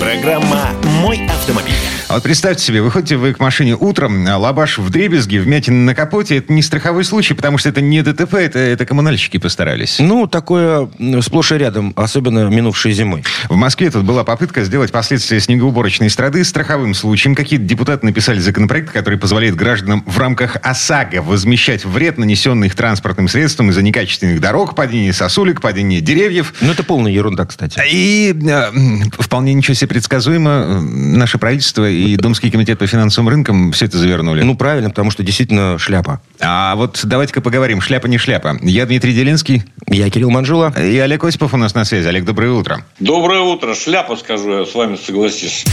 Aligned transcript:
Программа 0.00 0.70
«Мой 1.00 1.26
автомобиль». 1.26 1.74
А 2.08 2.14
вот 2.14 2.22
представьте 2.22 2.62
себе, 2.62 2.82
выходите 2.82 3.16
вы 3.16 3.32
к 3.32 3.40
машине 3.40 3.74
утром, 3.74 4.26
а 4.28 4.36
лабаш 4.36 4.78
в 4.78 4.90
дребезге, 4.90 5.40
вмятина 5.40 5.84
на 5.84 5.94
капоте. 5.94 6.36
Это 6.36 6.52
не 6.52 6.62
страховой 6.62 7.02
случай, 7.04 7.34
потому 7.34 7.56
что 7.56 7.70
это 7.70 7.80
не 7.80 8.02
ДТП, 8.02 8.34
это, 8.34 8.58
это 8.58 8.84
коммунальщики 8.84 9.38
постарались. 9.38 9.98
Ну, 9.98 10.26
такое 10.26 10.88
сплошь 11.22 11.52
и 11.52 11.56
рядом, 11.56 11.92
особенно 11.96 12.48
минувшей 12.48 12.92
зимой. 12.92 13.24
В 13.48 13.56
Москве 13.56 13.90
тут 13.90 14.04
была 14.04 14.22
попытка 14.22 14.64
сделать 14.64 14.92
последствия 14.92 15.40
снегоуборочной 15.40 16.10
страды 16.10 16.44
страховым 16.44 16.94
случаем. 16.94 17.34
Какие-то 17.34 17.64
депутаты 17.64 18.04
написали 18.04 18.38
законопроект, 18.38 18.92
который 18.92 19.18
позволяет 19.18 19.56
гражданам 19.56 20.04
в 20.06 20.18
рамках 20.18 20.56
ОСАГО 20.62 21.22
возмещать 21.22 21.84
вред, 21.84 22.18
нанесенный 22.18 22.66
их 22.66 22.74
транспортным 22.74 23.28
средством 23.28 23.70
из-за 23.70 23.82
некачественных 23.82 24.40
дорог, 24.40 24.74
падения 24.74 25.12
сосулек, 25.12 25.62
падения 25.62 26.00
деревьев. 26.00 26.52
Ну, 26.60 26.72
это 26.72 26.84
полная 26.84 27.12
ерунда, 27.12 27.46
кстати. 27.46 27.80
И 27.90 28.34
э, 28.46 28.72
вполне 29.18 29.54
ничего 29.54 29.74
себе 29.74 29.83
предсказуемо 29.86 30.50
э, 30.50 30.80
наше 30.80 31.38
правительство 31.38 31.88
и 31.88 32.16
Думский 32.16 32.50
комитет 32.50 32.78
по 32.78 32.86
финансовым 32.86 33.28
рынкам 33.28 33.72
все 33.72 33.86
это 33.86 33.98
завернули. 33.98 34.42
Ну, 34.42 34.56
правильно, 34.56 34.90
потому 34.90 35.10
что 35.10 35.22
действительно 35.22 35.78
шляпа. 35.78 36.20
А 36.40 36.74
вот 36.76 37.00
давайте-ка 37.04 37.40
поговорим. 37.40 37.80
Шляпа 37.80 38.06
не 38.06 38.18
шляпа. 38.18 38.56
Я 38.62 38.86
Дмитрий 38.86 39.12
Делинский 39.14 39.62
Я 39.88 40.10
Кирилл 40.10 40.30
Манжула. 40.30 40.72
и 40.78 40.98
Олег 40.98 41.24
Осипов 41.24 41.54
у 41.54 41.56
нас 41.56 41.74
на 41.74 41.84
связи. 41.84 42.06
Олег, 42.06 42.24
доброе 42.24 42.52
утро. 42.52 42.84
Доброе 43.00 43.40
утро. 43.40 43.74
Шляпа, 43.74 44.16
скажу 44.16 44.60
я, 44.60 44.66
с 44.66 44.74
вами 44.74 44.96
согласись. 44.96 45.64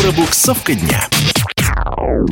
Пробуксовка 0.00 0.74
дня. 0.74 1.08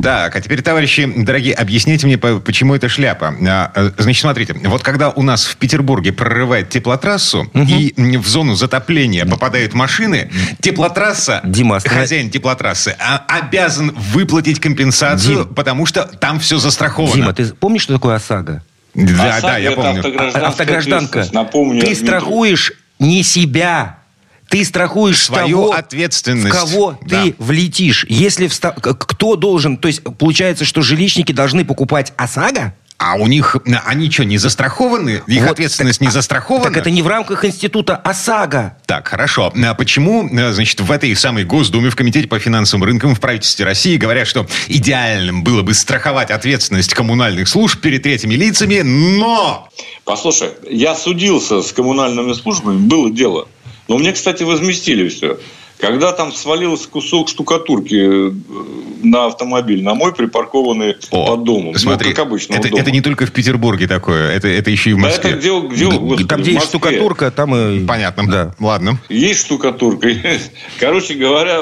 Так, 0.01 0.35
а 0.35 0.41
теперь, 0.41 0.61
товарищи, 0.61 1.11
дорогие, 1.17 1.53
объясните 1.53 2.05
мне, 2.07 2.17
по- 2.17 2.39
почему 2.39 2.75
это 2.75 2.89
шляпа. 2.89 3.33
А, 3.47 3.71
э, 3.75 3.91
Значит, 3.97 4.21
смотрите, 4.21 4.53
вот 4.63 4.83
когда 4.83 5.09
у 5.09 5.21
нас 5.21 5.45
в 5.45 5.55
Петербурге 5.57 6.11
прорывает 6.11 6.69
теплотрассу, 6.69 7.49
и 7.53 7.93
м, 7.97 8.21
в 8.21 8.27
зону 8.27 8.55
затопления 8.55 9.25
попадают 9.25 9.73
машины, 9.73 10.29
теплотрасса, 10.61 11.41
Дима, 11.43 11.77
останов- 11.77 11.99
хозяин 11.99 12.29
теплотрассы, 12.29 12.95
а- 12.99 13.23
обязан 13.27 13.91
выплатить 13.95 14.59
компенсацию, 14.59 15.45
Дим. 15.45 15.53
потому 15.53 15.85
что 15.85 16.03
там 16.03 16.39
все 16.39 16.57
застраховано. 16.57 17.13
Дима, 17.15 17.33
ты 17.33 17.45
помнишь, 17.53 17.83
что 17.83 17.93
такое 17.93 18.15
ОСАГО? 18.15 18.63
Да, 18.93 19.37
ОСАГО 19.37 19.41
да, 19.41 19.57
я 19.57 19.71
это 19.71 19.81
помню. 19.81 20.45
Автогражданка. 20.47 21.27
Напомню, 21.31 21.81
ты 21.81 21.95
страхуешь 21.95 22.73
не 22.99 23.23
себя. 23.23 23.97
Ты 24.51 24.65
страхуешь 24.65 25.23
Свою 25.23 25.61
того, 25.61 25.71
ответственность. 25.73 26.53
в 26.55 26.59
кого 26.59 26.99
Да. 27.03 27.23
ты 27.23 27.35
влетишь. 27.39 28.05
Если 28.09 28.47
вста- 28.47 28.73
кто 28.79 29.35
должен... 29.37 29.77
То 29.77 29.87
есть 29.87 30.03
получается, 30.19 30.65
что 30.65 30.81
жилищники 30.81 31.31
должны 31.31 31.63
покупать 31.63 32.11
ОСАГО? 32.17 32.73
А 33.03 33.15
у 33.15 33.25
них, 33.25 33.55
они 33.85 34.11
что, 34.11 34.25
не 34.25 34.37
застрахованы? 34.37 35.23
Их 35.25 35.41
Вот, 35.41 35.51
ответственность 35.53 35.97
так- 35.99 36.05
не 36.05 36.09
а- 36.09 36.11
застрахована? 36.11 36.65
Так 36.65 36.77
это 36.77 36.91
не 36.91 37.01
в 37.01 37.07
рамках 37.07 37.45
института 37.45 37.95
ОСАГО. 37.95 38.77
Так, 38.85 39.07
хорошо. 39.07 39.51
А 39.55 39.73
почему, 39.73 40.27
э, 40.29 40.51
значит, 40.51 40.81
в 40.81 40.91
этой 40.91 41.15
самой 41.15 41.43
Госдуме, 41.45 41.89
в 41.89 41.95
Комитете 41.95 42.27
по 42.27 42.37
финансовым 42.37 42.83
рынкам, 42.83 43.15
в 43.15 43.19
правительстве 43.19 43.65
России 43.65 43.95
говорят, 43.97 44.27
что 44.27 44.45
идеальным 44.67 45.43
было 45.43 45.63
бы 45.63 45.73
страховать 45.73 46.29
ответственность 46.29 46.93
коммунальных 46.93 47.47
служб 47.47 47.79
перед 47.81 48.03
третьими 48.03 48.35
лицами, 48.35 48.81
но... 48.81 49.67
Послушай, 50.05 50.49
я 50.69 50.93
судился 50.93 51.61
с 51.63 51.71
коммунальными 51.71 52.33
службами, 52.33 52.77
было 52.77 53.09
дело. 53.09 53.47
Но 53.91 53.97
мне, 53.97 54.13
кстати, 54.13 54.43
возместили 54.43 55.09
все. 55.09 55.37
Когда 55.77 56.13
там 56.13 56.31
свалился 56.31 56.87
кусок 56.87 57.27
штукатурки 57.27 58.29
э, 58.29 58.31
на 59.03 59.25
автомобиль, 59.25 59.83
на 59.83 59.95
мой 59.95 60.15
припаркованный 60.15 60.95
О, 61.09 61.27
под 61.27 61.43
домом. 61.43 61.75
Смотри, 61.75 62.11
ну, 62.11 62.15
как 62.15 62.25
обычно. 62.25 62.53
это, 62.53 62.69
это 62.69 62.89
не 62.89 63.01
только 63.01 63.25
в 63.25 63.33
Петербурге 63.33 63.87
такое, 63.87 64.31
это, 64.31 64.47
это 64.47 64.71
еще 64.71 64.91
и 64.91 64.93
в 64.93 65.01
Да 65.01 65.07
Москве. 65.07 65.31
это 65.31 65.39
где, 65.39 65.59
где, 65.59 65.85
господи, 65.87 66.23
там, 66.23 66.41
где 66.41 66.53
есть 66.53 66.67
штукатурка, 66.67 67.31
там 67.31 67.53
и... 67.53 67.85
Понятно. 67.85 68.27
Да. 68.27 68.55
Ладно. 68.61 68.97
Есть 69.09 69.41
штукатурка. 69.41 70.07
Короче 70.79 71.15
говоря, 71.15 71.61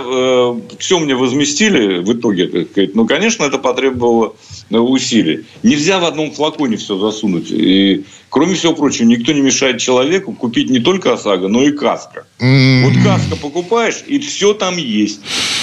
все 0.77 0.99
мне 0.99 1.15
возместили 1.15 1.97
в 1.97 2.13
итоге. 2.13 2.45
так 2.45 2.69
сказать. 2.69 2.93
Ну, 2.93 3.07
конечно, 3.07 3.43
это 3.45 3.57
потребовало 3.57 4.35
э, 4.69 4.77
усилий. 4.77 5.45
Нельзя 5.63 5.97
в 5.97 6.05
одном 6.05 6.31
флаконе 6.31 6.77
все 6.77 6.95
засунуть. 6.95 7.49
И, 7.49 8.05
кроме 8.29 8.55
всего 8.55 8.73
прочего, 8.73 9.05
никто 9.05 9.31
не 9.33 9.41
мешает 9.41 9.79
человеку 9.79 10.33
купить 10.33 10.69
не 10.69 10.79
только 10.79 11.13
ОСАГО, 11.13 11.47
но 11.47 11.63
и 11.63 11.71
каска. 11.71 12.25
М, 12.39 12.83
Вот 12.85 12.93
каска 13.03 13.35
покупаешь, 13.35 14.03
и 14.07 14.19
все 14.19 14.53
там 14.53 14.77
есть. 14.77 15.19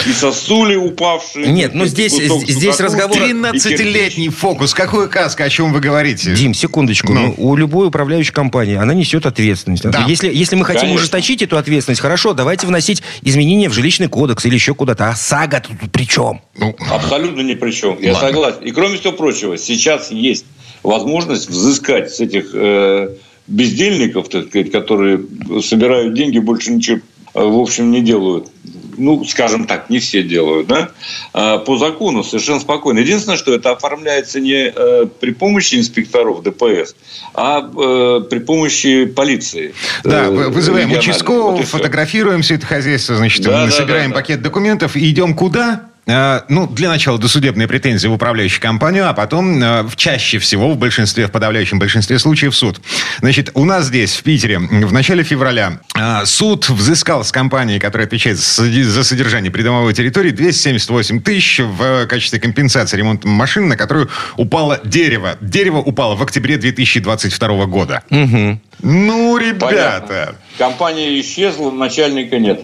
И 0.06 0.12
сосули 0.12 0.76
упавшие. 0.76 1.48
Нет, 1.48 1.72
ну 1.74 1.86
здесь- 1.86 2.12
кусок 2.14 2.42
здесь 2.48 2.78
разговор- 2.80 3.16
и 3.16 3.20
кирпич. 3.32 3.62
13-летний 3.62 4.28
фокус. 4.28 4.74
Какую 4.74 5.08
каску? 5.08 5.42
О 5.42 5.48
чем 5.50 5.72
вы 5.72 5.80
говорите? 5.80 6.34
Дим, 6.34 6.54
секундочку. 6.54 7.12
Ну. 7.12 7.26
Ну, 7.28 7.34
у 7.38 7.56
любой 7.56 7.88
управляющей 7.88 8.32
компании 8.32 8.76
она 8.76 8.94
несет 8.94 9.26
ответственность. 9.26 9.82
Да. 9.84 10.04
Если, 10.06 10.32
если 10.32 10.54
мы 10.56 10.64
хотим 10.64 10.82
Конечно. 10.82 11.00
ужесточить 11.00 11.42
эту 11.42 11.56
ответственность, 11.56 12.00
хорошо, 12.00 12.34
давайте 12.34 12.66
вносить 12.66 13.02
изменения 13.22 13.68
в 13.68 13.72
жилищный 13.72 14.08
кодекс 14.08 14.44
или 14.44 14.54
еще 14.54 14.74
куда-то. 14.74 15.08
А 15.08 15.16
сага 15.16 15.60
тут 15.60 15.90
при 15.90 16.06
чем? 16.06 16.40
Ну, 16.58 16.76
Абсолютно 16.90 17.40
ни 17.40 17.54
при 17.54 17.70
чем. 17.72 17.98
Я 18.00 18.12
Ладно. 18.12 18.28
согласен. 18.28 18.58
И 18.62 18.70
кроме 18.70 18.98
всего 18.98 19.12
прочего, 19.12 19.56
сейчас 19.58 20.10
есть 20.10 20.44
возможность 20.82 21.48
взыскать 21.48 22.12
с 22.14 22.20
этих 22.20 22.50
э, 22.54 23.10
бездельников, 23.46 24.28
так 24.28 24.48
сказать, 24.48 24.70
которые 24.72 25.20
собирают 25.62 26.14
деньги, 26.14 26.38
больше 26.38 26.72
ничего, 26.72 26.98
э, 27.34 27.42
в 27.44 27.58
общем, 27.58 27.90
не 27.90 28.00
делают. 28.02 28.48
Ну, 28.98 29.22
скажем 29.26 29.66
так, 29.66 29.90
не 29.90 29.98
все 29.98 30.22
делают, 30.22 30.68
да? 30.68 30.88
А 31.34 31.58
по 31.58 31.76
закону 31.76 32.24
совершенно 32.24 32.60
спокойно. 32.60 33.00
Единственное, 33.00 33.36
что 33.36 33.52
это 33.54 33.72
оформляется 33.72 34.40
не 34.40 34.72
э, 34.74 35.06
при 35.20 35.32
помощи 35.32 35.74
инспекторов 35.74 36.42
ДПС, 36.42 36.96
а 37.34 37.60
при 37.60 38.38
помощи 38.38 39.04
полиции. 39.04 39.74
Да, 40.02 40.30
вы- 40.30 40.48
вызываем 40.48 40.90
участкового, 40.92 41.56
Вот 41.56 41.66
фотографируем 41.66 42.40
все 42.40 42.54
это 42.54 42.64
хозяйство, 42.64 43.16
значит, 43.16 43.42
Да, 43.44 43.66
да, 43.66 43.70
собираем 43.70 44.12
да, 44.12 44.16
да. 44.16 44.22
пакет 44.22 44.40
документов 44.40 44.96
и 44.96 45.10
идем 45.10 45.34
куда? 45.34 45.90
А, 46.08 46.44
ну, 46.48 46.68
для 46.68 46.88
начала 46.88 47.18
досудебные 47.18 47.66
претензии 47.66 48.06
в 48.06 48.12
управляющую 48.12 48.62
компанию, 48.62 49.08
а 49.08 49.12
потом 49.12 49.60
а, 49.60 49.82
в 49.82 49.96
чаще 49.96 50.38
всего, 50.38 50.70
в 50.70 50.78
большинстве, 50.78 51.26
в 51.26 51.32
подавляющем 51.32 51.80
большинстве 51.80 52.20
случаев 52.20 52.54
суд. 52.54 52.80
Значит, 53.20 53.50
у 53.54 53.64
нас 53.64 53.86
здесь, 53.86 54.14
в 54.14 54.22
Питере, 54.22 54.58
в 54.58 54.92
начале 54.92 55.24
февраля 55.24 55.80
а, 55.94 56.24
суд 56.24 56.68
взыскал 56.68 57.24
с 57.24 57.32
компании, 57.32 57.80
которая 57.80 58.06
отвечает 58.06 58.38
за 58.38 59.04
содержание 59.04 59.50
придомовой 59.50 59.94
территории, 59.94 60.30
278 60.30 61.22
тысяч 61.22 61.58
в 61.58 62.06
качестве 62.06 62.38
компенсации 62.38 62.96
ремонта 62.96 63.26
машины, 63.26 63.66
на 63.66 63.76
которую 63.76 64.08
упало 64.36 64.80
дерево. 64.84 65.36
Дерево 65.40 65.78
упало 65.78 66.14
в 66.14 66.22
октябре 66.22 66.56
2022 66.56 67.66
года. 67.66 68.02
Ну, 68.82 69.36
ребята... 69.38 69.66
Понятно. 69.66 70.34
Компания 70.58 71.20
исчезла, 71.20 71.70
начальника 71.70 72.38
нет. 72.38 72.60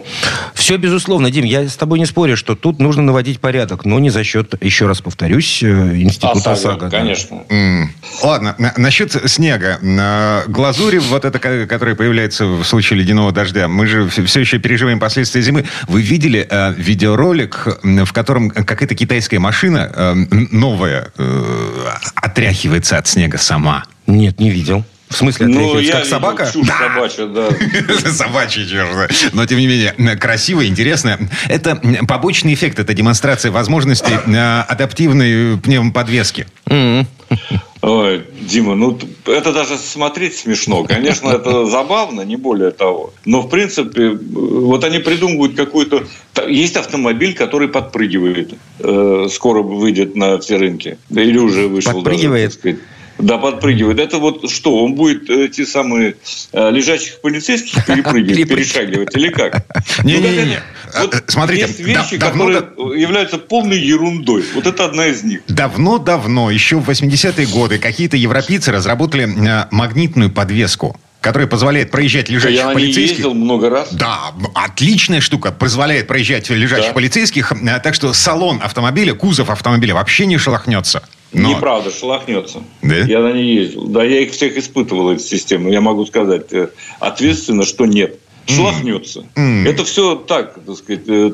Все 0.55 0.77
безусловно, 0.77 1.29
Дим, 1.29 1.45
я 1.45 1.67
с 1.67 1.75
тобой 1.75 1.99
не 1.99 2.07
спорю, 2.07 2.35
что 2.37 2.55
тут 2.55 2.79
нужно 2.79 3.03
наводить 3.03 3.39
порядок, 3.39 3.85
но 3.85 3.99
не 3.99 4.09
за 4.09 4.23
счет, 4.23 4.55
еще 4.63 4.87
раз 4.87 5.01
повторюсь, 5.01 5.61
э, 5.61 5.67
института 6.01 6.31
ОСАГО, 6.53 6.53
ОСАГО. 6.53 6.85
да. 6.89 6.97
конечно. 6.97 7.43
М. 7.49 7.91
Ладно, 8.23 8.55
на- 8.57 8.73
насчет 8.77 9.11
снега. 9.29 9.77
На 9.83 10.41
глазури, 10.47 10.97
вот 10.97 11.23
это, 11.25 11.37
ко- 11.37 11.67
которая 11.67 11.93
появляется 11.95 12.45
в 12.47 12.63
случае 12.63 12.99
ледяного 12.99 13.31
дождя, 13.31 13.67
мы 13.67 13.85
же 13.85 14.07
все 14.09 14.39
еще 14.39 14.57
переживаем 14.57 14.99
последствия 14.99 15.41
зимы. 15.43 15.65
Вы 15.87 16.01
видели 16.01 16.47
э, 16.49 16.73
видеоролик, 16.75 17.67
в 17.83 18.11
котором 18.11 18.49
какая-то 18.49 18.95
китайская 18.95 19.37
машина 19.37 19.91
э, 19.93 20.13
новая 20.51 21.11
э, 21.15 21.89
отряхивается 22.15 22.97
от 22.97 23.07
снега 23.07 23.37
сама? 23.37 23.83
Нет, 24.07 24.39
не 24.39 24.49
видел. 24.49 24.83
В 25.13 25.17
смысле, 25.17 25.47
Ну, 25.47 25.71
отряхивается, 25.73 25.85
я 25.85 25.93
как 25.93 26.03
видел 26.03 26.09
собака? 26.09 26.51
чушь 26.51 26.67
собачья, 27.17 27.25
да. 27.27 28.09
Собачий 28.11 28.67
черт. 28.67 28.89
да. 28.95 29.07
Но, 29.33 29.45
тем 29.45 29.59
не 29.59 29.67
менее, 29.67 29.93
красиво, 30.17 30.65
интересно. 30.65 31.19
Это 31.47 31.79
побочный 32.07 32.53
эффект, 32.53 32.79
это 32.79 32.93
демонстрация 32.93 33.51
возможностей 33.51 34.13
э, 34.25 34.61
адаптивной 34.67 35.57
пневмоподвески. 35.59 36.47
М. 36.67 37.07
Ой, 37.81 38.23
Дима, 38.39 38.75
ну 38.75 38.97
это 39.25 39.51
даже 39.51 39.77
смотреть 39.77 40.37
смешно. 40.37 40.83
Конечно, 40.85 41.29
это 41.29 41.65
забавно, 41.65 42.21
не 42.21 42.37
более 42.37 42.71
того. 42.71 43.13
Но, 43.25 43.41
в 43.41 43.49
принципе, 43.49 44.03
э, 44.13 44.17
вот 44.23 44.83
они 44.85 44.99
придумывают 44.99 45.55
какой-то... 45.55 46.05
та- 46.33 46.43
Есть 46.45 46.77
автомобиль, 46.77 47.33
который 47.35 47.67
подпрыгивает. 47.67 48.53
э, 48.79 49.27
скоро 49.31 49.61
выйдет 49.61 50.15
на 50.15 50.39
все 50.39 50.57
рынки. 50.57 50.97
Да 51.09 51.21
Или 51.21 51.37
уже 51.37 51.67
вышел. 51.67 51.91
даже, 51.91 52.03
Подпрыгивает? 52.03 52.51
так 52.51 52.59
сказать. 52.59 52.79
Да, 53.19 53.37
подпрыгивает. 53.37 53.99
Это 53.99 54.17
вот 54.17 54.49
что? 54.51 54.83
Он 54.83 54.95
будет 54.95 55.29
э, 55.29 55.47
те 55.47 55.65
самые 55.65 56.15
э, 56.51 56.71
лежачих 56.71 57.21
полицейских 57.21 57.85
перепрыгивать, 57.85 58.49
перешагивать 58.49 59.15
или 59.15 59.29
как? 59.29 59.65
Не-не-не. 60.03 60.61
Ну, 60.95 61.01
Вот 61.01 61.15
э, 61.15 61.21
смотрите, 61.27 61.61
есть 61.67 61.79
вещи, 61.79 62.17
да- 62.17 62.27
давно 62.27 62.45
которые 62.51 63.01
являются 63.01 63.37
полной 63.37 63.79
ерундой. 63.79 64.43
Вот 64.55 64.65
это 64.67 64.85
одна 64.85 65.07
из 65.07 65.23
них. 65.23 65.41
Давно-давно, 65.47 66.49
еще 66.51 66.77
в 66.79 66.89
80-е 66.89 67.45
годы, 67.47 67.77
какие-то 67.77 68.17
европейцы 68.17 68.71
разработали 68.71 69.25
э, 69.25 69.67
магнитную 69.71 70.31
подвеску, 70.31 70.99
которая 71.21 71.47
позволяет 71.47 71.91
проезжать 71.91 72.29
лежачих 72.29 72.57
Я 72.59 72.69
полицейских. 72.71 73.17
ездил 73.17 73.33
много 73.33 73.69
раз. 73.69 73.93
Да, 73.93 74.33
отличная 74.55 75.21
штука. 75.21 75.51
Позволяет 75.51 76.07
проезжать 76.07 76.49
лежачих 76.49 76.87
Да. 76.87 76.93
полицейских. 76.93 77.51
э, 77.51 77.79
Так 77.79 77.93
что 77.93 78.11
салон 78.13 78.59
автомобиля, 78.63 79.13
кузов 79.13 79.49
автомобиля 79.49 79.93
вообще 79.95 80.25
не 80.25 80.37
шелохнется. 80.37 81.03
Но... 81.33 81.49
Неправда, 81.49 81.91
шелохнется. 81.91 82.63
Да? 82.81 82.95
Я 82.95 83.21
на 83.21 83.31
ней 83.33 83.55
ездил. 83.55 83.87
Да, 83.87 84.03
я 84.03 84.21
их 84.21 84.31
всех 84.31 84.57
испытывал, 84.57 85.11
эти 85.11 85.23
системы. 85.23 85.71
Я 85.71 85.81
могу 85.81 86.05
сказать 86.05 86.53
э, 86.53 86.69
ответственно, 86.99 87.65
что 87.65 87.85
нет. 87.85 88.19
Шелохнется. 88.45 89.25
Mm. 89.35 89.67
Это 89.67 89.83
все 89.83 90.15
так, 90.15 90.59
так 90.65 90.77
сказать, 90.77 91.03
э, 91.07 91.31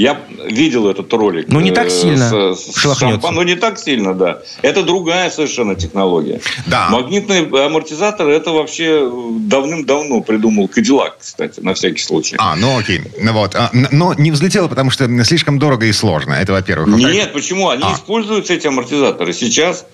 я 0.00 0.18
видел 0.46 0.88
этот 0.88 1.12
ролик. 1.12 1.46
Ну, 1.48 1.60
не 1.60 1.72
так 1.72 1.88
э, 1.88 1.90
сильно 1.90 2.54
с, 2.54 2.74
шампан, 2.74 3.34
Ну, 3.34 3.42
не 3.42 3.54
так 3.54 3.78
сильно, 3.78 4.14
да. 4.14 4.40
Это 4.62 4.82
другая 4.82 5.30
совершенно 5.30 5.74
технология. 5.74 6.40
Да. 6.66 6.88
Магнитный 6.88 7.46
амортизатор, 7.66 8.28
это 8.28 8.50
вообще 8.50 9.10
давным-давно 9.40 10.22
придумал 10.22 10.68
Кадиллак, 10.68 11.18
кстати, 11.18 11.60
на 11.60 11.74
всякий 11.74 12.02
случай. 12.02 12.36
А, 12.38 12.56
ну 12.56 12.78
окей. 12.78 13.02
Ну, 13.20 13.32
вот. 13.32 13.54
А, 13.54 13.70
но 13.72 14.14
не 14.14 14.30
взлетело, 14.30 14.68
потому 14.68 14.90
что 14.90 15.06
слишком 15.24 15.58
дорого 15.58 15.84
и 15.84 15.92
сложно. 15.92 16.32
Это, 16.32 16.52
во-первых. 16.52 16.88
Нет, 16.88 17.34
почему? 17.34 17.68
Они 17.68 17.84
а. 17.84 17.92
используются, 17.94 18.54
эти 18.54 18.66
амортизаторы, 18.66 19.34
сейчас 19.34 19.84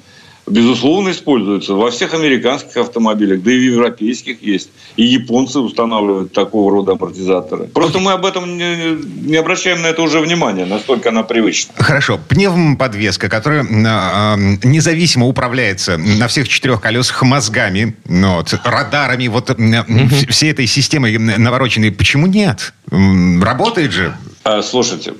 безусловно, 0.46 1.10
используются 1.10 1.74
во 1.74 1.90
всех 1.90 2.14
американских 2.14 2.76
автомобилях, 2.76 3.42
да 3.42 3.52
и 3.52 3.58
в 3.58 3.62
европейских 3.62 4.42
есть. 4.42 4.70
И 4.96 5.04
японцы 5.04 5.58
устанавливают 5.58 6.32
такого 6.32 6.70
рода 6.70 6.92
амортизаторы. 6.92 7.64
Просто 7.64 7.98
мы 7.98 8.12
об 8.12 8.24
этом 8.24 8.56
не, 8.56 8.96
не 9.28 9.36
обращаем 9.36 9.82
на 9.82 9.88
это 9.88 10.02
уже 10.02 10.20
внимания, 10.20 10.64
настолько 10.64 11.08
она 11.10 11.22
привычна. 11.22 11.74
Хорошо. 11.76 12.18
Пневмоподвеска, 12.28 13.28
которая 13.28 13.64
э, 13.64 14.36
независимо 14.64 15.26
управляется 15.26 15.98
на 15.98 16.28
всех 16.28 16.48
четырех 16.48 16.80
колесах 16.80 17.22
мозгами, 17.22 17.96
ну, 18.08 18.36
вот, 18.36 18.54
радарами, 18.64 19.28
вот 19.28 19.50
э, 19.50 19.84
всей 20.30 20.50
этой 20.50 20.66
системой 20.66 21.18
навороченной, 21.18 21.90
почему 21.90 22.26
нет? 22.26 22.72
Работает 22.90 23.92
же. 23.92 24.16
А, 24.44 24.62
слушайте, 24.62 25.14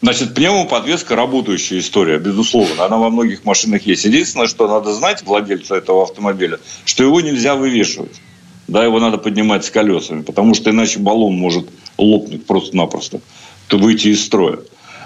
Значит, 0.00 0.34
пневмоподвеска 0.34 1.16
работающая 1.16 1.80
история, 1.80 2.18
безусловно. 2.18 2.84
Она 2.84 2.98
во 2.98 3.10
многих 3.10 3.44
машинах 3.44 3.82
есть. 3.82 4.04
Единственное, 4.04 4.46
что 4.46 4.68
надо 4.68 4.92
знать 4.92 5.22
владельцу 5.24 5.74
этого 5.74 6.04
автомобиля, 6.04 6.60
что 6.84 7.02
его 7.02 7.20
нельзя 7.20 7.56
вывешивать. 7.56 8.20
Да, 8.68 8.84
его 8.84 9.00
надо 9.00 9.18
поднимать 9.18 9.64
с 9.64 9.70
колесами, 9.70 10.22
потому 10.22 10.54
что 10.54 10.70
иначе 10.70 10.98
баллон 10.98 11.34
может 11.34 11.68
лопнуть 11.96 12.46
просто-напросто, 12.46 13.20
то 13.66 13.78
выйти 13.78 14.08
из 14.08 14.24
строя. 14.24 14.58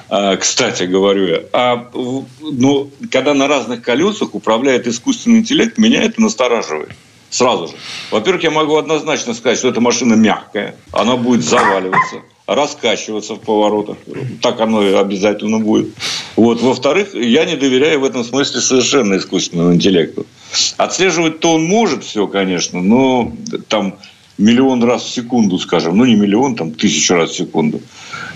А, 0.09 0.37
кстати, 0.37 0.83
говорю 0.83 1.27
я, 1.27 1.43
а, 1.53 1.89
ну, 2.41 2.91
когда 3.11 3.35
на 3.35 3.47
разных 3.47 3.83
колесах 3.83 4.35
управляет 4.35 4.87
искусственный 4.87 5.39
интеллект, 5.39 5.79
меня 5.79 6.03
это 6.03 6.21
настораживает. 6.21 6.91
Сразу 7.32 7.69
же. 7.69 7.73
Во-первых, 8.11 8.44
я 8.44 8.50
могу 8.50 8.76
однозначно 8.76 9.32
сказать, 9.32 9.58
что 9.58 9.69
эта 9.69 9.81
машина 9.81 10.14
мягкая, 10.14 10.76
она 10.93 11.17
будет 11.17 11.43
заваливаться 11.43 12.17
раскачиваться 12.46 13.34
в 13.34 13.40
поворотах. 13.40 13.96
Так 14.43 14.61
оно 14.61 14.82
и 14.82 14.93
обязательно 14.93 15.58
будет. 15.58 15.94
Вот. 16.37 16.61
Во-вторых, 16.61 17.14
я 17.14 17.44
не 17.44 17.56
доверяю 17.56 18.00
в 18.00 18.05
этом 18.05 18.25
смысле 18.25 18.61
совершенно 18.61 19.17
искусственному 19.17 19.75
интеллекту. 19.75 20.26
Отслеживать-то 20.76 21.55
он 21.55 21.64
может 21.64 22.05
все, 22.05 22.26
конечно, 22.26 22.82
но 22.82 23.32
там 23.69 23.96
миллион 24.38 24.82
раз 24.84 25.05
в 25.05 25.11
секунду, 25.11 25.58
скажем. 25.58 25.96
Ну, 25.96 26.05
не 26.05 26.17
миллион, 26.17 26.56
там 26.56 26.73
тысячу 26.73 27.14
раз 27.14 27.31
в 27.31 27.37
секунду. 27.37 27.81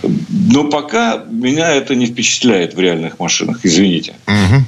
Но 0.02 0.64
пока 0.64 1.25
меня 1.28 1.70
это 1.72 1.94
не 1.94 2.06
впечатляет 2.06 2.75
в 2.75 2.81
реальных 2.81 3.19
машинах, 3.19 3.60
извините. 3.64 4.14
Угу. 4.26 4.64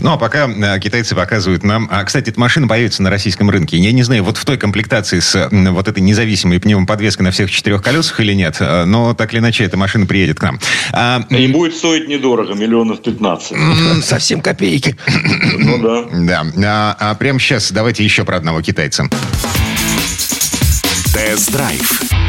Ну, 0.00 0.12
а 0.12 0.16
пока 0.16 0.48
э, 0.48 0.80
китайцы 0.80 1.14
показывают 1.14 1.62
нам... 1.64 1.88
А, 1.90 2.02
кстати, 2.04 2.30
эта 2.30 2.40
машина 2.40 2.68
появится 2.68 3.02
на 3.02 3.10
российском 3.10 3.50
рынке. 3.50 3.76
Я 3.76 3.92
не 3.92 4.02
знаю, 4.02 4.24
вот 4.24 4.36
в 4.36 4.44
той 4.44 4.56
комплектации 4.56 5.20
с 5.20 5.48
вот 5.50 5.88
этой 5.88 6.00
независимой 6.00 6.60
пневмоподвеской 6.60 7.24
на 7.24 7.30
всех 7.30 7.50
четырех 7.50 7.82
колесах 7.82 8.20
или 8.20 8.32
нет, 8.32 8.56
э, 8.60 8.84
но 8.84 9.14
так 9.14 9.32
или 9.32 9.40
иначе 9.40 9.64
эта 9.64 9.76
машина 9.76 10.06
приедет 10.06 10.38
к 10.38 10.42
нам. 10.42 10.60
А... 10.92 11.24
И 11.30 11.46
будет 11.48 11.74
стоить 11.74 12.08
недорого, 12.08 12.54
миллионов 12.54 13.02
15. 13.02 14.04
Совсем 14.04 14.40
копейки. 14.40 14.96
Ну 15.58 15.78
да. 15.78 16.44
Да. 16.54 16.96
А, 17.00 17.10
а 17.10 17.14
прямо 17.14 17.38
сейчас 17.38 17.72
давайте 17.72 18.04
еще 18.04 18.24
про 18.24 18.36
одного 18.36 18.62
китайца. 18.62 19.08
Тест-драйв 21.12 22.21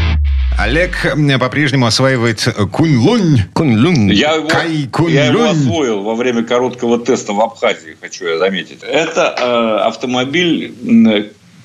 Олег 0.64 1.14
по-прежнему 1.40 1.86
осваивает 1.86 2.48
кунь-лунь. 2.72 3.42
Кунь-лунь. 3.54 4.12
Я 4.14 4.36
его, 4.36 4.48
Кай 4.48 4.90
я 5.10 5.26
его 5.26 5.50
освоил 5.50 6.02
во 6.02 6.16
время 6.16 6.44
короткого 6.44 7.00
теста 7.00 7.34
в 7.34 7.42
Абхазии, 7.42 7.98
хочу 8.00 8.26
я 8.26 8.38
заметить. 8.38 8.80
Это 8.82 9.36
э, 9.38 9.88
автомобиль 9.88 10.74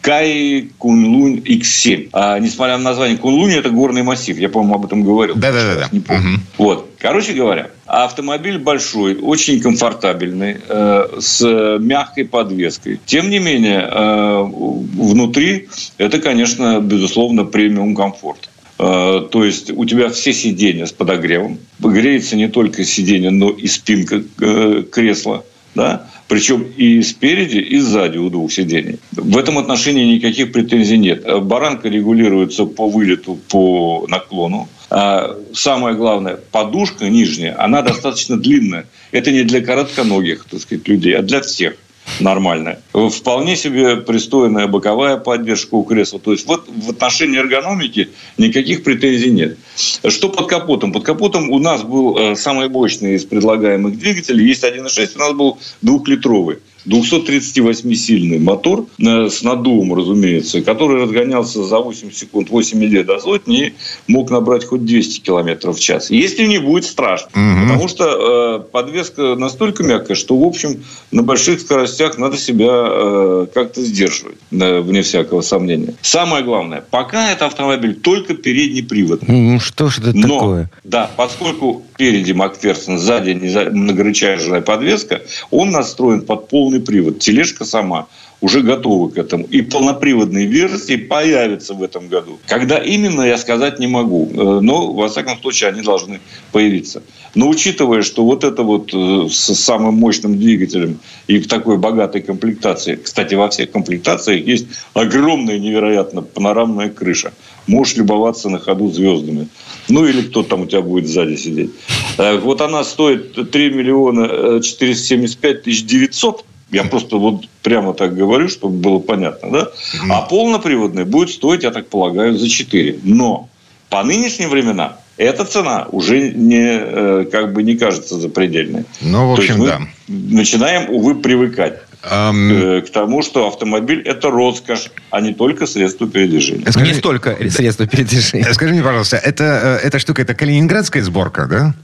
Кай 0.00 0.71
Кунлунь 0.79 1.39
X7. 1.39 2.09
А, 2.12 2.39
несмотря 2.39 2.77
на 2.77 2.85
название 2.85 3.19
Кунлунь, 3.19 3.53
это 3.53 3.71
горный 3.71 4.03
массив. 4.03 4.37
Я, 4.39 4.49
по-моему, 4.49 4.75
об 4.75 4.87
этом 4.87 5.03
говорил. 5.05 5.37
Да-да-да. 5.37 5.89
Не 5.93 6.00
помню. 6.00 6.35
Угу. 6.35 6.41
Вот. 6.59 6.91
Короче 6.99 7.33
говоря, 7.35 7.71
автомобиль 7.87 8.59
большой, 8.59 9.17
очень 9.17 9.61
комфортабельный, 9.61 10.56
э, 10.69 11.09
с 11.21 11.79
мягкой 11.79 12.25
подвеской. 12.25 13.00
Тем 13.06 13.31
не 13.31 13.39
менее, 13.39 13.89
э, 13.91 14.43
внутри 14.43 15.69
это, 15.99 16.19
конечно, 16.19 16.81
безусловно, 16.81 17.45
премиум 17.45 17.95
комфорт. 17.95 18.49
Э, 18.79 19.27
то 19.31 19.45
есть 19.45 19.71
у 19.71 19.85
тебя 19.85 20.09
все 20.11 20.33
сиденья 20.33 20.87
с 20.87 20.93
подогревом. 20.93 21.59
Греется 21.81 22.37
не 22.37 22.49
только 22.49 22.85
сиденье, 22.85 23.31
но 23.31 23.51
и 23.51 23.67
спинка 23.67 24.23
э, 24.41 24.85
кресла. 24.91 25.45
Да? 25.75 26.07
Причем 26.29 26.63
и 26.77 27.03
спереди, 27.03 27.59
и 27.59 27.79
сзади 27.79 28.19
у 28.19 28.31
двух 28.31 28.53
сидений. 28.53 28.99
В 29.13 29.37
этом 29.37 29.59
отношении 29.59 30.17
никаких 30.17 30.53
претензий 30.53 30.99
нет. 30.99 31.25
Баранка 31.43 31.89
регулируется 31.89 32.65
по 32.67 32.89
вылету, 32.89 33.39
по 33.49 34.07
наклону. 34.09 34.69
А 34.91 35.37
самое 35.55 35.95
главное, 35.95 36.39
подушка 36.51 37.09
нижняя, 37.09 37.63
она 37.63 37.83
достаточно 37.83 38.37
длинная. 38.37 38.87
Это 39.11 39.31
не 39.31 39.43
для 39.43 39.61
коротконогих, 39.61 40.47
так 40.51 40.61
сказать, 40.61 40.87
людей, 40.89 41.15
а 41.17 41.23
для 41.23 41.41
всех 41.41 41.77
нормальная. 42.21 42.81
Вполне 42.93 43.57
себе 43.57 43.97
пристойная 43.97 44.67
боковая 44.67 45.17
поддержка 45.17 45.75
у 45.75 45.83
кресла. 45.83 46.19
То 46.19 46.33
есть 46.33 46.47
вот 46.47 46.69
в 46.69 46.91
отношении 46.91 47.39
эргономики 47.39 48.11
никаких 48.37 48.83
претензий 48.83 49.31
нет. 49.31 49.59
Что 49.77 50.29
под 50.29 50.47
капотом? 50.47 50.93
Под 50.93 51.05
капотом 51.05 51.51
у 51.51 51.59
нас 51.59 51.83
был 51.83 52.17
э, 52.17 52.37
самый 52.37 52.69
мощный 52.69 53.15
из 53.15 53.25
предлагаемых 53.25 53.99
двигателей. 53.99 54.47
Есть 54.47 54.65
1.6, 54.65 55.11
у 55.17 55.19
нас 55.19 55.33
был 55.33 55.59
двухлитровый. 55.83 56.59
238-сильный 56.89 58.39
мотор 58.39 58.87
э, 58.99 59.29
с 59.29 59.43
наддувом, 59.43 59.95
разумеется, 59.95 60.63
который 60.63 61.03
разгонялся 61.03 61.63
за 61.63 61.79
8 61.79 62.13
секунд, 62.13 62.51
8 62.51 62.85
идей 62.87 63.03
до 63.03 63.19
сотни 63.19 63.67
и 63.67 63.75
мог 64.07 64.31
набрать 64.31 64.65
хоть 64.65 64.85
200 64.85 65.21
километров 65.21 65.77
в 65.77 65.81
час. 65.81 66.11
Если 66.11 66.47
не 66.47 66.59
будет 66.59 66.85
страшно. 66.85 67.29
Угу. 67.29 67.63
Потому 67.63 67.89
что 67.89 68.05
э, 68.05 68.71
подвеска 68.73 69.35
настолько 69.35 69.83
мягкая, 69.83 70.17
что, 70.17 70.37
в 70.37 70.45
общем, 70.45 70.83
на 71.11 71.23
больших 71.23 71.61
скоростях 71.61 71.98
надо 72.19 72.37
себя 72.37 72.67
э, 72.71 73.47
как-то 73.53 73.83
сдерживать, 73.83 74.39
э, 74.50 74.81
вне 74.81 75.03
всякого 75.03 75.43
сомнения. 75.43 75.95
Самое 76.03 76.45
главное, 76.45 76.85
пока 76.91 77.31
это 77.31 77.47
автомобиль 77.47 77.95
только 77.95 78.35
передний 78.35 78.83
привод. 78.83 79.26
Ну, 79.26 79.61
что 79.61 79.88
же 79.88 80.00
это 80.00 80.17
Но, 80.17 80.38
такое? 80.38 80.71
Да, 80.85 81.11
поскольку 81.17 81.83
спереди 81.95 82.33
Макферсон, 82.33 82.99
сзади 82.99 83.33
многорычажная 83.33 84.61
подвеска, 84.61 85.23
он 85.50 85.71
настроен 85.71 86.23
под 86.23 86.49
полный 86.49 86.81
привод. 86.81 87.19
Тележка 87.19 87.64
сама 87.64 88.07
уже 88.40 88.62
готова 88.62 89.09
к 89.09 89.18
этому. 89.18 89.45
И 89.45 89.62
полноприводные 89.62 90.47
версии 90.47 90.97
появятся 90.97 91.75
в 91.75 91.83
этом 91.83 92.09
году. 92.09 92.38
Когда 92.47 92.78
именно, 92.78 93.23
я 93.23 93.37
сказать 93.37 93.78
не 93.80 93.87
могу. 93.87 94.30
Э, 94.33 94.61
но, 94.61 94.92
во 94.92 95.09
всяком 95.09 95.40
случае, 95.40 95.71
они 95.71 95.83
должны 95.83 96.21
появиться. 96.52 97.02
Но 97.35 97.49
учитывая, 97.49 98.02
что 98.02 98.25
вот 98.25 98.45
это 98.45 98.62
вот 98.62 98.90
э, 98.95 99.28
с 99.28 99.54
самым 99.54 99.95
мощным 99.95 100.38
двигателем 100.38 101.00
и 101.26 101.38
в 101.40 101.49
такой 101.49 101.78
богатой 101.78 102.23
комплектации, 102.23 102.95
кстати, 102.95 103.35
во 103.35 103.49
всех 103.49 103.73
комплектациях 103.73 104.47
есть 104.47 104.66
огромная, 104.95 105.59
невероятно 105.59 106.23
панорамная 106.23 106.90
крыша. 106.90 107.33
Можешь 107.66 107.97
любоваться 107.97 108.49
на 108.49 108.59
ходу 108.59 108.88
звездами. 108.88 109.49
Ну, 109.88 110.07
или 110.07 110.23
кто 110.23 110.42
там 110.42 110.62
у 110.62 110.66
тебя 110.66 110.83
будет 110.83 111.09
сзади 111.09 111.35
сидеть. 111.35 111.71
Э, 112.18 112.38
вот 112.38 112.61
она 112.61 112.85
стоит 112.85 113.50
3 113.50 113.71
миллиона 113.71 114.62
475 114.62 115.64
тысяч 115.64 115.85
900 115.85 116.45
я 116.71 116.85
просто 116.85 117.17
вот 117.17 117.49
прямо 117.63 117.95
так 117.95 118.15
говорю, 118.15 118.49
чтобы 118.49 118.77
было 118.77 118.99
понятно, 118.99 119.51
да? 119.51 119.59
Mm-hmm. 119.61 120.11
А 120.11 120.23
полноприводный 120.23 121.05
будет 121.05 121.31
стоить, 121.31 121.63
я 121.63 121.71
так 121.71 121.89
полагаю, 121.89 122.37
за 122.37 122.49
4. 122.49 123.01
Но 123.05 123.49
по 123.89 124.03
нынешним 124.03 124.51
временам 124.51 124.93
эта 125.17 125.45
цена 125.45 125.87
уже 125.91 126.31
не, 126.31 126.79
э, 126.81 127.25
как 127.31 127.53
бы 127.53 127.63
не 127.63 127.77
кажется 127.77 128.17
запредельной. 128.17 128.85
Ну, 129.01 129.31
в 129.31 129.33
общем, 129.33 129.65
да. 129.65 129.81
Начинаем, 130.09 130.91
увы, 130.91 131.17
привыкать. 131.17 131.81
Um... 132.05 132.81
к 132.83 132.91
тому, 132.91 133.23
что 133.23 133.49
автомобиль– 133.49 134.01
это 134.05 134.31
роскошь, 134.31 134.93
а 135.11 135.21
не 135.21 135.35
только 135.35 135.67
средство 135.67 136.07
передвижения. 136.07 136.71
Скажи, 136.71 136.87
не 136.87 136.95
столько 136.95 137.37
средства 137.51 137.89
передвижения. 137.89 138.53
Скажи 138.53 138.73
мне, 138.73 138.83
пожалуйста, 138.83 139.17
это, 139.17 139.81
э, 139.83 139.87
эта 139.87 139.99
штука– 139.99 140.23
это 140.23 140.35
калининградская 140.35 141.03
сборка, 141.03 141.47
да? 141.47 141.75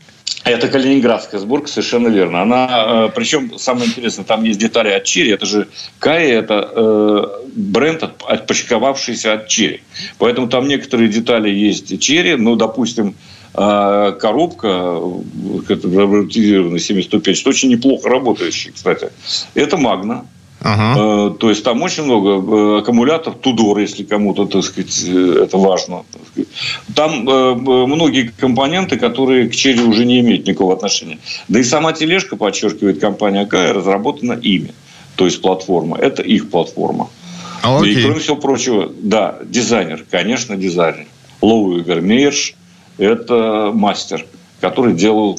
Это 0.45 0.69
калининградская 0.69 1.41
сборка, 1.41 1.69
совершенно 1.69 2.09
верно. 2.09 2.43
Она, 2.43 3.07
э, 3.07 3.11
причем 3.15 3.59
самое 3.59 3.87
интересное, 3.87 4.27
там 4.27 4.45
есть 4.45 4.61
детали 4.61 4.91
от 4.91 5.05
Черри. 5.05 5.31
Это 5.31 5.47
же 5.47 5.69
Кай, 5.99 6.29
это 6.29 6.71
э, 6.71 7.25
бренд, 7.55 8.03
отпочковавшийся 8.03 9.33
от 9.33 9.49
Черри. 9.49 9.83
Поэтому 10.19 10.49
там 10.49 10.69
некоторые 10.69 11.09
детали 11.09 11.49
есть 11.49 11.99
Черри. 11.99 12.37
Ну, 12.37 12.57
допустим, 12.57 13.15
а 13.57 14.13
коробка, 14.13 15.01
роботизированная 15.69 16.81
7105, 16.81 17.37
что 17.37 17.51
очень 17.51 17.71
неплохо 17.71 18.09
работающая, 18.09 18.73
кстати. 18.73 19.11
Это 19.55 19.77
Магна. 19.77 20.27
Ага. 20.67 21.35
То 21.39 21.51
есть 21.51 21.63
там 21.63 21.83
очень 21.83 22.05
много 22.05 22.79
аккумуляторов, 22.79 23.39
Тудор, 23.39 23.79
если 23.79 24.03
кому-то, 24.03 24.47
так 24.47 24.65
сказать, 24.65 25.05
это 25.05 25.59
важно. 25.59 26.05
Там 26.95 27.21
многие 27.25 28.33
компоненты, 28.37 28.97
которые 28.97 29.51
к 29.51 29.55
черри 29.55 29.83
уже 29.83 30.07
не 30.07 30.21
имеют 30.21 30.47
никакого 30.47 30.73
отношения. 30.73 31.19
Да 31.49 31.61
и 31.61 31.63
сама 31.65 31.93
тележка, 31.93 32.37
подчеркивает 32.37 32.99
компания 32.99 33.43
АК, 33.43 33.53
разработана 33.53 34.33
ими. 34.33 34.73
То 35.17 35.27
есть 35.27 35.43
платформа. 35.43 35.99
Это 35.99 36.23
их 36.23 36.49
платформа. 36.49 37.11
Окей. 37.63 37.95
И 37.95 38.03
кроме 38.03 38.21
всего 38.21 38.37
прочего, 38.37 38.91
да, 39.01 39.39
дизайнер, 39.45 40.07
конечно, 40.11 40.57
дизайнер. 40.57 41.07
Лоу 41.43 41.85
Мейерш– 41.85 42.55
это 42.99 43.71
мастер, 43.75 44.25
который 44.61 44.95
делал, 44.95 45.39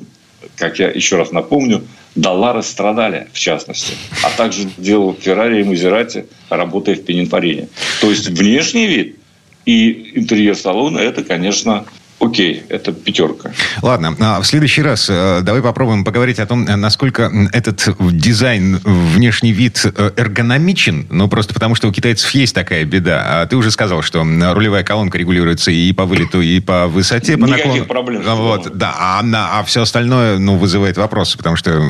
как 0.55 0.77
я 0.77 0.89
еще 0.89 1.17
раз 1.17 1.31
напомню, 1.31 1.83
Даллары 2.15 2.63
страдали, 2.63 3.27
в 3.33 3.39
частности, 3.39 3.93
а 4.23 4.29
также 4.37 4.69
делал 4.77 5.13
Феррари 5.13 5.61
и 5.61 5.63
Мазерати, 5.65 6.27
работая 6.49 6.95
в 6.95 7.03
Пенинфорине. 7.03 7.67
То 7.99 8.09
есть 8.09 8.27
внешний 8.29 8.87
вид 8.87 9.17
и 9.65 10.11
интерьер 10.15 10.55
салона– 10.55 10.97
это, 10.99 11.23
конечно, 11.23 11.85
Окей, 12.25 12.63
это 12.69 12.91
пятерка. 12.91 13.51
Ладно, 13.81 14.15
а 14.19 14.41
в 14.41 14.45
следующий 14.45 14.81
раз 14.81 15.07
э, 15.09 15.41
давай 15.43 15.61
попробуем 15.61 16.03
поговорить 16.03 16.39
о 16.39 16.45
том, 16.45 16.65
насколько 16.65 17.31
этот 17.53 17.87
дизайн, 17.99 18.79
внешний 18.83 19.51
вид 19.51 19.85
э, 19.85 20.11
эргономичен. 20.17 21.07
Ну, 21.09 21.27
просто 21.27 21.53
потому, 21.53 21.75
что 21.75 21.87
у 21.87 21.91
китайцев 21.91 22.29
есть 22.31 22.55
такая 22.55 22.83
беда. 22.85 23.41
А 23.41 23.45
ты 23.45 23.55
уже 23.55 23.71
сказал, 23.71 24.01
что 24.01 24.25
рулевая 24.53 24.83
колонка 24.83 25.17
регулируется 25.17 25.71
и 25.71 25.91
по 25.93 26.05
вылету, 26.05 26.41
и 26.41 26.59
по 26.59 26.87
высоте, 26.87 27.37
по 27.37 27.45
Никаких 27.45 27.65
наклону. 27.65 27.85
проблем. 27.85 28.23
Вот, 28.23 28.75
да, 28.75 28.95
а, 28.97 29.21
а 29.59 29.63
все 29.63 29.81
остальное, 29.81 30.37
ну, 30.37 30.57
вызывает 30.57 30.97
вопросы, 30.97 31.37
потому 31.37 31.55
что... 31.55 31.81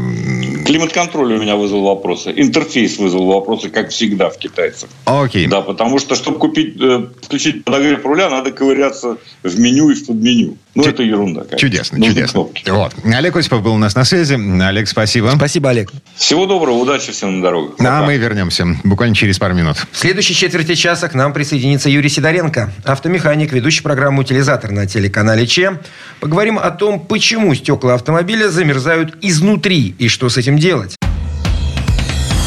Климат-контроль 0.65 1.34
у 1.34 1.42
меня 1.42 1.56
вызвал 1.56 1.84
вопросы. 1.84 2.34
Интерфейс 2.36 2.98
вызвал 2.98 3.27
вопросы, 3.27 3.70
как 3.70 3.89
всегда 3.89 4.30
в 4.30 4.38
китайцах. 4.38 4.89
Окей. 5.06 5.48
Да, 5.48 5.62
потому 5.62 6.00
что, 6.00 6.15
чтобы 6.15 6.39
купить, 6.39 6.75
э, 6.82 7.08
включить 7.22 7.63
подогрев 7.63 8.06
руля, 8.06 8.30
надо 8.30 8.51
ковыряться 8.51 9.18
в 9.44 9.60
меню 9.60 9.89
и 9.89 9.94
в 9.94 10.06
меню. 10.25 10.58
Ну, 10.74 10.84
Ч- 10.84 10.89
это 10.89 11.03
ерунда. 11.03 11.41
Конечно. 11.41 11.58
Чудесно, 11.58 11.98
Нужны 11.98 12.13
чудесно. 12.13 12.34
Кнопки. 12.34 12.70
Вот. 12.70 12.94
Олег 13.05 13.36
Осипов 13.38 13.62
был 13.62 13.74
у 13.75 13.77
нас 13.77 13.96
на 13.96 14.03
связи. 14.03 14.34
Олег, 14.62 14.88
спасибо. 14.89 15.32
Спасибо, 15.36 15.70
Олег. 15.70 15.91
Всего 16.17 16.46
доброго, 16.46 16.75
удачи 16.75 17.12
всем 17.12 17.38
на 17.38 17.41
дорогах. 17.44 17.75
А 17.79 18.03
мы 18.03 18.17
вернемся 18.17 18.65
буквально 18.84 19.15
через 19.15 19.39
пару 19.39 19.53
минут. 19.53 19.77
В 19.91 19.98
следующей 19.98 20.34
четверти 20.34 20.75
часа 20.75 21.08
к 21.08 21.13
нам 21.13 21.32
присоединится 21.32 21.89
Юрий 21.89 22.10
Сидоренко, 22.10 22.74
автомеханик, 22.84 23.53
ведущий 23.53 23.84
программу 23.84 24.22
«Утилизатор» 24.22 24.72
на 24.72 24.86
телеканале 24.86 25.48
ЧЕ. 25.48 25.79
Поговорим 26.20 26.58
о 26.60 26.72
том, 26.72 27.00
почему 27.00 27.53
стекла 27.55 27.94
автомобиля 27.94 28.50
замерзают 28.50 29.15
изнутри 29.22 29.96
и 29.98 30.08
что 30.10 30.27
с 30.29 30.38
этим 30.38 30.58
делать. 30.58 30.96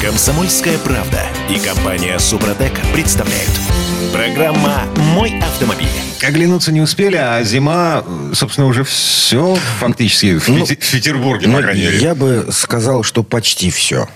Комсомольская 0.03 0.79
правда 0.79 1.23
и 1.51 1.59
компания 1.59 2.19
«Супротек» 2.19 2.73
представляют. 2.93 3.51
Программа 4.13 4.85
«Мой 5.15 5.35
автомобиль». 5.41 5.89
Оглянуться 6.23 6.73
не 6.73 6.81
успели, 6.81 7.17
а 7.17 7.43
зима, 7.45 8.05
собственно, 8.33 8.67
уже 8.67 8.85
все 8.85 9.57
фактически 9.79 10.39
в, 10.39 10.49
ну, 10.49 10.65
в 10.65 10.69
Петербурге, 10.69 11.49
ну, 11.49 11.57
по 11.57 11.63
крайней 11.63 11.83
мере. 11.83 11.99
Я 11.99 12.15
бы 12.15 12.49
сказал, 12.51 13.03
что 13.03 13.23
почти 13.23 13.71
все. 13.71 14.09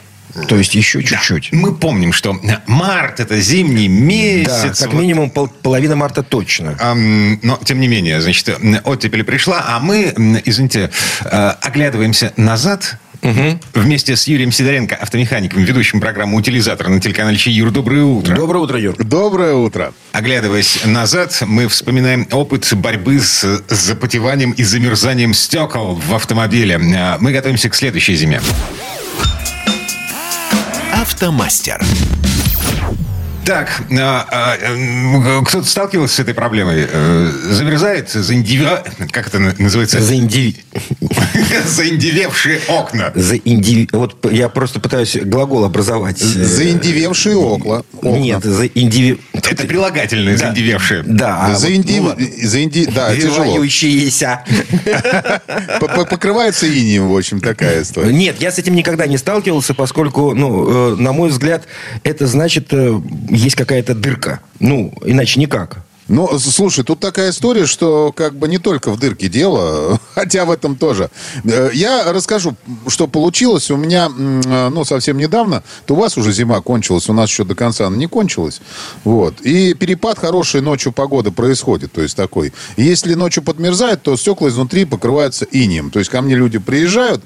То 0.49 0.57
есть 0.57 0.75
еще 0.75 1.03
чуть-чуть. 1.03 1.51
Да. 1.53 1.59
Мы 1.59 1.75
помним, 1.75 2.13
что 2.13 2.39
март 2.67 3.21
это 3.21 3.39
зимний 3.41 3.89
месяц. 3.89 4.81
Да, 4.81 4.87
как 4.87 4.95
минимум 4.95 5.31
пол, 5.31 5.49
половина 5.49 5.95
марта 5.95 6.23
точно. 6.23 6.77
А, 6.81 6.95
но 6.95 7.59
тем 7.63 7.81
не 7.81 7.89
менее, 7.89 8.21
значит, 8.21 8.59
оттепель 8.85 9.25
пришла, 9.25 9.65
а 9.69 9.79
мы, 9.79 10.15
извините, 10.45 10.91
э, 11.25 11.49
оглядываемся 11.61 12.33
назад 12.37 12.97
Угу. 13.23 13.61
Вместе 13.75 14.17
с 14.17 14.27
Юрием 14.27 14.51
Сидоренко, 14.51 14.97
автомехаником, 14.97 15.63
ведущим 15.63 16.01
программу 16.01 16.37
«Утилизатор» 16.37 16.89
на 16.89 17.01
телеканале 17.01 17.39
Юр. 17.45 17.71
Доброе 17.71 18.03
утро. 18.03 18.35
Доброе 18.35 18.59
утро, 18.59 18.81
Юр. 18.81 18.97
Доброе 18.99 19.55
утро. 19.55 19.95
Оглядываясь 20.11 20.85
назад, 20.85 21.43
мы 21.47 21.69
вспоминаем 21.69 22.27
опыт 22.33 22.69
борьбы 22.75 23.21
с 23.21 23.63
запотеванием 23.69 24.51
и 24.53 24.65
замерзанием 24.65 25.35
стекол 25.35 25.95
в 25.95 26.15
автомобиле. 26.15 26.81
А, 26.97 27.19
мы 27.21 27.33
готовимся 27.33 27.71
к 27.71 27.75
следующей 27.75 28.17
зиме. 28.17 28.41
Автомастер. 30.93 31.81
Так, 33.45 33.83
а, 33.99 34.27
а, 34.31 35.45
кто-то 35.45 35.67
сталкивался 35.67 36.17
с 36.17 36.21
этой 36.21 36.33
проблемой? 36.33 36.87
Э, 36.89 37.31
замерзает, 37.51 38.11
заиндиви... 38.11 38.67
как 39.11 39.29
это 39.29 39.41
называется? 39.41 40.01
Заиндиви... 40.01 40.57
Заиндевевшие 41.67 42.61
окна. 42.69 43.11
Заиндиви... 43.15 43.89
Вот 43.93 44.31
я 44.31 44.49
просто 44.49 44.79
пытаюсь 44.79 45.17
глагол 45.17 45.65
образовать. 45.65 46.19
Заиндевевшие 46.19 47.37
окна. 47.37 47.83
Нет, 48.03 48.45
заиндиви... 48.45 49.19
Это 49.33 49.67
прилагательное, 49.67 50.37
да. 50.37 50.47
заиндевевшие. 50.47 51.03
Да. 51.05 51.47
А 51.47 51.55
Заиндив... 51.55 52.03
Вот, 52.03 52.19
ну, 52.19 52.27
Заинди... 52.43 52.87
Да, 52.87 53.15
тяжело. 53.15 53.53
Покрывается 55.81 56.67
инием, 56.67 57.09
в 57.09 57.17
общем, 57.17 57.41
такая 57.41 57.83
история. 57.83 58.13
Нет, 58.13 58.37
я 58.41 58.53
с 58.53 58.59
этим 58.59 58.75
никогда 58.75 59.07
не 59.07 59.19
сталкивался, 59.19 59.75
поскольку, 59.75 60.35
ну, 60.35 60.93
э, 60.93 60.97
на 60.97 61.13
мой 61.13 61.31
взгляд, 61.31 61.65
это 62.05 62.27
значит 62.27 62.69
э, 62.73 63.01
есть 63.37 63.57
какая-то 63.57 63.95
дырка. 63.95 64.41
Ну, 64.61 64.93
иначе 65.05 65.41
никак. 65.41 65.79
Ну, 66.09 66.39
слушай, 66.39 66.83
тут 66.85 66.99
такая 66.99 67.31
история, 67.31 67.65
что 67.65 68.13
как 68.13 68.35
бы 68.35 68.49
не 68.49 68.59
только 68.59 68.91
в 68.91 68.99
дырке 68.99 69.29
дело, 69.29 70.01
хотя 70.15 70.45
в 70.45 70.51
этом 70.51 70.77
тоже. 70.77 71.11
Э, 71.45 71.71
я 71.73 72.13
расскажу, 72.13 72.57
что 72.89 73.07
получилось 73.07 73.71
у 73.71 73.77
меня, 73.77 74.11
э, 74.17 74.69
ну, 74.69 74.85
совсем 74.85 75.17
недавно. 75.17 75.63
То 75.87 75.95
у 75.95 75.99
вас 75.99 76.19
уже 76.19 76.33
зима 76.33 76.61
кончилась, 76.61 77.09
у 77.09 77.13
нас 77.13 77.31
еще 77.31 77.45
до 77.45 77.55
конца 77.55 77.87
она 77.87 77.97
не 77.97 78.09
кончилась. 78.09 78.61
Вот. 79.05 79.41
И 79.43 79.75
перепад 79.75 80.19
хорошей 80.19 80.61
ночью 80.61 80.93
погоды 80.93 81.31
происходит, 81.31 81.93
то 81.93 82.03
есть 82.03 82.17
такой. 82.17 82.53
Если 82.77 83.15
ночью 83.15 83.43
подмерзает, 83.45 84.03
то 84.03 84.17
стекла 84.17 84.49
изнутри 84.49 84.85
покрываются 84.85 85.45
инием. 85.45 85.91
То 85.91 86.01
есть 86.01 86.11
ко 86.11 86.21
мне 86.21 86.35
люди 86.35 86.59
приезжают 86.59 87.23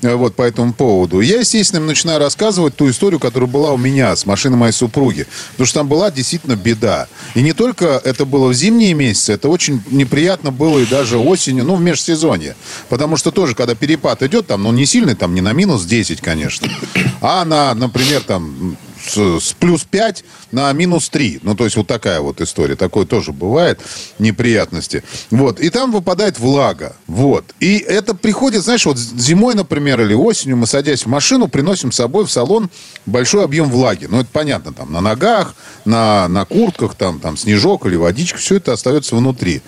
э, 0.00 0.14
вот 0.14 0.34
по 0.34 0.42
этому 0.42 0.72
поводу. 0.72 1.20
Я, 1.20 1.40
естественно, 1.40 1.80
им 1.80 1.86
начинаю 1.86 2.20
рассказывать 2.20 2.74
ту 2.74 2.88
историю, 2.88 3.20
которая 3.20 3.50
была 3.50 3.72
у 3.72 3.76
меня 3.76 4.16
с 4.16 4.24
машиной 4.24 4.56
моей 4.56 4.72
супруги. 4.72 5.26
Потому 5.52 5.66
что 5.66 5.80
там 5.80 5.88
была 5.88 6.10
действительно 6.10 6.56
беда. 6.56 7.06
И 7.34 7.42
не 7.42 7.52
только 7.52 8.00
это 8.14 8.24
было 8.24 8.48
в 8.48 8.54
зимние 8.54 8.94
месяцы, 8.94 9.32
это 9.32 9.48
очень 9.48 9.82
неприятно 9.90 10.50
было 10.52 10.78
и 10.78 10.86
даже 10.86 11.18
осенью, 11.18 11.64
ну, 11.64 11.74
в 11.74 11.80
межсезонье. 11.80 12.54
Потому 12.88 13.16
что 13.16 13.30
тоже, 13.30 13.54
когда 13.54 13.74
перепад 13.74 14.22
идет, 14.22 14.46
там, 14.46 14.62
ну, 14.62 14.72
не 14.72 14.86
сильный, 14.86 15.14
там, 15.14 15.34
не 15.34 15.40
на 15.40 15.52
минус 15.52 15.84
10, 15.84 16.20
конечно, 16.20 16.68
а 17.20 17.44
на, 17.44 17.74
например, 17.74 18.22
там, 18.22 18.76
с, 19.06 19.40
с 19.40 19.52
плюс 19.52 19.84
5 19.84 20.24
на 20.52 20.72
минус 20.72 21.08
3. 21.08 21.40
Ну, 21.42 21.54
то 21.54 21.64
есть 21.64 21.76
вот 21.76 21.86
такая 21.86 22.20
вот 22.20 22.40
история. 22.40 22.76
Такое 22.76 23.04
тоже 23.04 23.32
бывает, 23.32 23.80
неприятности. 24.18 25.02
Вот. 25.30 25.60
И 25.60 25.70
там 25.70 25.92
выпадает 25.92 26.38
влага. 26.38 26.96
Вот. 27.06 27.44
И 27.60 27.78
это 27.78 28.14
приходит, 28.14 28.62
знаешь, 28.62 28.86
вот 28.86 28.98
зимой, 28.98 29.54
например, 29.54 30.00
или 30.00 30.14
осенью 30.14 30.56
мы, 30.56 30.66
садясь 30.66 31.04
в 31.04 31.08
машину, 31.08 31.48
приносим 31.48 31.92
с 31.92 31.96
собой 31.96 32.24
в 32.26 32.30
салон 32.30 32.70
большой 33.06 33.44
объем 33.44 33.70
влаги. 33.70 34.06
Ну, 34.08 34.20
это 34.20 34.28
понятно, 34.32 34.72
там, 34.72 34.92
на 34.92 35.00
ногах, 35.00 35.54
на, 35.84 36.28
на 36.28 36.44
куртках, 36.44 36.94
там, 36.94 37.20
там, 37.20 37.36
снежок 37.36 37.86
или 37.86 37.96
водичка, 37.96 38.38
все 38.38 38.56
это 38.56 38.72
остается 38.72 39.16
внутри. 39.16 39.62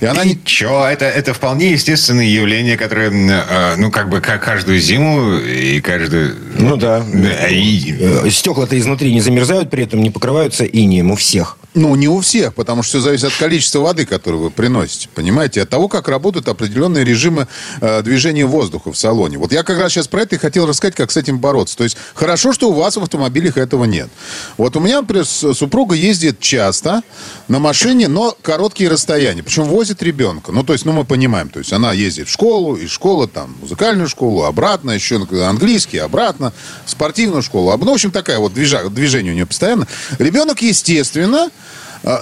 И 0.00 0.06
она... 0.06 0.24
Ничего, 0.24 0.84
это, 0.84 1.06
это 1.06 1.34
вполне 1.34 1.72
естественное 1.72 2.26
явление, 2.26 2.76
которое, 2.76 3.10
э, 3.10 3.76
ну, 3.76 3.90
как 3.90 4.08
бы, 4.08 4.20
как 4.20 4.42
каждую 4.42 4.78
зиму 4.80 5.38
и 5.38 5.80
каждую... 5.80 6.36
Ну, 6.58 6.76
да. 6.76 7.04
И... 7.48 8.30
Стекла-то 8.30 8.76
изнутри 8.82 9.12
не 9.12 9.20
замерзают, 9.20 9.70
при 9.70 9.84
этом 9.84 10.02
не 10.02 10.10
покрываются 10.10 10.64
инием 10.64 11.10
у 11.10 11.16
всех. 11.16 11.56
Ну, 11.74 11.94
не 11.94 12.06
у 12.06 12.20
всех, 12.20 12.54
потому 12.54 12.82
что 12.82 12.98
все 12.98 13.00
зависит 13.00 13.24
от 13.24 13.34
количества 13.34 13.78
воды, 13.78 14.04
которую 14.04 14.42
вы 14.42 14.50
приносите. 14.50 15.08
Понимаете? 15.14 15.62
От 15.62 15.70
того, 15.70 15.88
как 15.88 16.06
работают 16.06 16.48
определенные 16.48 17.02
режимы 17.02 17.48
э, 17.80 18.02
движения 18.02 18.44
воздуха 18.44 18.92
в 18.92 18.98
салоне. 18.98 19.38
Вот 19.38 19.52
я 19.52 19.62
как 19.62 19.78
раз 19.78 19.92
сейчас 19.92 20.06
про 20.06 20.22
это 20.22 20.36
и 20.36 20.38
хотел 20.38 20.66
рассказать, 20.66 20.94
как 20.94 21.10
с 21.10 21.16
этим 21.16 21.38
бороться. 21.38 21.78
То 21.78 21.84
есть, 21.84 21.96
хорошо, 22.12 22.52
что 22.52 22.68
у 22.68 22.74
вас 22.74 22.98
в 22.98 23.02
автомобилях 23.02 23.56
этого 23.56 23.84
нет. 23.84 24.10
Вот 24.58 24.76
у 24.76 24.80
меня, 24.80 25.00
например, 25.00 25.24
супруга 25.24 25.94
ездит 25.94 26.40
часто 26.40 27.02
на 27.48 27.58
машине, 27.58 28.06
но 28.06 28.36
короткие 28.42 28.90
расстояния. 28.90 29.42
Причем 29.42 29.64
возит 29.64 30.02
ребенка. 30.02 30.52
Ну, 30.52 30.64
то 30.64 30.74
есть, 30.74 30.84
ну, 30.84 30.92
мы 30.92 31.04
понимаем. 31.04 31.48
То 31.48 31.58
есть, 31.58 31.72
она 31.72 31.94
ездит 31.94 32.28
в 32.28 32.32
школу, 32.32 32.76
из 32.76 32.90
школы 32.90 33.28
там, 33.28 33.56
музыкальную 33.62 34.08
школу, 34.08 34.42
обратно, 34.42 34.90
еще 34.90 35.26
английский, 35.42 35.98
обратно, 35.98 36.52
спортивную 36.84 37.40
школу. 37.40 37.74
Ну, 37.78 37.92
в 37.92 37.94
общем, 37.94 38.10
такая 38.10 38.38
вот 38.40 38.52
движение 38.52 39.32
у 39.32 39.34
нее 39.34 39.46
постоянно. 39.46 39.88
Ребенок, 40.18 40.60
естественно, 40.60 41.48
а, 41.48 41.61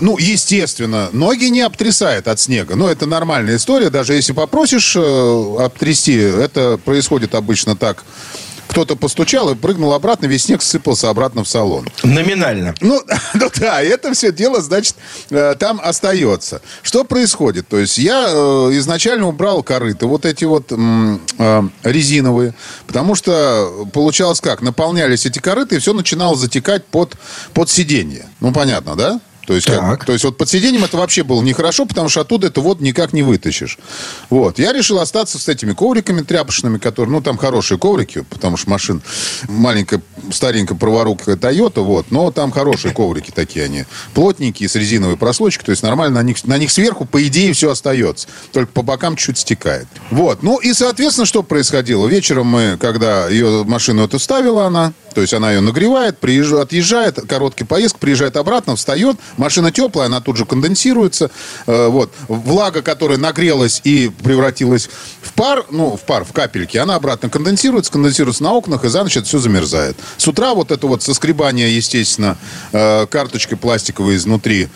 ну, 0.00 0.18
естественно, 0.18 1.08
ноги 1.12 1.46
не 1.46 1.62
обтрясает 1.62 2.28
от 2.28 2.38
снега. 2.38 2.76
Но 2.76 2.90
это 2.90 3.06
нормальная 3.06 3.56
история. 3.56 3.90
Даже 3.90 4.14
если 4.14 4.32
попросишь 4.32 4.94
э, 4.96 5.56
обтрясти, 5.58 6.14
это 6.14 6.78
происходит 6.84 7.34
обычно 7.34 7.76
так 7.76 8.04
кто-то 8.70 8.94
постучал 8.94 9.50
и 9.50 9.56
прыгнул 9.56 9.92
обратно, 9.92 10.26
весь 10.26 10.44
снег 10.44 10.62
сыпался 10.62 11.10
обратно 11.10 11.42
в 11.42 11.48
салон. 11.48 11.88
Номинально. 12.04 12.72
Ну, 12.80 13.02
ну 13.34 13.50
да, 13.58 13.82
это 13.82 14.12
все 14.14 14.30
дело, 14.30 14.60
значит, 14.60 14.94
э, 15.30 15.56
там 15.58 15.80
остается. 15.82 16.62
Что 16.82 17.02
происходит? 17.02 17.66
То 17.66 17.78
есть 17.78 17.98
я 17.98 18.26
э, 18.28 18.32
изначально 18.74 19.26
убрал 19.26 19.64
корыты, 19.64 20.06
вот 20.06 20.24
эти 20.24 20.44
вот 20.44 20.70
резиновые, 21.82 22.54
потому 22.86 23.16
что 23.16 23.88
получалось 23.92 24.40
как? 24.40 24.62
Наполнялись 24.62 25.26
эти 25.26 25.40
корыты, 25.40 25.76
и 25.76 25.78
все 25.80 25.92
начинало 25.92 26.36
затекать 26.36 26.84
под, 26.84 27.16
под 27.52 27.68
сиденье. 27.68 28.26
Ну, 28.38 28.52
понятно, 28.52 28.94
да? 28.94 29.20
То 29.50 29.56
есть, 29.56 29.66
как, 29.66 30.04
то 30.04 30.12
есть 30.12 30.24
вот 30.24 30.36
под 30.36 30.48
сиденьем 30.48 30.84
это 30.84 30.96
вообще 30.96 31.24
было 31.24 31.42
нехорошо, 31.42 31.84
потому 31.84 32.08
что 32.08 32.20
оттуда 32.20 32.46
это 32.46 32.60
вот 32.60 32.80
никак 32.80 33.12
не 33.12 33.24
вытащишь. 33.24 33.78
Вот. 34.28 34.60
Я 34.60 34.72
решил 34.72 35.00
остаться 35.00 35.40
с 35.40 35.48
этими 35.48 35.72
ковриками 35.72 36.22
тряпочными, 36.22 36.78
которые, 36.78 37.10
ну, 37.10 37.20
там 37.20 37.36
хорошие 37.36 37.76
коврики, 37.76 38.24
потому 38.30 38.56
что 38.56 38.70
машин 38.70 39.02
маленькая, 39.48 40.02
старенькая 40.30 40.76
праворукая 40.76 41.34
Toyota, 41.34 41.80
вот, 41.80 42.12
но 42.12 42.30
там 42.30 42.52
хорошие 42.52 42.94
коврики 42.94 43.32
такие 43.32 43.64
они, 43.64 43.86
плотненькие, 44.14 44.68
с 44.68 44.76
резиновой 44.76 45.16
прослойкой, 45.16 45.64
то 45.64 45.70
есть 45.70 45.82
нормально 45.82 46.20
на 46.20 46.22
них, 46.22 46.44
на 46.44 46.56
них 46.56 46.70
сверху, 46.70 47.04
по 47.04 47.20
идее, 47.26 47.52
все 47.52 47.72
остается. 47.72 48.28
Только 48.52 48.70
по 48.70 48.82
бокам 48.82 49.16
чуть 49.16 49.38
стекает. 49.38 49.88
Вот. 50.12 50.44
Ну, 50.44 50.58
и, 50.58 50.72
соответственно, 50.72 51.26
что 51.26 51.42
происходило? 51.42 52.06
Вечером 52.06 52.46
мы, 52.46 52.78
когда 52.80 53.26
ее 53.26 53.64
машину 53.64 54.04
эту 54.04 54.20
ставила 54.20 54.66
она, 54.66 54.92
то 55.14 55.20
есть 55.20 55.34
она 55.34 55.50
ее 55.50 55.60
нагревает, 55.60 56.18
приезжает, 56.18 56.62
отъезжает, 56.62 57.20
короткий 57.28 57.64
поездка, 57.64 57.98
приезжает 57.98 58.36
обратно, 58.36 58.76
встает, 58.76 59.16
машина 59.40 59.72
теплая, 59.72 60.06
она 60.06 60.20
тут 60.20 60.36
же 60.36 60.44
конденсируется. 60.44 61.30
Э, 61.66 61.88
вот. 61.88 62.12
Влага, 62.28 62.82
которая 62.82 63.18
нагрелась 63.18 63.80
и 63.84 64.10
превратилась 64.22 64.88
в 65.22 65.32
пар, 65.32 65.64
ну, 65.70 65.96
в 65.96 66.02
пар, 66.02 66.24
в 66.24 66.32
капельки, 66.32 66.76
она 66.76 66.94
обратно 66.94 67.28
конденсируется, 67.28 67.90
конденсируется 67.90 68.42
на 68.42 68.52
окнах, 68.52 68.84
и 68.84 68.88
за 68.88 69.02
ночь 69.02 69.16
это 69.16 69.26
все 69.26 69.38
замерзает. 69.38 69.96
С 70.16 70.28
утра 70.28 70.54
вот 70.54 70.70
это 70.70 70.86
вот 70.86 71.02
соскребание, 71.02 71.74
естественно, 71.74 72.36
э, 72.72 73.06
карточкой 73.06 73.58
пластиковой 73.58 74.16
изнутри 74.16 74.68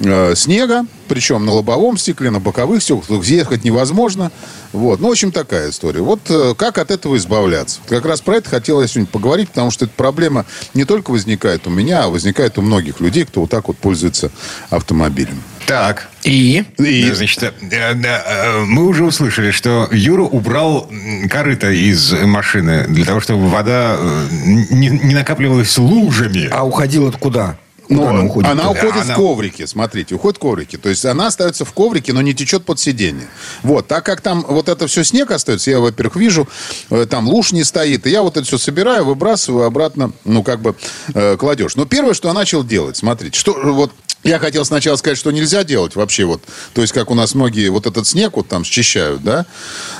э, 0.00 0.34
снега, 0.34 0.86
причем 1.08 1.44
на 1.44 1.52
лобовом 1.52 1.96
стекле, 1.98 2.30
на 2.30 2.40
боковых 2.40 2.82
стеклах, 2.82 3.24
ехать 3.24 3.64
невозможно. 3.64 4.32
Вот. 4.72 5.00
Ну, 5.00 5.08
в 5.08 5.10
общем, 5.12 5.32
такая 5.32 5.70
история. 5.70 6.00
Вот 6.00 6.20
э, 6.28 6.54
как 6.56 6.78
от 6.78 6.90
этого 6.90 7.16
избавляться? 7.16 7.80
Как 7.88 8.04
раз 8.06 8.20
про 8.20 8.36
это 8.36 8.48
хотелось 8.48 8.92
сегодня 8.92 9.10
поговорить, 9.10 9.48
потому 9.50 9.70
что 9.70 9.84
эта 9.84 9.94
проблема 9.94 10.46
не 10.74 10.84
только 10.84 11.10
возникает 11.10 11.66
у 11.66 11.70
меня, 11.70 12.04
а 12.04 12.08
возникает 12.08 12.58
у 12.58 12.62
многих 12.62 13.00
людей, 13.00 13.24
кто 13.24 13.42
вот 13.42 13.50
так 13.50 13.68
вот 13.68 13.76
пользуется 13.76 14.30
автомобилем. 14.70 15.42
Так. 15.66 16.08
И? 16.24 16.64
И, 16.78 17.10
значит, 17.12 17.52
э, 17.60 18.64
мы 18.64 18.86
уже 18.86 19.04
услышали, 19.04 19.50
что 19.50 19.88
Юра 19.92 20.22
убрал 20.22 20.90
корыто 21.30 21.70
из 21.70 22.12
машины 22.12 22.86
для 22.88 23.04
того, 23.04 23.20
чтобы 23.20 23.48
вода 23.48 23.98
не, 24.40 24.88
не 24.88 25.14
накапливалась 25.14 25.76
лужами. 25.78 26.48
А 26.50 26.64
уходила 26.64 27.10
куда? 27.10 27.58
Ну, 27.88 28.06
она 28.06 28.22
уходит? 28.24 28.50
Она 28.50 28.70
уходит 28.70 29.02
она... 29.02 29.14
в 29.14 29.16
коврики, 29.16 29.66
смотрите, 29.66 30.14
уходит 30.14 30.38
в 30.38 30.40
коврики. 30.40 30.76
То 30.76 30.88
есть 30.88 31.04
она 31.04 31.26
остается 31.26 31.64
в 31.64 31.72
коврике, 31.72 32.12
но 32.12 32.22
не 32.22 32.34
течет 32.34 32.64
под 32.64 32.78
сиденье. 32.78 33.28
Вот, 33.62 33.86
так 33.86 34.04
как 34.04 34.20
там 34.20 34.44
вот 34.48 34.68
это 34.68 34.86
все 34.86 35.04
снег 35.04 35.30
остается, 35.30 35.70
я, 35.70 35.80
во-первых, 35.80 36.16
вижу, 36.16 36.48
э, 36.90 37.06
там 37.06 37.28
луж 37.28 37.52
не 37.52 37.64
стоит, 37.64 38.06
и 38.06 38.10
я 38.10 38.22
вот 38.22 38.36
это 38.36 38.46
все 38.46 38.58
собираю, 38.58 39.04
выбрасываю 39.04 39.66
обратно, 39.66 40.12
ну, 40.24 40.42
как 40.42 40.60
бы 40.60 40.74
э, 41.14 41.36
кладешь. 41.36 41.76
Но 41.76 41.84
первое, 41.84 42.14
что 42.14 42.28
я 42.28 42.34
начал 42.34 42.64
делать, 42.64 42.96
смотрите, 42.96 43.38
что 43.38 43.54
вот 43.54 43.92
я 44.24 44.38
хотел 44.38 44.64
сначала 44.64 44.96
сказать, 44.96 45.18
что 45.18 45.30
нельзя 45.30 45.64
делать 45.64 45.96
вообще 45.96 46.24
вот, 46.24 46.42
то 46.74 46.82
есть 46.82 46.92
как 46.92 47.10
у 47.10 47.14
нас 47.14 47.34
многие 47.34 47.68
вот 47.70 47.86
этот 47.86 48.06
снег 48.06 48.36
вот 48.36 48.48
там 48.48 48.64
счищают, 48.64 49.22
да, 49.22 49.46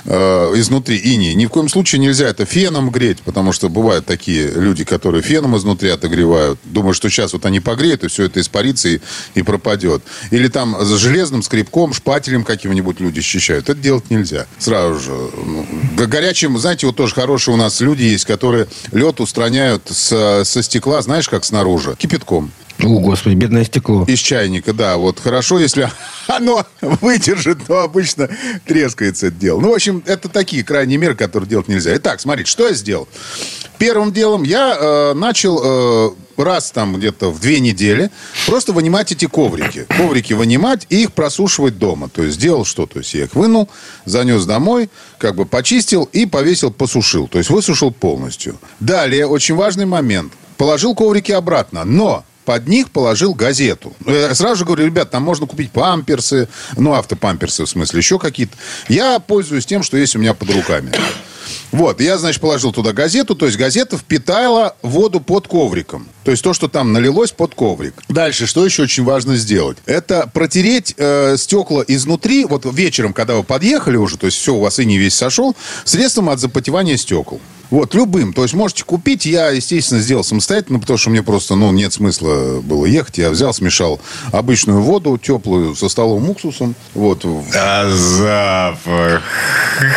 э, 0.04 0.52
изнутри 0.56 0.96
ини. 0.96 1.34
Ни 1.34 1.46
в 1.46 1.48
коем 1.50 1.68
случае 1.68 2.00
нельзя 2.00 2.28
это 2.28 2.44
феном 2.44 2.90
греть, 2.90 3.20
потому 3.22 3.52
что 3.52 3.68
бывают 3.68 4.06
такие 4.06 4.48
люди, 4.48 4.84
которые 4.84 5.22
феном 5.22 5.56
изнутри 5.56 5.90
отогревают, 5.90 6.58
думают, 6.64 6.96
что 6.96 7.08
сейчас 7.10 7.32
вот 7.32 7.46
они 7.46 7.60
погреют 7.60 8.04
и 8.04 8.08
все 8.08 8.24
это 8.24 8.40
испарится 8.40 8.88
и, 8.88 9.00
и 9.34 9.42
пропадет. 9.42 10.02
Или 10.30 10.48
там 10.48 10.76
с 10.80 10.90
железным 10.96 11.42
скребком, 11.42 11.92
шпателем 11.92 12.44
каким-нибудь 12.44 13.00
люди 13.00 13.20
счищают. 13.20 13.68
Это 13.68 13.80
делать 13.80 14.10
нельзя. 14.10 14.46
Сразу 14.58 15.00
же. 15.00 15.10
Ну, 15.12 15.66
горячим, 16.06 16.58
знаете, 16.58 16.86
вот 16.86 16.96
тоже 16.96 17.14
хорошие 17.14 17.54
у 17.54 17.56
нас 17.56 17.80
люди 17.80 18.04
есть, 18.04 18.24
которые 18.24 18.68
лед 18.92 19.20
устраняют 19.20 19.82
с, 19.90 20.44
со 20.44 20.62
стекла, 20.62 21.02
знаешь, 21.02 21.28
как 21.28 21.44
снаружи, 21.44 21.96
кипятком. 21.98 22.52
О, 22.82 22.98
Господи, 22.98 23.34
бедное 23.34 23.64
стекло. 23.64 24.04
Из 24.08 24.18
чайника, 24.18 24.72
да. 24.72 24.96
Вот 24.96 25.20
хорошо, 25.20 25.58
если 25.58 25.90
оно 26.26 26.66
выдержит, 26.80 27.64
то 27.66 27.82
обычно 27.82 28.28
трескается 28.66 29.28
это 29.28 29.36
дело. 29.36 29.60
Ну, 29.60 29.70
в 29.70 29.74
общем, 29.74 30.02
это 30.06 30.28
такие 30.28 30.64
крайние 30.64 30.98
меры, 30.98 31.14
которые 31.14 31.48
делать 31.48 31.68
нельзя. 31.68 31.96
Итак, 31.96 32.20
смотрите, 32.20 32.50
что 32.50 32.66
я 32.66 32.74
сделал. 32.74 33.08
Первым 33.78 34.12
делом 34.12 34.42
я 34.42 34.76
э, 34.78 35.14
начал 35.14 35.60
э, 35.62 36.10
раз 36.36 36.70
там 36.70 36.96
где-то 36.96 37.30
в 37.30 37.40
две 37.40 37.60
недели 37.60 38.10
просто 38.46 38.72
вынимать 38.72 39.12
эти 39.12 39.26
коврики. 39.26 39.86
Коврики 39.88 40.32
вынимать 40.32 40.86
и 40.88 41.02
их 41.02 41.12
просушивать 41.12 41.78
дома. 41.78 42.08
То 42.08 42.22
есть 42.22 42.36
сделал 42.36 42.64
что? 42.64 42.86
То 42.86 42.98
есть 42.98 43.14
я 43.14 43.24
их 43.24 43.34
вынул, 43.34 43.68
занес 44.04 44.44
домой, 44.44 44.90
как 45.18 45.34
бы 45.36 45.46
почистил 45.46 46.08
и 46.12 46.26
повесил, 46.26 46.70
посушил. 46.72 47.28
То 47.28 47.38
есть 47.38 47.50
высушил 47.50 47.92
полностью. 47.92 48.58
Далее, 48.80 49.26
очень 49.26 49.54
важный 49.54 49.86
момент. 49.86 50.32
Положил 50.56 50.94
коврики 50.94 51.32
обратно. 51.32 51.84
Но 51.84 52.24
под 52.44 52.68
них 52.68 52.90
положил 52.90 53.34
газету. 53.34 53.94
Я 54.06 54.34
сразу 54.34 54.56
же 54.56 54.64
говорю, 54.64 54.86
ребят, 54.86 55.10
там 55.10 55.22
можно 55.22 55.46
купить 55.46 55.70
памперсы, 55.70 56.48
ну, 56.76 56.92
автопамперсы 56.94 57.64
в 57.64 57.68
смысле, 57.68 57.98
еще 57.98 58.18
какие-то. 58.18 58.56
Я 58.88 59.18
пользуюсь 59.18 59.66
тем, 59.66 59.82
что 59.82 59.96
есть 59.96 60.16
у 60.16 60.18
меня 60.18 60.34
под 60.34 60.50
руками. 60.50 60.92
Вот, 61.70 62.00
я, 62.00 62.18
значит, 62.18 62.40
положил 62.40 62.72
туда 62.72 62.92
газету, 62.92 63.34
то 63.34 63.46
есть 63.46 63.58
газета 63.58 63.96
впитала 63.96 64.76
воду 64.82 65.20
под 65.20 65.48
ковриком. 65.48 66.06
То 66.24 66.30
есть 66.30 66.42
то, 66.42 66.52
что 66.52 66.68
там 66.68 66.92
налилось 66.92 67.32
под 67.32 67.54
коврик. 67.54 67.94
Дальше, 68.08 68.46
что 68.46 68.64
еще 68.64 68.82
очень 68.82 69.04
важно 69.04 69.36
сделать? 69.36 69.78
Это 69.86 70.30
протереть 70.32 70.94
э, 70.96 71.36
стекла 71.36 71.84
изнутри, 71.86 72.44
вот 72.44 72.64
вечером, 72.72 73.12
когда 73.12 73.34
вы 73.34 73.42
подъехали 73.42 73.96
уже, 73.96 74.16
то 74.16 74.26
есть 74.26 74.38
все, 74.38 74.54
у 74.54 74.60
вас 74.60 74.78
и 74.78 74.84
не 74.84 74.98
весь 74.98 75.14
сошел, 75.14 75.56
средством 75.84 76.30
от 76.30 76.40
запотевания 76.40 76.96
стекол. 76.96 77.40
Вот, 77.72 77.94
любым. 77.94 78.34
То 78.34 78.42
есть 78.42 78.52
можете 78.52 78.84
купить. 78.84 79.24
Я, 79.24 79.48
естественно, 79.48 79.98
сделал 79.98 80.22
самостоятельно, 80.22 80.78
потому 80.78 80.98
что 80.98 81.08
мне 81.08 81.22
просто, 81.22 81.54
ну, 81.54 81.72
нет 81.72 81.94
смысла 81.94 82.60
было 82.60 82.84
ехать. 82.84 83.16
Я 83.16 83.30
взял, 83.30 83.54
смешал 83.54 83.98
обычную 84.30 84.82
воду, 84.82 85.16
теплую, 85.16 85.74
со 85.74 85.88
столовым 85.88 86.28
уксусом. 86.28 86.74
Вот. 86.92 87.24
А 87.54 87.88
запах. 87.88 89.22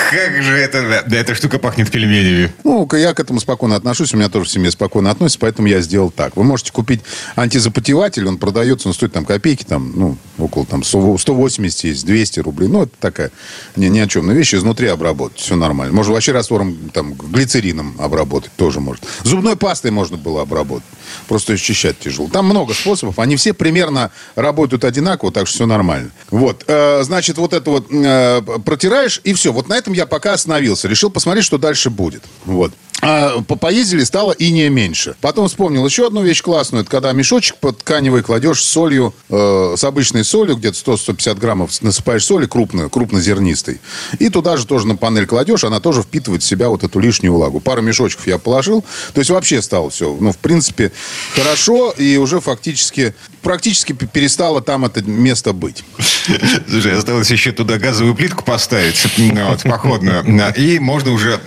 Как 0.09 0.41
же 0.41 0.55
это... 0.55 0.77
Эта 1.11 1.35
штука 1.35 1.59
пахнет 1.59 1.91
пельменями. 1.91 2.53
Ну, 2.63 2.87
я 2.93 3.13
к 3.13 3.19
этому 3.19 3.41
спокойно 3.41 3.75
отношусь. 3.75 4.13
У 4.13 4.17
меня 4.17 4.29
тоже 4.29 4.45
в 4.45 4.51
семье 4.51 4.71
спокойно 4.71 5.11
относится, 5.11 5.39
поэтому 5.39 5.67
я 5.67 5.81
сделал 5.81 6.11
так. 6.15 6.35
Вы 6.37 6.43
можете 6.43 6.71
купить 6.71 7.01
антизапотеватель. 7.35 8.27
Он 8.27 8.37
продается, 8.37 8.87
он 8.87 8.93
стоит 8.93 9.13
там 9.13 9.25
копейки, 9.25 9.63
там, 9.63 9.91
ну, 9.95 10.17
около 10.37 10.65
там 10.65 10.83
180 10.83 11.83
есть, 11.83 12.05
200 12.05 12.39
рублей. 12.41 12.67
Ну, 12.67 12.83
это 12.83 12.93
такая 12.99 13.31
ни, 13.75 13.87
ни 13.87 13.99
о 13.99 14.07
чем. 14.07 14.27
Но 14.27 14.33
вещи 14.33 14.55
изнутри 14.55 14.87
обработать. 14.87 15.39
Все 15.39 15.55
нормально. 15.55 15.93
Можно 15.93 16.13
вообще 16.13 16.31
раствором 16.31 16.89
там 16.93 17.13
глицерин 17.13 17.65
глицерином 17.65 17.95
обработать 17.99 18.51
тоже 18.55 18.79
может. 18.79 19.03
Зубной 19.23 19.55
пастой 19.55 19.91
можно 19.91 20.17
было 20.17 20.41
обработать. 20.41 20.87
Просто 21.27 21.53
очищать 21.53 21.99
тяжело. 21.99 22.29
Там 22.29 22.45
много 22.45 22.73
способов. 22.73 23.19
Они 23.19 23.35
все 23.35 23.53
примерно 23.53 24.11
работают 24.35 24.83
одинаково, 24.83 25.31
так 25.31 25.47
что 25.47 25.55
все 25.55 25.65
нормально. 25.65 26.11
Вот. 26.29 26.63
Э, 26.67 27.03
значит, 27.03 27.37
вот 27.37 27.53
это 27.53 27.69
вот 27.69 27.87
э, 27.91 28.41
протираешь, 28.65 29.21
и 29.23 29.33
все. 29.33 29.53
Вот 29.53 29.69
на 29.69 29.77
этом 29.77 29.93
я 29.93 30.05
пока 30.05 30.33
остановился. 30.33 30.87
Решил 30.87 31.09
посмотреть, 31.09 31.45
что 31.45 31.57
дальше 31.57 31.89
будет. 31.89 32.23
Вот. 32.45 32.73
А, 33.07 33.39
поездили, 33.41 34.03
стало 34.03 34.31
иния 34.31 34.67
меньше. 34.67 35.15
Потом 35.21 35.47
вспомнил 35.47 35.85
еще 35.85 36.07
одну 36.07 36.23
вещь 36.23 36.41
классную. 36.41 36.81
Это 36.81 36.89
когда 36.89 37.11
мешочек 37.11 37.57
под 37.57 37.77
тканевый 37.77 38.23
кладешь 38.23 38.63
с 38.63 38.67
солью, 38.67 39.13
э, 39.29 39.75
с 39.77 39.83
обычной 39.83 40.23
солью, 40.23 40.55
где-то 40.57 40.75
100-150 40.75 41.39
граммов 41.39 41.81
насыпаешь 41.83 42.25
соли 42.25 42.47
крупной, 42.47 42.89
крупнозернистой. 42.89 43.79
И 44.17 44.29
туда 44.29 44.57
же 44.57 44.65
тоже 44.65 44.87
на 44.87 44.95
панель 44.95 45.27
кладешь, 45.27 45.63
она 45.63 45.79
тоже 45.79 46.01
впитывает 46.01 46.41
в 46.41 46.47
себя 46.47 46.69
вот 46.69 46.83
эту 46.83 46.99
лишнюю 46.99 47.33
влагу. 47.33 47.59
Пару 47.59 47.83
мешочков 47.83 48.25
я 48.25 48.39
положил. 48.39 48.83
То 49.13 49.19
есть 49.19 49.29
вообще 49.29 49.61
стало 49.61 49.91
все, 49.91 50.17
ну, 50.19 50.31
в 50.31 50.37
принципе, 50.39 50.91
хорошо. 51.35 51.91
И 51.91 52.17
уже 52.17 52.39
фактически, 52.39 53.13
практически 53.45 53.93
перестало 53.93 54.59
там 54.59 54.85
это 54.85 55.03
место 55.03 55.53
быть. 55.53 55.83
Слушай, 56.67 56.97
осталось 56.97 57.29
еще 57.29 57.51
туда 57.51 57.77
газовую 57.77 58.15
плитку 58.15 58.43
поставить, 58.43 59.05
вот, 59.17 59.63
походную. 59.63 60.25
И 60.57 60.79
можно 60.79 61.11
уже, 61.11 61.39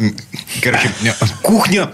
короче, 0.63 0.93
кухня, 1.43 1.91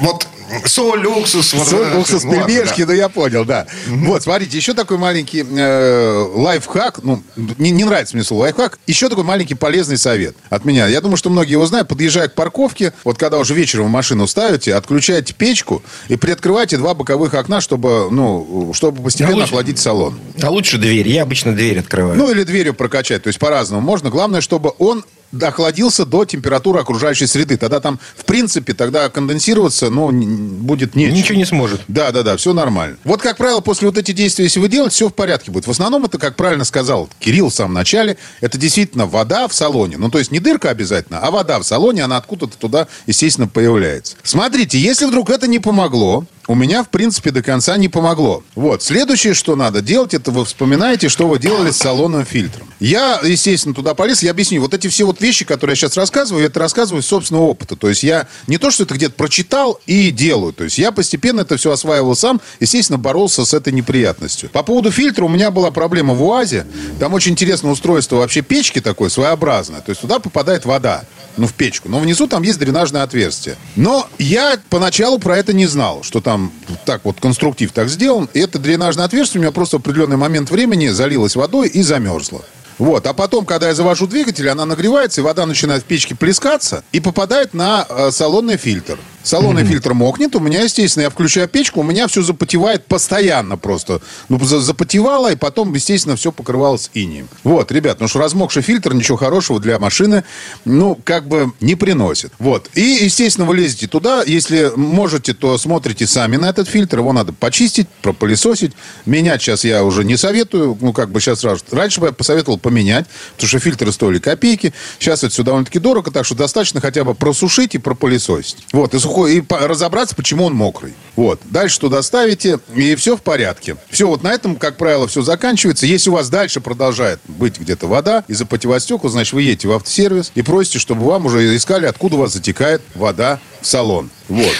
вот 0.00 0.26
соль, 0.66 1.06
уксус. 1.06 1.54
Вот, 1.54 1.68
соль, 1.68 1.96
уксус, 1.96 2.22
пельмешки, 2.22 2.82
да. 2.82 2.92
ну 2.92 2.92
я 2.92 3.08
понял, 3.08 3.44
да. 3.44 3.66
Угу. 3.88 4.06
Вот, 4.06 4.22
смотрите, 4.22 4.56
еще 4.56 4.74
такой 4.74 4.98
маленький 4.98 5.44
э, 5.48 6.26
лайфхак, 6.34 7.02
ну, 7.02 7.22
не, 7.36 7.70
не 7.70 7.84
нравится 7.84 8.16
мне 8.16 8.24
слово 8.24 8.42
лайфхак, 8.42 8.78
еще 8.86 9.08
такой 9.08 9.24
маленький 9.24 9.54
полезный 9.54 9.98
совет 9.98 10.36
от 10.50 10.64
меня. 10.64 10.86
Я 10.86 11.00
думаю, 11.00 11.16
что 11.16 11.30
многие 11.30 11.52
его 11.52 11.66
знают, 11.66 11.88
подъезжая 11.88 12.28
к 12.28 12.34
парковке, 12.34 12.92
вот 13.04 13.18
когда 13.18 13.38
уже 13.38 13.54
вечером 13.54 13.90
машину 13.90 14.26
ставите, 14.26 14.74
отключаете 14.74 15.34
печку 15.34 15.82
и 16.08 16.16
приоткрывайте 16.16 16.76
два 16.76 16.94
боковых 16.94 17.34
окна, 17.34 17.60
чтобы, 17.60 18.08
ну, 18.10 18.72
чтобы 18.74 19.02
постепенно 19.02 19.32
а 19.32 19.36
лучше, 19.36 19.48
охладить 19.48 19.78
салон. 19.78 20.18
А 20.42 20.50
лучше 20.50 20.78
дверь, 20.78 21.08
я 21.08 21.22
обычно 21.22 21.54
дверь 21.54 21.80
открываю. 21.80 22.16
Ну, 22.16 22.30
или 22.30 22.42
дверью 22.44 22.74
прокачать, 22.74 23.22
то 23.22 23.28
есть 23.28 23.38
по-разному 23.38 23.82
можно. 23.82 24.10
Главное, 24.10 24.40
чтобы 24.40 24.72
он 24.78 25.04
охладился 25.40 26.06
до 26.06 26.24
температуры 26.24 26.80
окружающей 26.80 27.26
среды. 27.26 27.56
Тогда 27.56 27.80
там, 27.80 27.98
в 28.16 28.24
принципе, 28.24 28.74
тогда 28.74 29.08
конденсироваться, 29.08 29.90
ну, 29.90 30.10
будет 30.10 30.94
нечего. 30.94 31.14
Ничего 31.14 31.38
не 31.38 31.44
сможет. 31.44 31.80
Да, 31.88 32.10
да, 32.12 32.22
да, 32.22 32.36
все 32.36 32.52
нормально. 32.52 32.96
Вот, 33.04 33.20
как 33.20 33.36
правило, 33.36 33.60
после 33.60 33.88
вот 33.88 33.98
этих 33.98 34.14
действий, 34.14 34.44
если 34.44 34.60
вы 34.60 34.68
делаете, 34.68 34.94
все 34.94 35.08
в 35.08 35.14
порядке 35.14 35.50
будет. 35.50 35.66
В 35.66 35.70
основном 35.70 36.04
это, 36.04 36.18
как 36.18 36.36
правильно 36.36 36.64
сказал 36.64 37.08
Кирилл 37.18 37.50
в 37.50 37.54
самом 37.54 37.74
начале, 37.74 38.16
это 38.40 38.58
действительно 38.58 39.06
вода 39.06 39.48
в 39.48 39.54
салоне. 39.54 39.96
Ну, 39.96 40.10
то 40.10 40.18
есть 40.18 40.30
не 40.30 40.40
дырка 40.40 40.70
обязательно, 40.70 41.20
а 41.20 41.30
вода 41.30 41.58
в 41.58 41.64
салоне, 41.64 42.04
она 42.04 42.16
откуда-то 42.16 42.56
туда, 42.56 42.88
естественно, 43.06 43.48
появляется. 43.48 44.16
Смотрите, 44.22 44.78
если 44.78 45.06
вдруг 45.06 45.30
это 45.30 45.46
не 45.46 45.58
помогло, 45.58 46.24
у 46.48 46.54
меня, 46.54 46.82
в 46.82 46.88
принципе, 46.88 47.30
до 47.30 47.42
конца 47.42 47.76
не 47.76 47.88
помогло. 47.88 48.42
Вот. 48.54 48.82
Следующее, 48.82 49.34
что 49.34 49.56
надо 49.56 49.82
делать, 49.82 50.14
это 50.14 50.30
вы 50.30 50.44
вспоминаете, 50.44 51.08
что 51.08 51.28
вы 51.28 51.38
делали 51.38 51.70
с 51.70 51.76
салонным 51.76 52.24
фильтром. 52.24 52.68
Я, 52.78 53.20
естественно, 53.22 53.74
туда 53.74 53.94
полез. 53.94 54.22
Я 54.22 54.30
объясню. 54.30 54.60
Вот 54.60 54.74
эти 54.74 54.88
все 54.88 55.04
вот 55.04 55.20
вещи, 55.20 55.44
которые 55.44 55.72
я 55.72 55.76
сейчас 55.76 55.96
рассказываю, 55.96 56.42
я 56.42 56.48
это 56.48 56.60
рассказываю 56.60 57.02
из 57.02 57.06
собственного 57.06 57.44
опыта. 57.44 57.74
То 57.74 57.88
есть 57.88 58.02
я 58.02 58.28
не 58.46 58.58
то, 58.58 58.70
что 58.70 58.84
это 58.84 58.94
где-то 58.94 59.14
прочитал 59.14 59.80
и 59.86 60.10
делаю. 60.10 60.52
То 60.52 60.64
есть 60.64 60.78
я 60.78 60.92
постепенно 60.92 61.40
это 61.40 61.56
все 61.56 61.72
осваивал 61.72 62.14
сам. 62.14 62.40
Естественно, 62.60 62.98
боролся 62.98 63.44
с 63.44 63.54
этой 63.54 63.72
неприятностью. 63.72 64.50
По 64.50 64.62
поводу 64.62 64.90
фильтра 64.90 65.24
у 65.24 65.28
меня 65.28 65.50
была 65.50 65.70
проблема 65.70 66.14
в 66.14 66.22
УАЗе. 66.22 66.66
Там 67.00 67.14
очень 67.14 67.32
интересное 67.32 67.72
устройство 67.72 68.16
вообще 68.16 68.42
печки 68.42 68.80
такое, 68.80 69.08
своеобразное. 69.08 69.80
То 69.80 69.90
есть 69.90 70.02
туда 70.02 70.18
попадает 70.18 70.64
вода 70.64 71.04
ну, 71.36 71.46
в 71.46 71.52
печку. 71.52 71.88
Но 71.88 71.98
внизу 71.98 72.26
там 72.26 72.42
есть 72.42 72.58
дренажное 72.58 73.02
отверстие. 73.02 73.56
Но 73.76 74.08
я 74.18 74.58
поначалу 74.70 75.18
про 75.18 75.36
это 75.36 75.52
не 75.52 75.66
знал, 75.66 76.02
что 76.02 76.20
там 76.20 76.52
так 76.84 77.04
вот 77.04 77.20
конструктив 77.20 77.72
так 77.72 77.88
сделан. 77.88 78.28
И 78.34 78.40
это 78.40 78.58
дренажное 78.58 79.04
отверстие 79.04 79.40
у 79.40 79.42
меня 79.42 79.52
просто 79.52 79.78
в 79.78 79.80
определенный 79.80 80.16
момент 80.16 80.50
времени 80.50 80.88
залилось 80.88 81.36
водой 81.36 81.68
и 81.68 81.82
замерзло. 81.82 82.44
Вот. 82.78 83.06
А 83.06 83.14
потом, 83.14 83.46
когда 83.46 83.68
я 83.68 83.74
завожу 83.74 84.06
двигатель, 84.06 84.48
она 84.48 84.66
нагревается, 84.66 85.20
и 85.20 85.24
вода 85.24 85.46
начинает 85.46 85.82
в 85.82 85.86
печке 85.86 86.14
плескаться 86.14 86.84
и 86.92 87.00
попадает 87.00 87.54
на 87.54 87.86
э, 87.88 88.10
салонный 88.10 88.56
фильтр. 88.56 88.98
Салонный 89.26 89.62
mm-hmm. 89.62 89.66
фильтр 89.66 89.92
мокнет, 89.92 90.36
у 90.36 90.38
меня, 90.38 90.62
естественно, 90.62 91.02
я 91.02 91.10
включаю 91.10 91.48
печку, 91.48 91.80
у 91.80 91.82
меня 91.82 92.06
все 92.06 92.22
запотевает 92.22 92.86
постоянно 92.86 93.56
просто. 93.56 94.00
Ну, 94.28 94.38
запотевало, 94.44 95.32
и 95.32 95.34
потом, 95.34 95.74
естественно, 95.74 96.14
все 96.14 96.30
покрывалось 96.30 96.92
инием. 96.94 97.28
Вот, 97.42 97.72
ребят, 97.72 97.98
ну 97.98 98.06
что 98.06 98.20
размокший 98.20 98.62
фильтр 98.62 98.94
ничего 98.94 99.16
хорошего 99.16 99.58
для 99.58 99.80
машины, 99.80 100.22
ну, 100.64 100.96
как 101.02 101.26
бы 101.26 101.52
не 101.58 101.74
приносит. 101.74 102.32
Вот. 102.38 102.70
И, 102.74 103.00
естественно, 103.02 103.48
вы 103.48 103.56
лезете 103.56 103.88
туда, 103.88 104.22
если 104.24 104.70
можете, 104.76 105.34
то 105.34 105.58
смотрите 105.58 106.06
сами 106.06 106.36
на 106.36 106.48
этот 106.50 106.68
фильтр, 106.68 106.98
его 106.98 107.12
надо 107.12 107.32
почистить, 107.32 107.88
пропылесосить. 108.02 108.74
Менять 109.06 109.42
сейчас 109.42 109.64
я 109.64 109.82
уже 109.82 110.04
не 110.04 110.16
советую, 110.16 110.78
ну, 110.80 110.92
как 110.92 111.10
бы 111.10 111.20
сейчас 111.20 111.40
сразу. 111.40 111.64
Раньше 111.72 112.00
бы 112.00 112.06
я 112.06 112.12
посоветовал 112.12 112.58
поменять, 112.58 113.06
потому 113.34 113.48
что 113.48 113.58
фильтры 113.58 113.90
стоили 113.90 114.20
копейки. 114.20 114.72
Сейчас 115.00 115.24
это 115.24 115.32
все 115.32 115.42
довольно-таки 115.42 115.80
дорого, 115.80 116.12
так 116.12 116.24
что 116.24 116.36
достаточно 116.36 116.80
хотя 116.80 117.02
бы 117.02 117.16
просушить 117.16 117.74
и 117.74 117.78
пропылесосить. 117.78 118.58
Вот, 118.72 118.94
и 118.94 119.00
сухой, 119.00 119.15
и 119.24 119.42
разобраться, 119.48 120.14
почему 120.14 120.44
он 120.44 120.54
мокрый. 120.54 120.94
Вот. 121.16 121.40
Дальше 121.44 121.80
туда 121.80 122.02
ставите, 122.02 122.58
и 122.74 122.94
все 122.94 123.16
в 123.16 123.22
порядке. 123.22 123.76
Все, 123.88 124.06
вот 124.06 124.22
на 124.22 124.32
этом, 124.32 124.56
как 124.56 124.76
правило, 124.76 125.08
все 125.08 125.22
заканчивается. 125.22 125.86
Если 125.86 126.10
у 126.10 126.14
вас 126.14 126.28
дальше 126.28 126.60
продолжает 126.60 127.20
быть 127.26 127.58
где-то 127.58 127.86
вода 127.86 128.24
из-за 128.28 128.44
потевать 128.44 128.82
стекла, 128.82 129.08
значит, 129.08 129.32
вы 129.32 129.42
едете 129.42 129.68
в 129.68 129.72
автосервис 129.72 130.32
и 130.34 130.42
просите, 130.42 130.78
чтобы 130.78 131.06
вам 131.06 131.26
уже 131.26 131.56
искали, 131.56 131.86
откуда 131.86 132.16
у 132.16 132.18
вас 132.18 132.32
затекает 132.32 132.82
вода 132.94 133.40
в 133.62 133.66
салон. 133.66 134.10
Вот. 134.28 134.54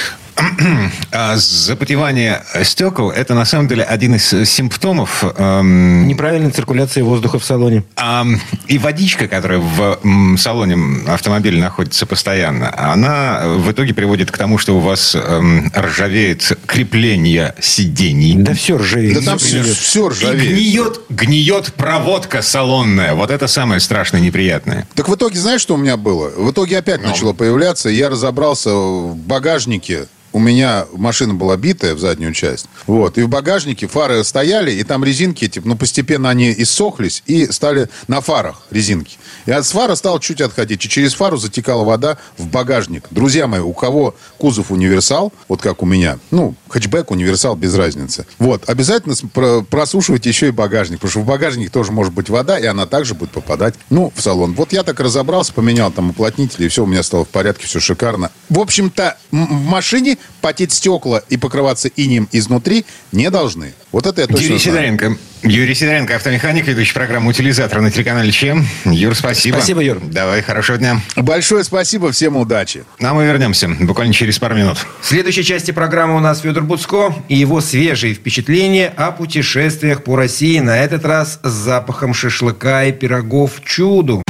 А 1.12 1.36
запотевание 1.36 2.42
стекол– 2.62 3.10
это 3.16 3.34
на 3.34 3.44
самом 3.44 3.68
деле 3.68 3.82
один 3.84 4.14
из 4.14 4.28
симптомов... 4.48 5.24
Эм, 5.36 6.06
Неправильной 6.06 6.50
циркуляции 6.50 7.00
воздуха 7.00 7.38
в 7.38 7.44
салоне. 7.44 7.84
Эм, 7.96 8.40
и 8.66 8.78
водичка, 8.78 9.28
которая 9.28 9.58
в 9.58 9.98
м, 10.04 10.36
салоне 10.36 10.76
автомобиля 11.08 11.60
находится 11.60 12.06
постоянно, 12.06 12.72
она 12.76 13.42
в 13.46 13.70
итоге 13.70 13.94
приводит 13.94 14.30
к 14.30 14.36
тому, 14.36 14.58
что 14.58 14.76
у 14.76 14.80
вас 14.80 15.14
эм, 15.14 15.72
ржавеет 15.74 16.58
крепление 16.66 17.54
сидений. 17.60 18.34
Да 18.36 18.54
все 18.54 18.76
ржавеет. 18.76 19.14
Да 19.14 19.30
там 19.30 19.38
все, 19.38 19.62
все 19.62 20.08
ржавеет. 20.08 20.42
И 20.44 20.54
гниет, 20.54 21.00
гниет 21.08 21.74
проводка 21.74 22.42
салонная. 22.42 23.14
Вот 23.14 23.30
это 23.30 23.46
самое 23.46 23.80
страшное, 23.80 24.20
неприятное. 24.20 24.86
Так 24.94 25.08
в 25.08 25.14
итоге, 25.14 25.38
знаешь, 25.38 25.60
что 25.60 25.74
у 25.74 25.78
меня 25.78 25.96
было? 25.96 26.30
В 26.36 26.50
итоге 26.50 26.78
опять 26.78 27.02
ну. 27.02 27.08
начало 27.08 27.32
появляться. 27.32 27.88
Я 27.88 28.10
разобрался 28.10 28.74
в 28.74 29.16
багажнике 29.16 30.06
у 30.36 30.38
меня 30.38 30.84
машина 30.92 31.32
была 31.32 31.56
битая 31.56 31.94
в 31.94 31.98
заднюю 31.98 32.34
часть. 32.34 32.66
Вот. 32.86 33.16
И 33.16 33.22
в 33.22 33.28
багажнике 33.30 33.86
фары 33.86 34.22
стояли, 34.22 34.70
и 34.70 34.84
там 34.84 35.02
резинки, 35.02 35.48
типа, 35.48 35.66
ну, 35.66 35.76
постепенно 35.78 36.28
они 36.28 36.54
иссохлись 36.58 37.22
и 37.24 37.50
стали 37.50 37.88
на 38.06 38.20
фарах 38.20 38.64
резинки. 38.70 39.16
И 39.46 39.50
от 39.50 39.64
фара 39.64 39.94
стал 39.94 40.20
чуть 40.20 40.42
отходить. 40.42 40.84
И 40.84 40.90
через 40.90 41.14
фару 41.14 41.38
затекала 41.38 41.84
вода 41.84 42.18
в 42.36 42.48
багажник. 42.48 43.04
Друзья 43.10 43.46
мои, 43.46 43.60
у 43.60 43.72
кого 43.72 44.14
кузов 44.36 44.70
универсал, 44.70 45.32
вот 45.48 45.62
как 45.62 45.82
у 45.82 45.86
меня, 45.86 46.18
ну, 46.30 46.54
хэтчбэк, 46.68 47.10
универсал, 47.12 47.56
без 47.56 47.74
разницы. 47.74 48.26
Вот. 48.38 48.68
Обязательно 48.68 49.14
просушивайте 49.62 50.28
еще 50.28 50.48
и 50.48 50.50
багажник, 50.50 50.98
потому 50.98 51.12
что 51.12 51.20
в 51.20 51.24
багажнике 51.24 51.70
тоже 51.70 51.92
может 51.92 52.12
быть 52.12 52.28
вода, 52.28 52.58
и 52.58 52.66
она 52.66 52.84
также 52.84 53.14
будет 53.14 53.30
попадать, 53.30 53.74
ну, 53.88 54.12
в 54.14 54.20
салон. 54.20 54.52
Вот 54.52 54.74
я 54.74 54.82
так 54.82 55.00
разобрался, 55.00 55.54
поменял 55.54 55.90
там 55.90 56.10
уплотнители, 56.10 56.66
и 56.66 56.68
все 56.68 56.82
у 56.82 56.86
меня 56.86 57.02
стало 57.02 57.24
в 57.24 57.28
порядке, 57.28 57.66
все 57.66 57.80
шикарно. 57.80 58.30
В 58.50 58.60
общем-то, 58.60 59.16
в 59.30 59.64
машине 59.64 60.18
потеть 60.40 60.72
стекла 60.72 61.22
и 61.28 61.36
покрываться 61.36 61.88
инем 61.88 62.28
изнутри 62.32 62.84
не 63.12 63.30
должны. 63.30 63.74
Вот 63.92 64.06
это 64.06 64.20
я 64.20 64.26
точно 64.26 64.42
Юрий 64.42 64.58
знаю. 64.58 64.60
Сидоренко. 64.60 65.18
Юрий 65.42 65.74
Сидоренко, 65.74 66.16
автомеханик, 66.16 66.66
ведущий 66.66 66.94
программу 66.94 67.30
«Утилизатор» 67.30 67.80
на 67.80 67.90
телеканале 67.90 68.32
ЧЕМ. 68.32 68.66
Юр, 68.86 69.14
спасибо. 69.14 69.56
Спасибо, 69.56 69.80
Юр. 69.82 70.00
Давай, 70.02 70.42
хорошего 70.42 70.78
дня. 70.78 71.00
Большое 71.14 71.62
спасибо, 71.64 72.10
всем 72.12 72.36
удачи. 72.36 72.84
Ну, 72.98 73.08
а 73.08 73.14
мы 73.14 73.24
вернемся 73.24 73.68
буквально 73.68 74.12
через 74.12 74.38
пару 74.38 74.54
минут. 74.56 74.78
В 75.00 75.06
следующей 75.06 75.44
части 75.44 75.70
программы 75.70 76.16
у 76.16 76.20
нас 76.20 76.40
Федор 76.40 76.64
Буцко 76.64 77.14
и 77.28 77.36
его 77.36 77.60
свежие 77.60 78.14
впечатления 78.14 78.92
о 78.96 79.12
путешествиях 79.12 80.04
по 80.04 80.16
России. 80.16 80.58
На 80.58 80.78
этот 80.78 81.04
раз 81.04 81.38
с 81.42 81.50
запахом 81.50 82.12
шашлыка 82.12 82.84
и 82.84 82.92
пирогов 82.92 83.62
чуду. 83.64 84.22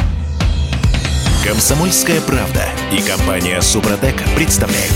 Комсомольская 1.46 2.20
правда 2.22 2.64
и 2.92 3.00
компания 3.00 3.60
«Супротек» 3.62 4.16
представляют. 4.34 4.92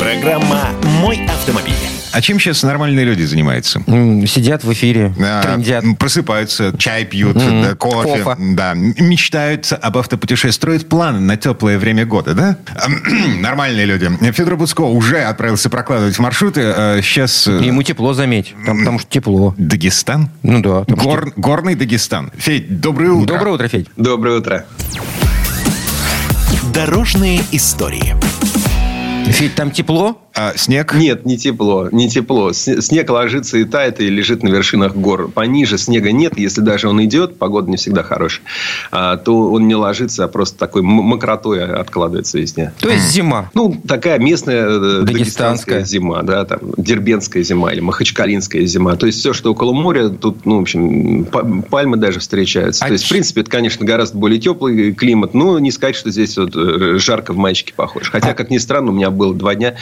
Программа 0.00 0.70
«Мой 1.02 1.20
автомобиль». 1.26 1.74
А 2.12 2.20
чем 2.22 2.40
сейчас 2.40 2.62
нормальные 2.62 3.04
люди 3.04 3.22
занимаются? 3.22 3.80
Сидят 4.26 4.64
в 4.64 4.72
эфире, 4.72 5.14
А, 5.20 5.42
трындят. 5.42 5.84
Просыпаются, 5.98 6.74
чай 6.78 7.04
пьют, 7.04 7.36
Мгм. 7.36 7.62
да, 7.62 7.74
кофе, 7.76 8.22
Кофе. 8.24 8.36
да, 8.54 8.72
мечтают 8.74 9.70
об 9.72 9.98
автопутешествии, 9.98 10.50
строят 10.56 10.88
планы 10.88 11.20
на 11.20 11.36
теплое 11.36 11.78
время 11.78 12.06
года, 12.06 12.32
да? 12.34 12.56
Нормальные 13.40 13.84
люди. 13.84 14.10
Федор 14.32 14.56
Буцко 14.56 14.80
уже 14.80 15.18
отправился 15.20 15.68
прокладывать 15.68 16.18
маршруты. 16.18 16.62
а 16.64 17.00
Сейчас 17.02 17.46
И 17.46 17.50
Ему 17.66 17.82
тепло, 17.82 18.14
заметь. 18.14 18.54
Там, 18.66 18.78
потому 18.78 18.98
что 18.98 19.08
тепло. 19.10 19.54
Дагестан? 19.58 20.30
Ну 20.42 20.60
да. 20.62 20.84
Гор- 20.92 21.32
горный 21.36 21.74
Дагестан. 21.74 22.32
Федь, 22.38 22.80
доброе 22.80 23.12
утро. 23.12 23.34
Доброе 23.34 23.54
утро, 23.54 23.68
Федь. 23.68 23.86
Доброе 23.96 24.38
утро. 24.38 24.64
Дорожные 26.74 27.42
истории. 27.52 28.14
Федь, 29.32 29.54
там 29.54 29.70
тепло? 29.70 30.18
А, 30.34 30.52
снег? 30.56 30.94
Нет, 30.94 31.26
не 31.26 31.36
тепло, 31.36 31.88
не 31.90 32.08
тепло. 32.08 32.52
Снег 32.52 33.10
ложится 33.10 33.58
и 33.58 33.64
тает, 33.64 34.00
и 34.00 34.08
лежит 34.08 34.42
на 34.42 34.48
вершинах 34.48 34.94
гор. 34.94 35.28
Пониже 35.28 35.76
снега 35.76 36.12
нет. 36.12 36.38
Если 36.38 36.60
даже 36.60 36.88
он 36.88 37.02
идет, 37.04 37.36
погода 37.36 37.68
не 37.70 37.76
всегда 37.76 38.02
хорошая, 38.02 38.44
а, 38.92 39.16
то 39.16 39.50
он 39.50 39.66
не 39.66 39.74
ложится, 39.74 40.24
а 40.24 40.28
просто 40.28 40.56
такой 40.58 40.82
мокротой 40.82 41.64
откладывается 41.64 42.38
везде. 42.38 42.72
То 42.78 42.88
есть 42.88 43.10
зима. 43.10 43.50
Ну, 43.54 43.80
такая 43.86 44.18
местная 44.18 44.66
э, 44.66 44.68
Дагестанская. 45.02 45.04
дагестанская 45.04 45.84
зима, 45.84 46.22
да, 46.22 46.44
там, 46.44 46.60
дербенская 46.76 47.42
зима 47.42 47.72
или 47.72 47.80
махачкалинская 47.80 48.64
зима. 48.66 48.96
То 48.96 49.06
есть, 49.06 49.18
все, 49.18 49.32
что 49.32 49.50
около 49.52 49.72
моря, 49.72 50.08
тут, 50.08 50.46
ну, 50.46 50.58
в 50.58 50.62
общем, 50.62 51.24
па- 51.24 51.44
пальмы 51.68 51.96
даже 51.96 52.20
встречаются. 52.20 52.84
А 52.84 52.88
То 52.88 52.92
есть, 52.94 53.06
в 53.06 53.08
принципе, 53.08 53.40
это, 53.40 53.50
конечно, 53.50 53.84
гораздо 53.84 54.16
более 54.16 54.40
теплый 54.40 54.92
климат, 54.94 55.34
но 55.34 55.58
не 55.58 55.72
сказать, 55.72 55.96
что 55.96 56.10
здесь 56.10 56.36
вот 56.38 56.54
э, 56.54 56.98
жарко 56.98 57.32
в 57.32 57.36
мальчике 57.36 57.74
похож. 57.74 58.08
А 58.08 58.12
Хотя, 58.12 58.34
как 58.34 58.50
ни 58.50 58.58
странно, 58.58 58.90
у 58.90 58.94
меня 58.94 59.10
было 59.10 59.34
два 59.34 59.54
дня. 59.54 59.74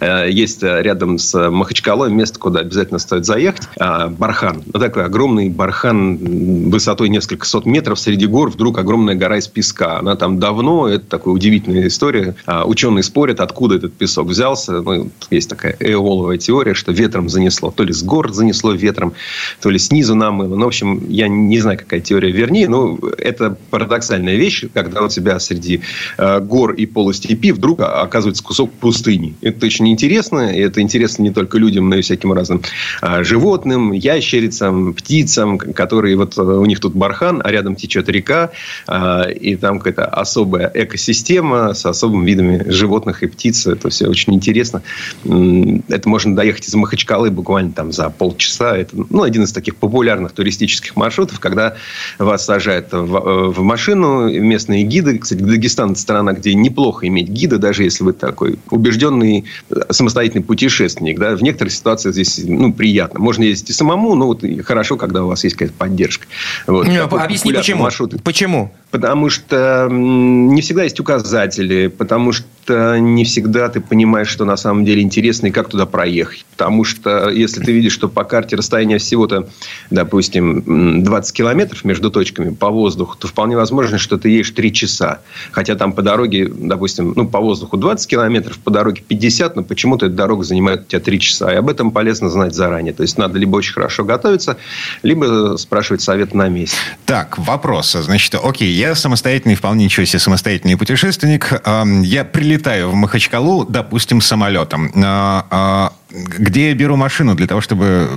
Э, 0.00 0.28
Есть 0.30 0.62
э, 0.62 0.82
рядом 0.82 1.18
с 1.18 1.50
Махачкалой 1.50 2.10
место, 2.10 2.38
куда 2.38 2.60
обязательно 2.60 2.98
стоит 2.98 3.24
заехать. 3.24 3.68
Бархан. 3.78 4.62
Такой 4.62 5.04
огромный 5.04 5.48
бархан 5.48 6.70
высотой 6.70 7.08
несколько 7.08 7.46
сот 7.46 7.66
метров 7.66 7.98
среди 7.98 8.26
гор. 8.26 8.50
Вдруг 8.50 8.78
огромная 8.78 9.14
гора 9.14 9.38
из 9.38 9.46
песка. 9.46 9.98
Она 9.98 10.16
там 10.16 10.38
давно. 10.38 10.88
Это 10.88 11.06
такая 11.06 11.34
удивительная 11.34 11.86
история. 11.86 12.34
Ученые 12.64 13.02
спорят, 13.02 13.40
откуда 13.40 13.76
этот 13.76 13.92
песок 13.94 14.28
взялся. 14.28 14.80
Ну, 14.80 15.10
есть 15.30 15.48
такая 15.48 15.76
эоловая 15.78 16.38
теория, 16.38 16.74
что 16.74 16.92
ветром 16.92 17.28
занесло. 17.28 17.70
То 17.70 17.84
ли 17.84 17.92
с 17.92 18.02
гор 18.02 18.32
занесло 18.32 18.72
ветром, 18.72 19.12
то 19.60 19.70
ли 19.70 19.78
снизу 19.78 20.14
намыло. 20.14 20.56
Ну, 20.56 20.64
в 20.64 20.68
общем, 20.68 21.04
я 21.08 21.28
не 21.28 21.58
знаю, 21.60 21.78
какая 21.78 22.00
теория 22.00 22.30
вернее. 22.30 22.68
Но 22.68 22.98
это 23.18 23.56
парадоксальная 23.70 24.36
вещь, 24.36 24.64
когда 24.72 25.02
у 25.02 25.08
тебя 25.08 25.38
среди 25.40 25.82
э, 26.18 26.40
гор 26.40 26.72
и 26.72 26.86
полустепи 26.86 27.52
вдруг 27.52 27.80
оказывается 27.80 28.42
кусок 28.42 28.72
пустыни. 28.72 29.34
Это 29.42 29.66
очень 29.66 29.79
очень 29.80 29.92
интересно. 29.92 30.54
И 30.54 30.60
это 30.60 30.80
интересно 30.80 31.22
не 31.22 31.30
только 31.30 31.58
людям, 31.58 31.88
но 31.88 31.96
и 31.96 32.02
всяким 32.02 32.32
разным 32.32 32.62
а, 33.00 33.24
животным, 33.24 33.92
ящерицам, 33.92 34.92
птицам, 34.92 35.58
которые 35.58 36.16
вот 36.16 36.36
э, 36.36 36.42
у 36.42 36.66
них 36.66 36.80
тут 36.80 36.94
бархан, 36.94 37.40
а 37.42 37.50
рядом 37.50 37.76
течет 37.76 38.08
река, 38.08 38.50
а, 38.86 39.22
и 39.22 39.56
там 39.56 39.78
какая-то 39.78 40.04
особая 40.04 40.70
экосистема 40.74 41.72
с 41.72 41.86
особыми 41.86 42.26
видами 42.26 42.64
животных 42.70 43.22
и 43.22 43.26
птиц. 43.26 43.66
Это 43.66 43.88
все 43.88 44.06
очень 44.06 44.34
интересно. 44.34 44.82
Это 45.24 46.08
можно 46.08 46.36
доехать 46.36 46.68
из 46.68 46.74
Махачкалы 46.74 47.30
буквально 47.30 47.72
там 47.72 47.92
за 47.92 48.10
полчаса. 48.10 48.76
Это 48.76 48.96
ну, 49.08 49.22
один 49.22 49.44
из 49.44 49.52
таких 49.52 49.76
популярных 49.76 50.32
туристических 50.32 50.96
маршрутов, 50.96 51.40
когда 51.40 51.76
вас 52.18 52.44
сажают 52.44 52.92
в, 52.92 53.16
э, 53.16 53.48
в 53.48 53.62
машину 53.62 54.30
местные 54.30 54.82
гиды. 54.82 55.18
Кстати, 55.18 55.40
Дагестан– 55.40 55.96
страна, 55.96 56.32
где 56.32 56.54
неплохо 56.54 57.06
иметь 57.06 57.28
гида, 57.28 57.58
даже 57.58 57.84
если 57.84 58.04
вы 58.04 58.12
такой 58.12 58.58
убежденный 58.70 59.44
самостоятельный 59.90 60.42
путешественник. 60.42 61.18
Да? 61.18 61.36
В 61.36 61.42
некоторых 61.42 61.72
ситуациях 61.72 62.14
здесь 62.14 62.40
ну, 62.44 62.72
приятно. 62.72 63.20
Можно 63.20 63.44
ездить 63.44 63.70
и 63.70 63.72
самому, 63.72 64.14
но 64.14 64.26
вот 64.26 64.44
хорошо, 64.64 64.96
когда 64.96 65.24
у 65.24 65.28
вас 65.28 65.44
есть 65.44 65.56
какая-то 65.56 65.74
поддержка. 65.76 66.26
Вот. 66.66 66.86
Ну, 66.86 67.04
объясни, 67.04 67.52
почему? 67.52 67.82
Маршрут. 67.82 68.22
Почему? 68.22 68.72
Потому 68.90 69.30
что 69.30 69.88
не 69.90 70.60
всегда 70.62 70.84
есть 70.84 70.98
указатели, 70.98 71.86
потому 71.86 72.32
что 72.32 72.46
не 72.68 73.24
всегда 73.24 73.68
ты 73.68 73.80
понимаешь, 73.80 74.28
что 74.28 74.44
на 74.44 74.56
самом 74.56 74.84
деле 74.84 75.02
интересно 75.02 75.46
и 75.46 75.50
как 75.50 75.68
туда 75.68 75.86
проехать. 75.86 76.44
Потому 76.52 76.84
что 76.84 77.28
если 77.30 77.62
ты 77.62 77.72
видишь, 77.72 77.92
что 77.92 78.08
по 78.08 78.24
карте 78.24 78.56
расстояние 78.56 78.98
всего-то, 78.98 79.48
допустим, 79.90 81.02
20 81.02 81.32
километров 81.34 81.84
между 81.84 82.10
точками 82.10 82.54
по 82.54 82.70
воздуху, 82.70 83.16
то 83.18 83.28
вполне 83.28 83.56
возможно, 83.56 83.98
что 83.98 84.18
ты 84.18 84.28
едешь 84.28 84.50
3 84.50 84.72
часа. 84.72 85.20
Хотя 85.52 85.74
там 85.74 85.92
по 85.92 86.02
дороге, 86.02 86.50
допустим, 86.52 87.12
ну, 87.16 87.28
по 87.28 87.40
воздуху 87.40 87.76
20 87.76 88.08
километров, 88.08 88.58
по 88.58 88.70
дороге 88.70 89.02
50, 89.06 89.56
но 89.56 89.62
почему-то 89.62 90.06
эта 90.06 90.14
дорога 90.14 90.44
занимает 90.44 90.82
у 90.82 90.84
тебя 90.84 91.00
3 91.00 91.20
часа. 91.20 91.52
И 91.52 91.56
об 91.56 91.68
этом 91.68 91.90
полезно 91.90 92.28
знать 92.28 92.54
заранее. 92.54 92.92
То 92.92 93.02
есть, 93.02 93.18
надо 93.18 93.38
либо 93.38 93.56
очень 93.56 93.72
хорошо 93.72 94.04
готовиться, 94.04 94.56
либо 95.02 95.56
спрашивать 95.58 96.02
совет 96.02 96.34
на 96.34 96.48
месте. 96.48 96.76
Так, 97.06 97.38
вопрос. 97.38 97.92
Значит, 97.92 98.34
окей, 98.34 98.70
я 98.70 98.94
самостоятельный, 98.94 99.54
вполне 99.54 99.84
ничего 99.84 100.04
себе 100.04 100.18
самостоятельный 100.18 100.76
путешественник. 100.76 101.62
Я 102.02 102.24
прилетаю 102.50 102.90
в 102.90 102.94
Махачкалу, 102.94 103.64
допустим, 103.64 104.20
самолетом. 104.20 104.90
А, 104.96 105.46
а, 105.50 105.92
где 106.10 106.70
я 106.70 106.74
беру 106.74 106.96
машину 106.96 107.36
для 107.36 107.46
того, 107.46 107.60
чтобы 107.60 108.08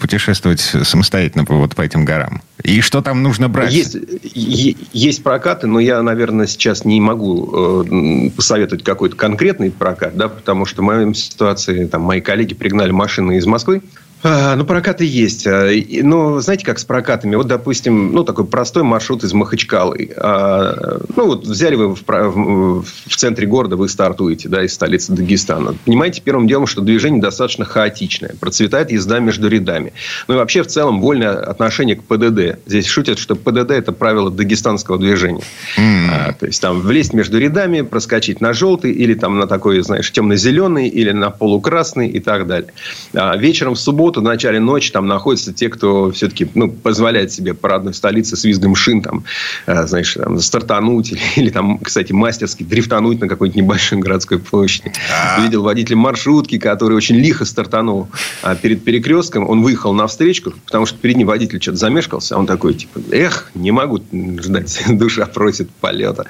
путешествовать 0.00 0.60
самостоятельно 0.60 1.44
вот 1.48 1.76
по 1.76 1.82
этим 1.82 2.04
горам? 2.04 2.42
И 2.64 2.80
что 2.80 3.00
там 3.00 3.22
нужно 3.22 3.48
брать? 3.48 3.72
Есть, 3.72 3.96
есть 4.92 5.22
прокаты, 5.22 5.68
но 5.68 5.78
я, 5.78 6.02
наверное, 6.02 6.48
сейчас 6.48 6.84
не 6.84 7.00
могу 7.00 7.84
э, 7.86 8.30
посоветовать 8.30 8.82
какой-то 8.82 9.14
конкретный 9.14 9.70
прокат, 9.70 10.16
да, 10.16 10.28
потому 10.28 10.64
что 10.64 10.82
в 10.82 10.84
моей 10.84 11.14
ситуации 11.14 11.86
там, 11.86 12.02
мои 12.02 12.20
коллеги 12.20 12.54
пригнали 12.54 12.90
машины 12.90 13.36
из 13.36 13.46
Москвы, 13.46 13.82
ну, 14.22 14.64
прокаты 14.64 15.04
есть. 15.04 15.46
А, 15.46 15.70
но 16.02 16.40
знаете, 16.40 16.64
как 16.64 16.78
с 16.78 16.84
прокатами? 16.84 17.36
Вот, 17.36 17.46
допустим, 17.46 18.12
ну, 18.12 18.24
такой 18.24 18.44
простой 18.46 18.82
маршрут 18.82 19.24
из 19.24 19.32
Махачкалы. 19.32 20.10
А, 20.16 21.00
ну, 21.14 21.26
вот 21.26 21.46
взяли 21.46 21.76
вы 21.76 21.94
в, 21.94 22.02
в, 22.06 22.82
в 22.82 23.16
центре 23.16 23.46
города, 23.46 23.76
вы 23.76 23.88
стартуете, 23.88 24.48
да, 24.48 24.64
из 24.64 24.74
столицы 24.74 25.12
Дагестана. 25.12 25.74
Понимаете, 25.84 26.22
первым 26.22 26.48
делом, 26.48 26.66
что 26.66 26.80
движение 26.80 27.20
достаточно 27.20 27.64
хаотичное. 27.64 28.34
Процветает 28.40 28.90
езда 28.90 29.18
между 29.18 29.48
рядами. 29.48 29.92
Ну, 30.28 30.34
и 30.34 30.36
вообще, 30.38 30.62
в 30.62 30.66
целом, 30.66 31.00
вольное 31.00 31.36
отношение 31.36 31.96
к 31.96 32.04
ПДД. 32.04 32.58
Здесь 32.66 32.86
шутят, 32.86 33.18
что 33.18 33.36
ПДД– 33.36 33.70
это 33.72 33.92
правило 33.92 34.30
дагестанского 34.30 34.98
движения. 34.98 35.44
Mm. 35.78 36.06
А, 36.10 36.32
то 36.32 36.46
есть, 36.46 36.60
там, 36.60 36.80
влезть 36.80 37.12
между 37.12 37.38
рядами, 37.38 37.82
проскочить 37.82 38.40
на 38.40 38.52
желтый, 38.52 38.92
или 38.92 39.14
там 39.14 39.38
на 39.38 39.46
такой, 39.46 39.80
знаешь, 39.82 40.10
темно-зеленый, 40.10 40.88
или 40.88 41.12
на 41.12 41.30
полукрасный 41.30 42.08
и 42.08 42.20
так 42.20 42.46
далее. 42.46 42.72
А, 43.14 43.36
вечером 43.36 43.74
в 43.74 43.78
субботу 43.78 44.15
субботу 44.16 44.20
в 44.20 44.24
начале 44.24 44.60
ночи 44.60 44.92
там 44.92 45.06
находятся 45.06 45.52
те, 45.52 45.68
кто 45.68 46.10
все-таки 46.10 46.48
ну, 46.54 46.70
позволяет 46.70 47.32
себе 47.32 47.54
по 47.54 47.68
родной 47.68 47.94
столице 47.94 48.36
с 48.36 48.44
визгом 48.44 48.74
шин 48.74 49.02
там, 49.02 49.24
э, 49.66 49.86
знаешь, 49.86 50.14
там, 50.14 50.38
стартануть 50.40 51.12
или, 51.12 51.20
или 51.36 51.50
там, 51.50 51.78
кстати, 51.78 52.12
мастерски 52.12 52.62
дрифтануть 52.62 53.20
на 53.20 53.28
какой-нибудь 53.28 53.62
небольшой 53.62 53.98
городской 53.98 54.38
площади. 54.38 54.92
А. 55.10 55.40
Видел 55.40 55.62
водителя 55.62 55.96
маршрутки, 55.96 56.58
который 56.58 56.96
очень 56.96 57.16
лихо 57.16 57.44
стартанул 57.44 58.08
а 58.42 58.54
перед 58.54 58.84
перекрестком. 58.84 59.48
Он 59.48 59.62
выехал 59.62 59.92
на 59.92 60.06
встречку, 60.06 60.52
потому 60.64 60.86
что 60.86 60.98
перед 60.98 61.16
ним 61.16 61.26
водитель 61.26 61.60
что-то 61.60 61.78
замешкался. 61.78 62.36
А 62.36 62.38
он 62.38 62.46
такой, 62.46 62.74
типа, 62.74 63.00
эх, 63.10 63.50
не 63.54 63.70
могу 63.70 64.00
ждать, 64.40 64.84
душа 64.88 65.26
просит 65.26 65.68
полета. 65.80 66.24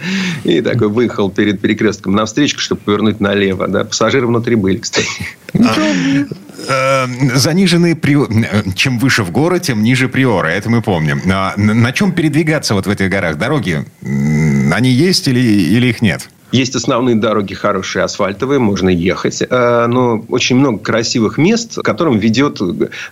И 0.44 0.60
такой 0.60 0.88
выехал 0.88 1.30
перед 1.30 1.60
перекрестком 1.60 2.14
на 2.14 2.24
встречку, 2.24 2.60
чтобы 2.60 2.80
повернуть 2.80 3.20
налево. 3.20 3.68
Да. 3.68 3.84
Пассажиры 3.84 4.26
внутри 4.26 4.56
были, 4.56 4.78
кстати. 4.78 5.08
А, 6.68 7.08
заниженные, 7.34 7.98
чем 8.74 8.98
выше 8.98 9.22
в 9.22 9.30
горы, 9.30 9.60
тем 9.60 9.82
ниже 9.82 10.08
приоры. 10.08 10.50
Это 10.50 10.70
мы 10.70 10.82
помним. 10.82 11.20
А 11.26 11.54
на 11.56 11.92
чем 11.92 12.12
передвигаться 12.12 12.74
вот 12.74 12.86
в 12.86 12.90
этих 12.90 13.08
горах? 13.10 13.36
Дороги, 13.36 13.84
они 14.02 14.90
есть 14.90 15.28
или, 15.28 15.40
или 15.40 15.88
их 15.88 16.02
нет? 16.02 16.28
Есть 16.56 16.74
основные 16.74 17.16
дороги 17.16 17.52
хорошие, 17.52 18.02
асфальтовые, 18.02 18.58
можно 18.58 18.88
ехать. 18.88 19.42
Э, 19.42 19.84
но 19.88 20.24
очень 20.30 20.56
много 20.56 20.78
красивых 20.78 21.36
мест, 21.36 21.74
к 21.74 21.82
которым 21.82 22.16
ведет 22.18 22.62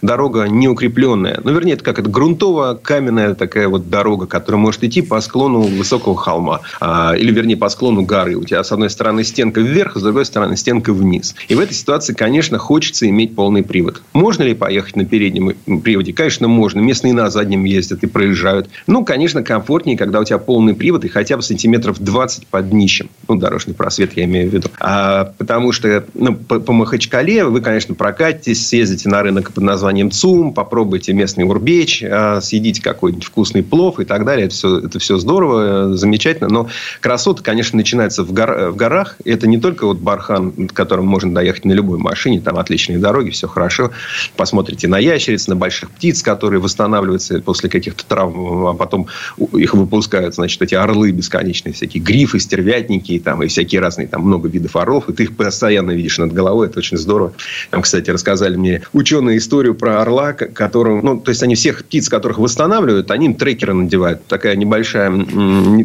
дорога 0.00 0.46
неукрепленная. 0.48 1.38
Ну, 1.44 1.52
вернее, 1.52 1.74
это 1.74 1.84
как 1.84 1.98
это 1.98 2.08
грунтово-каменная 2.08 3.34
такая 3.34 3.68
вот 3.68 3.90
дорога, 3.90 4.24
которая 4.24 4.62
может 4.62 4.82
идти 4.82 5.02
по 5.02 5.20
склону 5.20 5.60
высокого 5.60 6.16
холма. 6.16 6.62
А, 6.80 7.12
или, 7.12 7.30
вернее, 7.32 7.58
по 7.58 7.68
склону 7.68 8.00
горы. 8.00 8.36
У 8.36 8.44
тебя 8.44 8.64
с 8.64 8.72
одной 8.72 8.88
стороны 8.88 9.24
стенка 9.24 9.60
вверх, 9.60 9.98
с 9.98 10.00
другой 10.02 10.24
стороны 10.24 10.56
стенка 10.56 10.94
вниз. 10.94 11.34
И 11.48 11.54
в 11.54 11.60
этой 11.60 11.74
ситуации, 11.74 12.14
конечно, 12.14 12.56
хочется 12.56 13.06
иметь 13.10 13.34
полный 13.34 13.62
привод. 13.62 14.00
Можно 14.14 14.44
ли 14.44 14.54
поехать 14.54 14.96
на 14.96 15.04
переднем 15.04 15.52
приводе? 15.82 16.14
Конечно, 16.14 16.48
можно. 16.48 16.80
Местные 16.80 17.12
на 17.12 17.28
заднем 17.28 17.64
ездят 17.64 18.04
и 18.04 18.06
проезжают. 18.06 18.70
Ну, 18.86 19.04
конечно, 19.04 19.42
комфортнее, 19.42 19.98
когда 19.98 20.20
у 20.20 20.24
тебя 20.24 20.38
полный 20.38 20.72
привод 20.72 21.04
и 21.04 21.08
хотя 21.08 21.36
бы 21.36 21.42
сантиметров 21.42 21.98
20 22.00 22.46
под 22.46 22.70
днищем 22.70 23.10
ну, 23.34 23.40
дорожный 23.40 23.74
просвет 23.74 24.12
я 24.16 24.24
имею 24.24 24.50
в 24.50 24.54
виду. 24.54 24.68
А, 24.80 25.32
потому 25.38 25.72
что 25.72 26.04
ну, 26.14 26.34
по, 26.34 26.60
по 26.60 26.72
Махачкале 26.72 27.44
вы, 27.44 27.60
конечно, 27.60 27.94
прокатитесь, 27.94 28.66
съездите 28.66 29.08
на 29.08 29.22
рынок 29.22 29.52
под 29.52 29.64
названием 29.64 30.10
ЦУМ, 30.10 30.54
попробуйте 30.54 31.12
местный 31.12 31.44
урбеч, 31.44 32.02
а, 32.02 32.40
съедите 32.40 32.82
какой-нибудь 32.82 33.24
вкусный 33.24 33.62
плов 33.62 34.00
и 34.00 34.04
так 34.04 34.24
далее. 34.24 34.46
Это 34.46 34.54
все, 34.54 34.78
это 34.78 34.98
все 34.98 35.18
здорово, 35.18 35.96
замечательно. 35.96 36.48
Но 36.48 36.68
красота, 37.00 37.42
конечно, 37.42 37.76
начинается 37.76 38.22
в, 38.22 38.32
гор, 38.32 38.70
в 38.70 38.76
горах. 38.76 39.16
Это 39.24 39.46
не 39.46 39.58
только 39.58 39.86
вот 39.86 39.98
Бархан, 39.98 40.68
к 40.68 40.72
которому 40.72 41.08
можно 41.08 41.34
доехать 41.34 41.64
на 41.64 41.72
любой 41.72 41.98
машине, 41.98 42.40
там 42.40 42.58
отличные 42.58 42.98
дороги, 42.98 43.30
все 43.30 43.48
хорошо. 43.48 43.90
Посмотрите 44.36 44.88
на 44.88 44.98
ящериц, 44.98 45.48
на 45.48 45.56
больших 45.56 45.90
птиц, 45.90 46.22
которые 46.22 46.60
восстанавливаются 46.60 47.40
после 47.40 47.68
каких-то 47.68 48.04
травм, 48.06 48.66
а 48.66 48.74
потом 48.74 49.08
их 49.52 49.74
выпускают, 49.74 50.34
значит, 50.34 50.62
эти 50.62 50.74
орлы 50.74 51.10
бесконечные, 51.10 51.72
всякие 51.72 52.02
грифы, 52.02 52.38
стервятники, 52.38 53.13
всякие 53.14 53.20
там, 53.20 53.42
и 53.42 53.48
всякие 53.48 53.80
разные, 53.80 54.08
там 54.08 54.22
много 54.22 54.48
видов 54.48 54.76
орлов, 54.76 55.08
и 55.08 55.12
ты 55.12 55.24
их 55.24 55.36
постоянно 55.36 55.92
видишь 55.92 56.18
над 56.18 56.32
головой, 56.32 56.68
это 56.68 56.78
очень 56.78 56.96
здорово. 56.96 57.32
Там, 57.70 57.82
кстати, 57.82 58.10
рассказали 58.10 58.56
мне 58.56 58.82
ученые 58.92 59.38
историю 59.38 59.74
про 59.74 60.02
орла, 60.02 60.32
которого, 60.32 61.00
ну, 61.02 61.20
то 61.20 61.30
есть 61.30 61.42
они 61.42 61.54
всех 61.54 61.84
птиц, 61.84 62.08
которых 62.08 62.38
восстанавливают, 62.38 63.10
они 63.10 63.26
им 63.26 63.34
трекеры 63.34 63.74
надевают. 63.74 64.26
Такая 64.26 64.56
небольшая, 64.56 65.10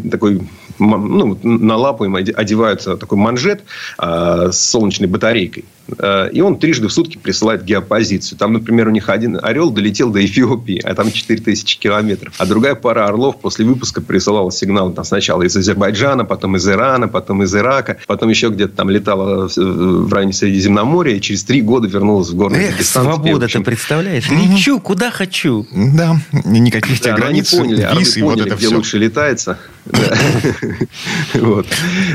такой 0.10 0.42
ну, 0.80 1.38
на 1.44 1.76
лапу 1.76 2.06
им 2.06 2.16
одеваются 2.16 2.98
такой 2.98 3.18
манжет 3.18 3.64
э, 3.98 4.50
с 4.52 4.60
солнечной 4.60 5.08
батарейкой. 5.08 5.66
Э, 5.98 6.30
и 6.32 6.42
он 6.42 6.58
трижды 6.58 6.88
в 6.88 6.92
сутки 6.94 7.18
присылает 7.18 7.64
геопозицию. 7.64 8.38
Там, 8.38 8.54
например, 8.54 8.88
у 8.88 8.92
них 8.92 9.10
один 9.10 9.40
орел 9.42 9.72
долетел 9.72 10.12
до 10.12 10.24
Эфиопии, 10.24 10.80
а 10.84 10.96
там 10.96 11.12
4000 11.12 11.80
километров. 11.80 12.34
А 12.38 12.46
другая 12.46 12.76
пара 12.76 13.08
орлов 13.08 13.40
после 13.40 13.66
выпуска 13.66 14.02
присылала 14.02 14.52
сигнал 14.52 14.92
там, 14.92 15.04
сначала 15.04 15.44
из 15.44 15.56
Азербайджана, 15.56 16.26
потом 16.26 16.56
из 16.56 16.68
Ирана, 16.68 17.08
потом 17.08 17.19
из 17.44 17.56
Ирака, 17.56 17.98
потом 18.08 18.30
еще 18.30 18.50
где-то 18.50 18.76
там 18.76 18.90
летала 18.90 19.50
в 19.56 20.14
районе 20.14 20.34
Средиземноморья, 20.34 21.16
и 21.16 21.22
через 21.22 21.44
три 21.44 21.62
года 21.62 21.88
вернулась 21.88 22.30
в 22.30 22.36
горный 22.36 22.66
Эх, 22.66 22.72
Дагестан. 22.72 23.04
свобода, 23.04 23.48
ты 23.48 23.60
представляешь? 23.62 24.30
Лечу, 24.30 24.80
куда 24.80 25.12
хочу. 25.12 25.68
Да, 25.72 26.18
никаких 26.46 27.02
да, 27.02 27.16
границ, 27.16 27.54
они 27.54 27.62
поняли, 27.64 27.98
виз, 27.98 28.18
и 28.18 28.22
поняли, 28.22 28.40
вот 28.40 28.48
это 28.48 28.56
где 28.56 28.68
все. 28.68 28.76
лучше 28.76 28.98
летается. 28.98 29.58
Вот. 31.34 31.68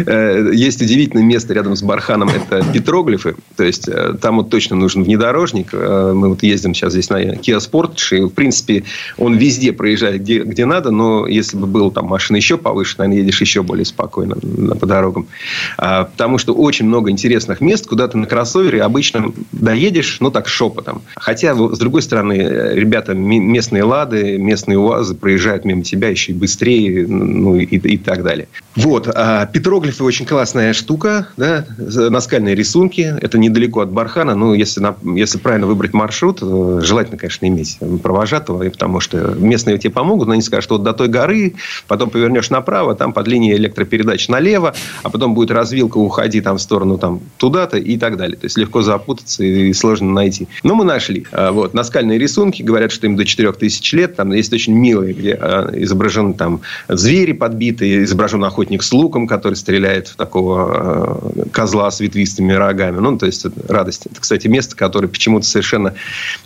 Э, 0.06 0.50
есть 0.52 0.80
удивительное 0.82 1.24
место 1.24 1.54
рядом 1.54 1.76
с 1.76 1.82
Барханом. 1.82 2.28
Это 2.28 2.64
петроглифы. 2.72 3.36
То 3.56 3.64
есть, 3.64 3.88
э, 3.88 4.14
там 4.20 4.36
вот 4.36 4.50
точно 4.50 4.76
нужен 4.76 5.04
внедорожник. 5.04 5.68
Э, 5.72 6.12
мы 6.14 6.28
вот 6.28 6.42
ездим 6.42 6.74
сейчас 6.74 6.92
здесь 6.92 7.10
на 7.10 7.22
Kia 7.22 7.58
Sportage. 7.58 8.18
И, 8.18 8.20
в 8.22 8.30
принципе, 8.30 8.84
он 9.18 9.36
везде 9.36 9.72
проезжает, 9.72 10.22
где, 10.22 10.42
где 10.42 10.66
надо. 10.66 10.90
Но 10.90 11.26
если 11.26 11.56
бы 11.56 11.66
был 11.66 11.90
там 11.90 12.06
машина 12.06 12.36
еще 12.36 12.56
повыше, 12.56 12.96
наверное, 12.98 13.22
едешь 13.22 13.40
еще 13.40 13.62
более 13.62 13.84
спокойно 13.84 14.36
по 14.78 14.86
дорогам. 14.86 15.26
А, 15.78 16.04
потому 16.04 16.38
что 16.38 16.54
очень 16.54 16.86
много 16.86 17.10
интересных 17.10 17.60
мест, 17.60 17.86
куда 17.86 18.08
ты 18.08 18.18
на 18.18 18.26
кроссовере 18.26 18.82
обычно 18.82 19.32
доедешь, 19.52 20.18
ну, 20.20 20.30
так, 20.30 20.48
шепотом. 20.48 21.02
Хотя, 21.16 21.54
с 21.54 21.78
другой 21.78 22.02
стороны, 22.02 22.34
ребята, 22.74 23.14
местные 23.14 23.84
«Лады», 23.84 24.38
местные 24.38 24.78
«УАЗы» 24.78 25.14
проезжают 25.14 25.64
мимо 25.64 25.82
тебя 25.82 26.08
еще 26.08 26.32
и 26.32 26.34
быстрее, 26.34 27.06
ну, 27.06 27.63
и, 27.64 27.76
и 27.76 27.98
так 27.98 28.22
далее. 28.22 28.48
Вот. 28.76 29.08
А 29.14 29.46
петроглифы 29.46 30.04
очень 30.04 30.26
классная 30.26 30.72
штука. 30.72 31.28
Да? 31.36 31.64
Наскальные 31.78 32.54
рисунки. 32.54 33.14
Это 33.20 33.38
недалеко 33.38 33.80
от 33.80 33.90
Бархана. 33.90 34.34
Ну, 34.34 34.54
если, 34.54 34.80
на, 34.80 34.96
если 35.14 35.38
правильно 35.38 35.66
выбрать 35.66 35.92
маршрут, 35.92 36.38
э, 36.42 36.80
желательно, 36.82 37.18
конечно, 37.18 37.46
иметь 37.46 37.78
провожатого, 38.02 38.68
потому 38.68 39.00
что 39.00 39.34
местные 39.38 39.78
тебе 39.78 39.90
помогут, 39.92 40.26
но 40.26 40.34
они 40.34 40.42
скажут, 40.42 40.64
что 40.64 40.74
вот 40.76 40.84
до 40.84 40.92
той 40.92 41.08
горы, 41.08 41.54
потом 41.86 42.10
повернешь 42.10 42.50
направо, 42.50 42.94
там 42.94 43.12
под 43.12 43.28
линией 43.28 43.56
электропередач 43.56 44.28
налево, 44.28 44.74
а 45.02 45.10
потом 45.10 45.34
будет 45.34 45.50
развилка, 45.50 45.98
уходи 45.98 46.40
там 46.40 46.58
в 46.58 46.62
сторону 46.62 46.98
там 46.98 47.20
туда-то 47.36 47.78
и 47.78 47.96
так 47.96 48.16
далее. 48.16 48.36
То 48.36 48.46
есть, 48.46 48.56
легко 48.58 48.82
запутаться 48.82 49.44
и 49.44 49.72
сложно 49.72 50.10
найти. 50.10 50.48
Но 50.62 50.74
мы 50.74 50.84
нашли. 50.84 51.26
А, 51.32 51.52
вот. 51.52 51.74
Наскальные 51.74 52.18
рисунки. 52.18 52.62
Говорят, 52.62 52.92
что 52.92 53.06
им 53.06 53.16
до 53.16 53.24
4000 53.24 53.94
лет. 53.94 54.16
Там 54.16 54.32
есть 54.32 54.52
очень 54.52 54.74
милые, 54.74 55.14
где 55.14 55.34
а, 55.34 55.70
изображены 55.74 56.34
там 56.34 56.60
звери 56.88 57.32
подбитые, 57.54 58.02
изображен 58.04 58.42
охотник 58.44 58.82
с 58.82 58.92
луком, 58.92 59.28
который 59.28 59.54
стреляет 59.54 60.08
в 60.08 60.16
такого 60.16 61.32
э, 61.36 61.48
козла 61.52 61.90
с 61.90 62.00
ветвистыми 62.00 62.52
рогами. 62.52 62.98
Ну, 62.98 63.16
то 63.16 63.26
есть, 63.26 63.44
это 63.44 63.72
радость. 63.72 64.06
Это, 64.06 64.20
кстати, 64.20 64.48
место, 64.48 64.74
которое 64.74 65.06
почему-то 65.06 65.46
совершенно 65.46 65.94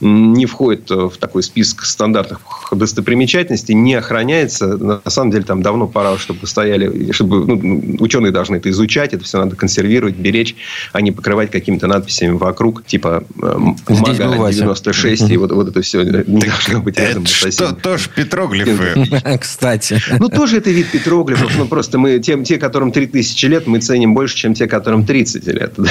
не 0.01 0.44
входит 0.44 0.90
в 0.90 1.12
такой 1.18 1.42
список 1.42 1.85
стандартных 1.85 2.40
достопримечательностей, 2.73 3.75
не 3.75 3.94
охраняется. 3.94 4.77
На 4.77 5.01
самом 5.07 5.31
деле, 5.31 5.44
там 5.44 5.62
давно 5.62 5.87
пора, 5.87 6.18
чтобы 6.18 6.47
стояли, 6.47 7.12
чтобы 7.12 7.47
ну, 7.47 7.97
ученые 8.01 8.31
должны 8.31 8.57
это 8.57 8.68
изучать, 8.68 9.14
это 9.14 9.25
все 9.25 9.38
надо 9.38 9.57
консервировать, 9.57 10.16
беречь, 10.16 10.57
а 10.92 11.01
не 11.01 11.11
покрывать 11.11 11.51
какими-то 11.51 11.87
надписями 11.87 12.33
вокруг, 12.33 12.85
типа 12.85 13.25
Мага 13.37 14.53
96, 14.53 15.31
и 15.31 15.37
вот, 15.38 15.53
вот 15.53 15.68
это 15.68 15.81
все 15.81 16.03
не 16.03 16.40
должно 16.40 16.81
быть 16.83 16.99
рядом. 16.99 17.23
Это 17.23 17.51
что, 17.51 17.73
тоже 17.73 18.11
петроглифы. 18.14 19.38
Кстати. 19.40 20.03
Ну, 20.18 20.29
тоже 20.29 20.59
это 20.59 20.71
вид 20.71 20.88
петроглифов, 20.92 21.57
но 21.57 21.66
просто 21.66 21.98
мы, 21.98 22.18
тем, 22.18 22.44
те, 22.44 22.59
которым 22.59 22.92
3000 22.92 23.46
лет, 23.46 23.66
мы 23.66 23.81
ценим 23.81 24.14
больше, 24.14 24.37
чем 24.37 24.55
те, 24.55 24.66
которым 24.66 25.05
30 25.05 25.46
лет. 25.46 25.74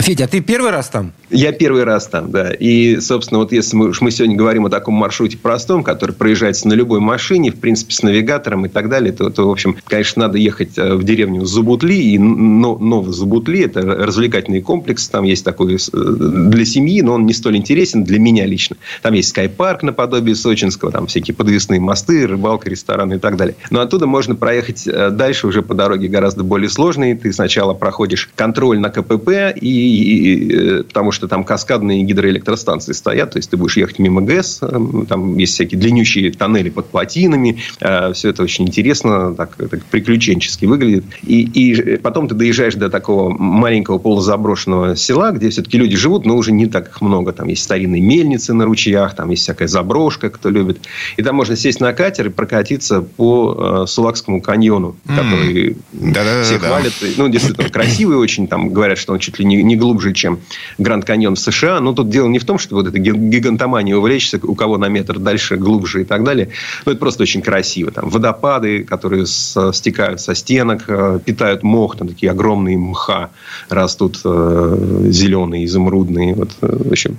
Федя, 0.00 0.24
а 0.24 0.28
ты 0.28 0.40
первый 0.40 0.70
раз 0.70 0.88
там? 0.88 1.12
Я 1.30 1.52
первый 1.52 1.84
раз 1.84 2.06
там, 2.06 2.30
да. 2.30 2.50
И, 2.52 3.00
собственно, 3.00 3.38
вот 3.38 3.52
если 3.52 3.76
мы, 3.76 3.92
мы 4.00 4.10
сегодня 4.10 4.36
говорим 4.36 4.66
о 4.66 4.70
таком 4.70 4.94
маршруте 4.94 5.38
простом, 5.38 5.82
который 5.82 6.12
проезжается 6.12 6.68
на 6.68 6.74
любой 6.74 7.00
машине, 7.00 7.50
в 7.50 7.56
принципе, 7.56 7.94
с 7.94 8.02
навигатором 8.02 8.66
и 8.66 8.68
так 8.68 8.88
далее, 8.88 9.12
то, 9.12 9.30
то 9.30 9.48
в 9.48 9.50
общем, 9.50 9.76
конечно, 9.86 10.22
надо 10.22 10.38
ехать 10.38 10.76
э, 10.76 10.94
в 10.94 11.04
деревню 11.04 11.44
Зубутли. 11.44 11.94
И 11.94 12.18
но, 12.18 12.76
Новый 12.78 13.12
Зубутли– 13.12 13.60
это 13.64 13.80
развлекательный 13.82 14.60
комплекс. 14.60 15.08
Там 15.08 15.24
есть 15.24 15.44
такой 15.44 15.76
э, 15.76 15.78
для 15.92 16.64
семьи, 16.64 17.00
но 17.02 17.14
он 17.14 17.26
не 17.26 17.32
столь 17.32 17.56
интересен 17.56 18.04
для 18.04 18.18
меня 18.18 18.46
лично. 18.46 18.76
Там 19.02 19.14
есть 19.14 19.30
скайпарк 19.30 19.82
наподобие 19.82 20.34
сочинского, 20.34 20.92
там 20.92 21.06
всякие 21.06 21.34
подвесные 21.34 21.80
мосты, 21.80 22.26
рыбалка, 22.26 22.68
рестораны 22.68 23.14
и 23.14 23.18
так 23.18 23.36
далее. 23.36 23.56
Но 23.70 23.80
оттуда 23.80 24.06
можно 24.06 24.34
проехать 24.34 24.86
э, 24.86 25.10
дальше 25.10 25.46
уже 25.46 25.62
по 25.62 25.74
дороге 25.74 26.08
гораздо 26.08 26.44
более 26.44 26.68
сложной. 26.68 27.14
Ты 27.14 27.32
сначала 27.32 27.74
проходишь 27.74 28.28
контроль 28.34 28.78
на 28.78 28.90
КПП, 28.90 29.54
и, 29.54 30.78
и, 30.80 30.82
потому 30.82 31.12
что 31.12 31.28
там 31.28 31.44
каскадные 31.44 32.02
гидроэлектростанции 32.02 32.92
стоят, 32.92 33.32
то 33.32 33.38
есть 33.38 33.50
ты 33.50 33.56
будешь 33.56 33.76
ехать 33.76 33.98
мимо 33.98 34.22
ГЭС, 34.22 34.60
там 35.08 35.36
есть 35.38 35.54
всякие 35.54 35.80
длиннющие 35.80 36.32
тоннели 36.32 36.70
под 36.70 36.86
плотинами, 36.86 37.58
э, 37.80 38.12
все 38.12 38.30
это 38.30 38.42
очень 38.42 38.66
интересно, 38.66 39.34
так, 39.34 39.56
так 39.56 39.82
приключенчески 39.84 40.64
выглядит. 40.64 41.04
И, 41.22 41.42
и 41.42 41.96
потом 41.96 42.28
ты 42.28 42.34
доезжаешь 42.34 42.74
до 42.74 42.90
такого 42.90 43.30
маленького 43.30 43.98
полузаброшенного 43.98 44.96
села, 44.96 45.32
где 45.32 45.50
все-таки 45.50 45.78
люди 45.78 45.96
живут, 45.96 46.26
но 46.26 46.36
уже 46.36 46.52
не 46.52 46.66
так 46.66 47.00
много. 47.00 47.32
Там 47.32 47.48
есть 47.48 47.62
старинные 47.62 48.02
мельницы 48.02 48.54
на 48.54 48.64
ручьях, 48.64 49.14
там 49.14 49.30
есть 49.30 49.42
всякая 49.42 49.68
заброшка, 49.68 50.30
кто 50.30 50.50
любит. 50.50 50.78
И 51.16 51.22
там 51.22 51.36
можно 51.36 51.56
сесть 51.56 51.80
на 51.80 51.92
катер 51.92 52.26
и 52.26 52.30
прокатиться 52.30 53.02
по 53.02 53.55
э, 53.56 53.86
Сулакскому 53.86 54.40
каньону, 54.40 54.96
который 55.06 55.76
mm. 55.92 56.42
все 56.42 56.58
хвалят. 56.58 56.92
Ну, 57.16 57.28
действительно, 57.28 57.68
красивый 57.68 58.16
очень. 58.16 58.48
Там 58.48 58.70
говорят, 58.70 58.98
что 58.98 59.12
он 59.12 59.18
чуть 59.18 59.38
ли 59.38 59.44
не, 59.44 59.62
не 59.62 59.76
глубже, 59.76 60.12
чем 60.12 60.40
Гранд 60.78 61.04
Каньон 61.04 61.34
в 61.36 61.38
США. 61.38 61.80
Но 61.80 61.92
тут 61.92 62.08
дело 62.08 62.28
не 62.28 62.38
в 62.38 62.44
том, 62.44 62.58
что 62.58 62.76
вот 62.76 62.86
эта 62.86 62.98
гигантомания 62.98 63.96
увлечься, 63.96 64.38
у 64.42 64.54
кого 64.54 64.78
на 64.78 64.88
метр 64.88 65.18
дальше, 65.18 65.56
глубже 65.56 66.02
и 66.02 66.04
так 66.04 66.24
далее. 66.24 66.50
Но 66.84 66.92
это 66.92 67.00
просто 67.00 67.22
очень 67.22 67.42
красиво. 67.42 67.90
Там 67.90 68.08
водопады, 68.10 68.84
которые 68.84 69.26
с, 69.26 69.72
стекают 69.72 70.20
со 70.20 70.34
стенок, 70.34 70.84
э, 70.88 71.20
питают 71.24 71.62
мох, 71.62 71.96
там 71.96 72.08
такие 72.08 72.30
огромные 72.30 72.78
мха 72.78 73.30
растут 73.68 74.20
э, 74.24 75.08
зеленые, 75.10 75.64
изумрудные. 75.64 76.34
Вот, 76.34 76.50
э, 76.60 76.66
в 76.66 76.92
общем, 76.92 77.16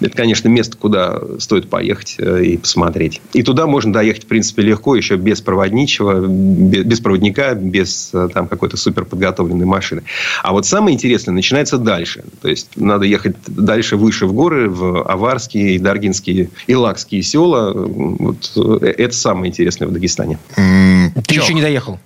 это, 0.00 0.16
конечно, 0.16 0.48
место, 0.48 0.76
куда 0.76 1.20
стоит 1.38 1.68
поехать 1.68 2.16
э, 2.18 2.44
и 2.44 2.56
посмотреть. 2.56 3.20
И 3.32 3.42
туда 3.42 3.66
можно 3.66 3.92
доехать, 3.92 4.24
в 4.24 4.26
принципе, 4.26 4.62
легко, 4.62 4.96
еще 4.96 5.16
без 5.16 5.40
проводничего, 5.78 6.26
без, 6.26 6.84
без 6.84 7.00
проводника, 7.00 7.54
без 7.54 8.10
э, 8.12 8.28
там 8.32 8.48
какой-то 8.48 8.76
супер 8.76 9.04
подготовленной 9.04 9.66
машины. 9.66 10.02
А 10.42 10.52
вот 10.52 10.66
самое 10.66 10.94
интересное 10.94 11.32
начинается 11.32 11.78
дальше. 11.78 12.24
То 12.42 12.48
есть, 12.48 12.70
надо 12.76 13.04
ехать 13.04 13.36
дальше, 13.46 13.96
выше 13.96 14.26
в 14.26 14.32
горы, 14.32 14.68
в 14.68 15.02
Аварские, 15.02 15.78
Даргинские 15.78 16.50
и 16.66 16.74
Лакские 16.74 17.22
села. 17.22 17.72
Вот, 17.74 18.52
э, 18.56 18.86
это 18.98 19.14
самое 19.14 19.50
интересное 19.50 19.88
в 19.88 19.92
Дагестане. 19.92 20.38
Ты 20.54 21.34
еще 21.34 21.54
не 21.54 21.62
доехал? 21.62 21.98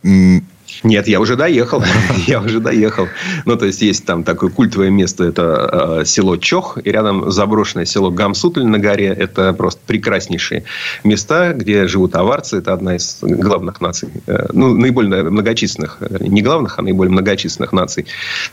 Нет, 0.83 1.09
я 1.09 1.21
уже 1.21 1.37
доехал. 1.37 1.83
я 2.27 2.41
уже 2.41 2.61
доехал. 2.61 3.09
Ну, 3.45 3.57
то 3.57 3.67
есть, 3.67 3.83
есть 3.83 4.05
там 4.05 4.25
такое 4.25 4.51
культовое 4.51 4.91
место. 4.91 5.25
Это 5.25 6.01
э, 6.01 6.05
село 6.05 6.37
Чох. 6.37 6.79
И 6.83 6.91
рядом 6.91 7.31
заброшенное 7.31 7.85
село 7.85 8.11
Гамсутль 8.11 8.65
на 8.65 8.79
горе. 8.79 9.07
Это 9.07 9.53
просто 9.53 9.81
прекраснейшие 9.87 10.65
места, 11.05 11.53
где 11.53 11.87
живут 11.87 12.17
аварцы. 12.17 12.59
Это 12.59 12.73
одна 12.73 12.97
из 12.97 13.19
главных 13.21 13.81
наций. 13.81 14.09
Э, 14.27 14.47
ну, 14.53 14.75
наиболее 14.75 15.23
многочисленных. 15.25 15.99
Не 16.21 16.43
главных, 16.43 16.79
а 16.79 16.83
наиболее 16.83 17.13
многочисленных 17.13 17.73
наций 17.73 18.07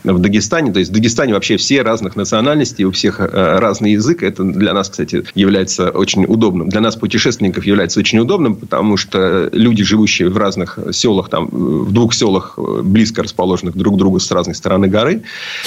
в 0.04 0.18
Дагестане. 0.18 0.72
То 0.72 0.78
есть, 0.78 0.90
в 0.90 0.94
Дагестане 0.94 1.34
вообще 1.34 1.56
все 1.56 1.82
разных 1.82 2.16
национальностей. 2.16 2.84
У 2.84 2.92
всех 2.92 3.20
э, 3.20 3.58
разный 3.58 3.92
язык. 3.92 4.22
Это 4.22 4.44
для 4.44 4.72
нас, 4.72 4.88
кстати, 4.90 5.24
является 5.34 5.90
очень 5.90 6.24
удобным. 6.26 6.68
Для 6.68 6.80
нас, 6.80 6.96
путешественников, 6.96 7.64
является 7.64 7.98
очень 7.98 8.18
удобным. 8.18 8.54
Потому 8.56 8.96
что 8.96 9.48
люди, 9.52 9.82
живущие 9.82 10.28
в 10.28 10.36
разных 10.36 10.78
селах, 10.92 11.28
там, 11.28 11.48
в 11.50 11.92
двух 11.92 12.09
селах, 12.14 12.54
э, 12.56 12.82
близко 12.82 13.22
расположенных 13.22 13.76
друг 13.76 13.94
к 13.94 13.98
другу 13.98 14.20
с 14.20 14.30
разной 14.30 14.54
стороны 14.54 14.88
горы, 14.88 15.22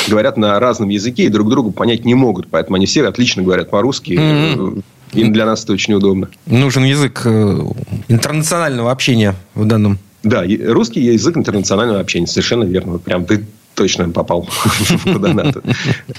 говорят 0.08 0.38
на 0.38 0.60
разном 0.60 0.90
языке 0.90 1.24
и 1.24 1.30
друг 1.30 1.50
другу 1.50 1.72
понять 1.72 2.06
не 2.06 2.16
могут. 2.16 2.48
Поэтому 2.48 2.76
они 2.76 2.86
все 2.86 3.06
отлично 3.08 3.44
говорят 3.44 3.70
по-русски. 3.70 4.14
Mm-hmm. 4.14 4.84
И 5.14 5.24
для 5.26 5.46
нас 5.46 5.64
это 5.64 5.74
очень 5.74 5.94
удобно. 5.94 6.30
Нужен 6.46 6.84
язык 6.84 7.22
э, 7.26 7.60
интернационального 8.08 8.92
общения 8.92 9.36
в 9.54 9.66
данном 9.66 10.00
да, 10.24 10.46
русский 10.68 11.02
язык 11.02 11.36
интернационального 11.36 12.00
общения, 12.00 12.28
совершенно 12.28 12.64
верно. 12.64 12.98
Прям 12.98 13.26
ты 13.26 13.46
точно 13.76 14.10
попал 14.10 14.48
куда 15.04 15.34
надо. 15.34 15.62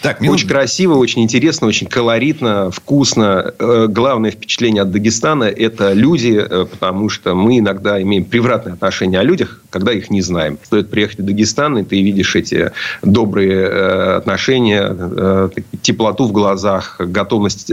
Так, 0.02 0.20
очень 0.20 0.48
красиво, 0.48 0.94
очень 0.94 1.22
интересно, 1.22 1.66
очень 1.66 1.86
колоритно, 1.86 2.70
вкусно. 2.70 3.52
Э, 3.58 3.86
главное 3.88 4.30
впечатление 4.30 4.82
от 4.82 4.90
Дагестана– 4.90 5.44
это 5.44 5.92
люди, 5.92 6.36
э, 6.38 6.66
потому 6.70 7.08
что 7.08 7.34
мы 7.34 7.58
иногда 7.58 8.00
имеем 8.02 8.24
превратное 8.24 8.74
отношение 8.74 9.20
о 9.20 9.22
людях, 9.22 9.60
когда 9.70 9.92
их 9.92 10.10
не 10.10 10.22
знаем. 10.22 10.58
Стоит 10.62 10.90
приехать 10.90 11.20
в 11.20 11.24
Дагестан, 11.24 11.78
и 11.78 11.84
ты 11.84 12.02
видишь 12.02 12.34
эти 12.36 12.72
добрые 13.02 13.52
э, 13.52 14.16
отношения, 14.16 15.50
теплоту 15.82 16.24
в 16.26 16.32
глазах, 16.32 16.96
готовность 16.98 17.70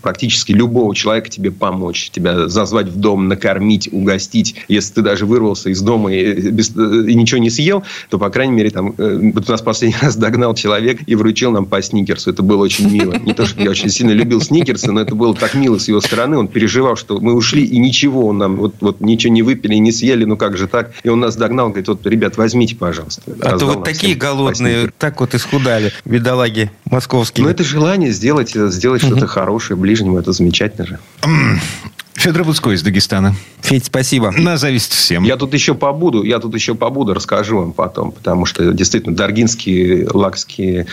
практически 0.00 0.52
любого 0.52 0.94
человека 0.94 1.28
тебе 1.28 1.50
помочь, 1.50 2.10
тебя 2.10 2.48
зазвать 2.48 2.88
в 2.88 2.98
дом, 2.98 3.28
накормить, 3.28 3.88
угостить. 3.92 4.56
Если 4.68 4.94
ты 4.94 5.02
даже 5.02 5.26
вырвался 5.26 5.70
из 5.70 5.80
дома 5.80 6.12
и, 6.12 6.50
и 6.50 7.14
ничего 7.14 7.40
не 7.40 7.50
съел, 7.50 7.82
то, 8.08 8.18
по 8.18 8.30
крайней 8.30 8.52
мере, 8.52 8.70
там 8.70 8.94
вот 9.34 9.48
нас 9.48 9.62
последний 9.62 9.96
раз 10.00 10.16
догнал 10.16 10.54
человек 10.54 11.00
и 11.06 11.14
вручил 11.14 11.50
нам 11.50 11.66
по 11.66 11.80
сникерсу. 11.82 12.30
Это 12.30 12.42
было 12.42 12.62
очень 12.62 12.90
мило. 12.90 13.12
Не 13.14 13.34
то, 13.34 13.46
что 13.46 13.62
я 13.62 13.70
очень 13.70 13.90
сильно 13.90 14.12
любил 14.12 14.40
сникерсы, 14.40 14.90
но 14.92 15.00
это 15.00 15.14
было 15.14 15.34
так 15.34 15.54
мило 15.54 15.78
с 15.78 15.88
его 15.88 16.00
стороны. 16.00 16.38
Он 16.38 16.48
переживал, 16.48 16.96
что 16.96 17.20
мы 17.20 17.34
ушли, 17.34 17.64
и 17.64 17.78
ничего 17.78 18.26
он 18.26 18.38
нам, 18.38 18.56
вот, 18.56 18.74
вот 18.80 19.00
ничего 19.00 19.32
не 19.32 19.42
выпили, 19.42 19.74
не 19.76 19.92
съели, 19.92 20.24
ну 20.24 20.36
как 20.36 20.56
же 20.56 20.66
так? 20.66 20.92
И 21.02 21.08
он 21.08 21.20
нас 21.20 21.36
догнал, 21.36 21.68
говорит, 21.68 21.88
вот, 21.88 22.06
ребят, 22.06 22.36
возьмите, 22.36 22.76
пожалуйста. 22.76 23.22
А 23.40 23.58
то 23.58 23.66
вот 23.66 23.84
такие 23.84 24.14
голодные, 24.14 24.90
так 24.98 25.20
вот 25.20 25.34
исхудали, 25.34 25.92
бедолаги 26.04 26.70
московские. 26.84 27.44
Ну, 27.44 27.50
это 27.50 27.64
желание 27.64 28.12
сделать, 28.12 28.52
сделать 28.54 29.02
что-то 29.02 29.26
хорошее 29.26 29.76
ближнему, 29.76 30.18
это 30.18 30.32
замечательно 30.32 30.86
же. 30.86 30.98
Федор 32.22 32.46
Луцкой 32.46 32.76
из 32.76 32.82
Дагестана. 32.82 33.34
Федь, 33.62 33.86
спасибо. 33.86 34.30
На 34.30 34.56
зависть 34.56 34.92
всем. 34.92 35.24
Я 35.24 35.36
тут 35.36 35.52
еще 35.54 35.74
побуду, 35.74 36.22
я 36.22 36.38
тут 36.38 36.54
еще 36.54 36.76
побуду, 36.76 37.14
расскажу 37.14 37.58
вам 37.58 37.72
потом, 37.72 38.12
потому 38.12 38.46
что 38.46 38.72
действительно 38.72 39.16
Даргинские, 39.16 40.06
Лакские, 40.08 40.86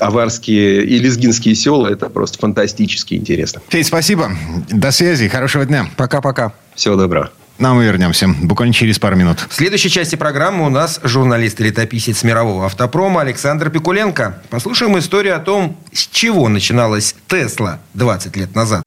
Аварские 0.00 0.84
и 0.84 0.98
Лезгинские 0.98 1.54
села 1.54 1.86
это 1.86 2.08
просто 2.08 2.40
фантастически 2.40 3.14
интересно. 3.14 3.62
Федь, 3.68 3.86
спасибо. 3.86 4.32
До 4.68 4.90
связи. 4.90 5.28
Хорошего 5.28 5.64
дня. 5.64 5.86
Пока-пока. 5.96 6.52
Всего 6.74 6.96
доброго. 6.96 7.30
Нам 7.60 7.76
мы 7.76 7.84
вернемся 7.84 8.26
буквально 8.26 8.74
через 8.74 8.98
пару 8.98 9.14
минут. 9.14 9.46
В 9.48 9.54
следующей 9.54 9.90
части 9.90 10.16
программы 10.16 10.66
у 10.66 10.70
нас 10.70 10.98
журналист 11.04 11.60
и 11.60 11.64
летописец 11.64 12.24
мирового 12.24 12.66
автопрома 12.66 13.20
Александр 13.20 13.70
Пикуленко. 13.70 14.42
Послушаем 14.50 14.98
историю 14.98 15.36
о 15.36 15.38
том, 15.38 15.76
с 15.92 16.08
чего 16.08 16.48
начиналась 16.48 17.14
Тесла 17.28 17.78
20 17.94 18.36
лет 18.36 18.56
назад. 18.56 18.82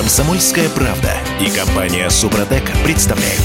Комсомольская 0.00 0.70
правда 0.70 1.12
и 1.42 1.50
компания 1.50 2.08
Супротек 2.08 2.62
представляют. 2.84 3.42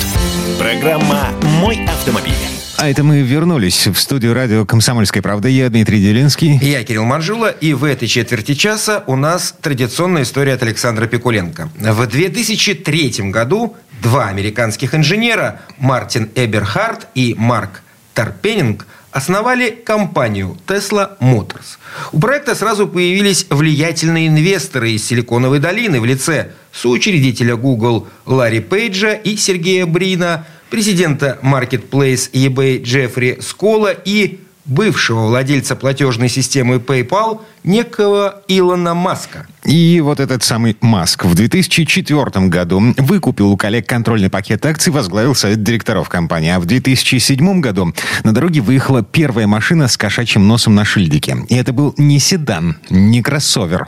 Программа 0.57 1.27
«Мой 1.59 1.83
автомобиль». 1.85 2.31
А 2.77 2.89
это 2.89 3.03
мы 3.03 3.23
вернулись 3.23 3.87
в 3.87 3.99
студию 3.99 4.33
радио 4.33 4.65
«Комсомольская 4.65 5.21
правда». 5.21 5.49
Я 5.49 5.67
Дмитрий 5.67 5.99
Делинский. 5.99 6.57
Я 6.61 6.85
Кирилл 6.85 7.03
Манжула. 7.03 7.49
И 7.49 7.73
в 7.73 7.83
этой 7.83 8.07
четверти 8.07 8.53
часа 8.53 9.03
у 9.05 9.17
нас 9.17 9.53
традиционная 9.59 10.23
история 10.23 10.53
от 10.53 10.63
Александра 10.63 11.07
Пикуленко. 11.07 11.67
В 11.77 12.07
2003 12.07 13.31
году 13.31 13.75
два 14.01 14.29
американских 14.29 14.95
инженера, 14.95 15.59
Мартин 15.77 16.29
Эберхард 16.35 17.07
и 17.15 17.35
Марк 17.37 17.81
Тарпенинг, 18.13 18.87
основали 19.15 19.69
компанию 19.69 20.57
Tesla 20.67 21.17
Motors. 21.21 21.77
У 22.11 22.19
проекта 22.19 22.53
сразу 22.53 22.85
появились 22.85 23.47
влиятельные 23.49 24.27
инвесторы 24.27 24.91
из 24.91 25.05
Силиконовой 25.05 25.59
долины 25.59 26.01
в 26.01 26.05
лице 26.05 26.51
соучредителя 26.73 27.55
Google 27.55 28.09
Ларри 28.25 28.59
Пейджа 28.59 29.13
и 29.13 29.37
Сергея 29.37 29.85
Брина, 29.85 30.45
президента 30.69 31.39
Marketplace 31.41 32.29
eBay 32.33 32.83
Джеффри 32.83 33.37
Скола 33.39 33.91
и 33.91 34.41
бывшего 34.65 35.27
владельца 35.27 35.75
платежной 35.75 36.29
системы 36.29 36.77
PayPal 36.77 37.41
некого 37.63 38.41
Илона 38.47 38.93
Маска. 38.93 39.47
И 39.63 39.99
вот 40.01 40.19
этот 40.19 40.43
самый 40.43 40.77
Маск 40.81 41.25
в 41.25 41.33
2004 41.33 42.47
году 42.47 42.93
выкупил 42.97 43.51
у 43.51 43.57
коллег 43.57 43.87
контрольный 43.87 44.29
пакет 44.29 44.65
акций, 44.65 44.91
возглавил 44.93 45.33
совет 45.35 45.63
директоров 45.63 46.09
компании. 46.09 46.51
А 46.51 46.59
в 46.59 46.65
2007 46.65 47.61
году 47.61 47.93
на 48.23 48.33
дороге 48.33 48.61
выехала 48.61 49.03
первая 49.03 49.47
машина 49.47 49.87
с 49.87 49.97
кошачьим 49.97 50.47
носом 50.47 50.75
на 50.75 50.85
шильдике. 50.85 51.37
И 51.49 51.55
это 51.55 51.73
был 51.73 51.93
не 51.97 52.19
седан, 52.19 52.77
не 52.89 53.21
кроссовер. 53.21 53.87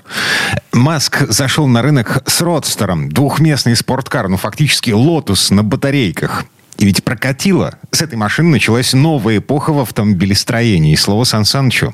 Маск 0.74 1.28
зашел 1.30 1.68
на 1.68 1.82
рынок 1.82 2.24
с 2.26 2.42
Родстером, 2.42 3.10
двухместный 3.10 3.76
спорткар, 3.76 4.28
ну 4.28 4.38
фактически 4.38 4.92
Lotus 4.92 5.52
на 5.52 5.64
батарейках. 5.64 6.46
И 6.80 6.86
ведь 6.86 7.04
прокатило. 7.04 7.78
С 7.92 8.02
этой 8.02 8.16
машины 8.16 8.50
началась 8.50 8.94
новая 8.94 9.38
эпоха 9.38 9.74
в 9.74 9.80
автомобилестроении. 9.80 10.96
Слово 10.96 11.24
Сан 11.24 11.44
Санычу. 11.44 11.94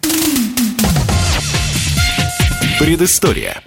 Предыстория. 2.79 3.61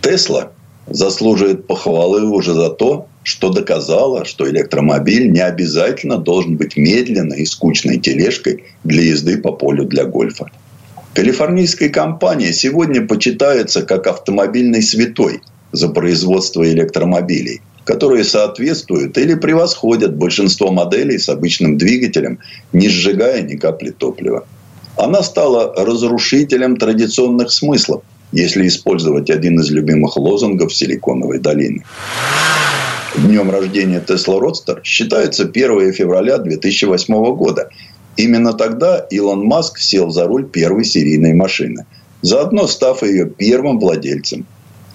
Тесла 0.00 0.52
заслуживает 0.86 1.66
похвалы 1.66 2.22
уже 2.28 2.54
за 2.54 2.70
то, 2.70 3.08
что 3.24 3.50
доказала, 3.50 4.24
что 4.24 4.48
электромобиль 4.48 5.32
не 5.32 5.40
обязательно 5.40 6.18
должен 6.18 6.56
быть 6.56 6.76
медленной 6.76 7.40
и 7.40 7.46
скучной 7.46 7.98
тележкой 7.98 8.64
для 8.84 9.02
езды 9.02 9.38
по 9.38 9.50
полю 9.50 9.84
для 9.84 10.04
гольфа. 10.04 10.50
Калифорнийская 11.14 11.88
компания 11.88 12.52
сегодня 12.52 13.06
почитается 13.06 13.82
как 13.82 14.06
автомобильный 14.06 14.82
святой 14.82 15.40
за 15.72 15.88
производство 15.88 16.62
электромобилей– 16.70 17.62
которые 17.84 18.24
соответствуют 18.24 19.16
или 19.18 19.34
превосходят 19.34 20.16
большинство 20.16 20.70
моделей 20.70 21.18
с 21.18 21.28
обычным 21.28 21.76
двигателем, 21.76 22.38
не 22.72 22.88
сжигая 22.88 23.42
ни 23.42 23.56
капли 23.56 23.90
топлива. 23.90 24.46
Она 24.96 25.22
стала 25.22 25.74
разрушителем 25.76 26.76
традиционных 26.76 27.50
смыслов, 27.50 28.02
если 28.32 28.66
использовать 28.66 29.30
один 29.30 29.60
из 29.60 29.70
любимых 29.70 30.16
лозунгов 30.16 30.74
Силиконовой 30.74 31.38
долины. 31.38 31.84
Днем 33.16 33.50
рождения 33.50 34.02
Tesla 34.04 34.40
Roadster 34.40 34.80
считается 34.82 35.44
1 35.44 35.92
февраля 35.92 36.38
2008 36.38 37.36
года. 37.36 37.68
Именно 38.16 38.54
тогда 38.54 39.06
Илон 39.10 39.44
Маск 39.44 39.78
сел 39.78 40.10
за 40.10 40.26
руль 40.26 40.48
первой 40.48 40.84
серийной 40.84 41.32
машины, 41.32 41.86
заодно 42.22 42.66
став 42.66 43.02
ее 43.02 43.26
первым 43.26 43.78
владельцем. 43.78 44.46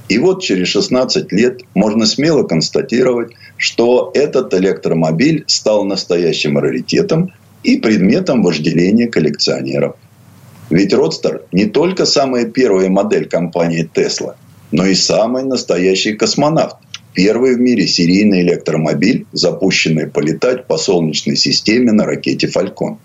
И 0.10 0.18
вот 0.18 0.42
через 0.42 0.68
16 0.70 1.32
лет 1.32 1.62
можно 1.76 2.08
смело 2.08 2.44
констатировать, 2.44 3.32
что 3.58 4.12
этот 4.16 4.54
электромобиль 4.56 5.44
стал 5.48 5.86
настоящим 5.86 6.58
раритетом 6.58 7.32
и 7.64 7.78
предметом 7.78 8.42
вожделения 8.42 9.08
коллекционеров. 9.08 9.96
Ведь 10.72 10.94
Родстер 10.94 11.44
не 11.52 11.66
только 11.66 12.06
самая 12.06 12.46
первая 12.46 12.90
модель 12.90 13.28
компании 13.28 13.90
Tesla, 13.94 14.36
но 14.72 14.86
и 14.86 14.96
самый 14.96 15.44
настоящий 15.44 16.14
космонавт. 16.14 16.78
Первый 17.14 17.56
в 17.56 17.60
мире 17.60 17.88
серийный 17.88 18.42
электромобиль, 18.42 19.26
запущенный 19.32 20.08
полетать 20.08 20.66
по 20.66 20.78
Солнечной 20.78 21.36
системе 21.36 21.92
на 21.92 22.06
ракете 22.06 22.48
«Фалькон». 22.48 22.98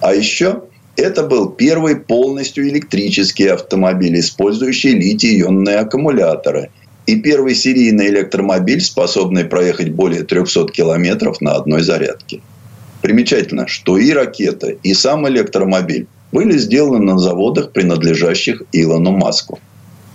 А 0.00 0.14
еще 0.14 0.62
это 0.96 1.22
был 1.22 1.50
первый 1.50 1.96
полностью 1.96 2.68
электрический 2.68 3.46
автомобиль, 3.46 4.18
использующий 4.18 4.94
литий-ионные 4.94 5.76
аккумуляторы. 5.76 6.70
И 7.06 7.16
первый 7.16 7.54
серийный 7.54 8.08
электромобиль, 8.08 8.80
способный 8.80 9.44
проехать 9.44 9.90
более 9.90 10.24
300 10.24 10.68
километров 10.72 11.40
на 11.40 11.54
одной 11.54 11.82
зарядке. 11.82 12.40
Примечательно, 13.02 13.68
что 13.68 13.98
и 13.98 14.10
ракета, 14.10 14.68
и 14.68 14.94
сам 14.94 15.28
электромобиль 15.28 16.08
были 16.32 16.58
сделаны 16.58 17.04
на 17.12 17.18
заводах, 17.18 17.70
принадлежащих 17.70 18.62
Илону 18.72 19.12
Маску. 19.12 19.60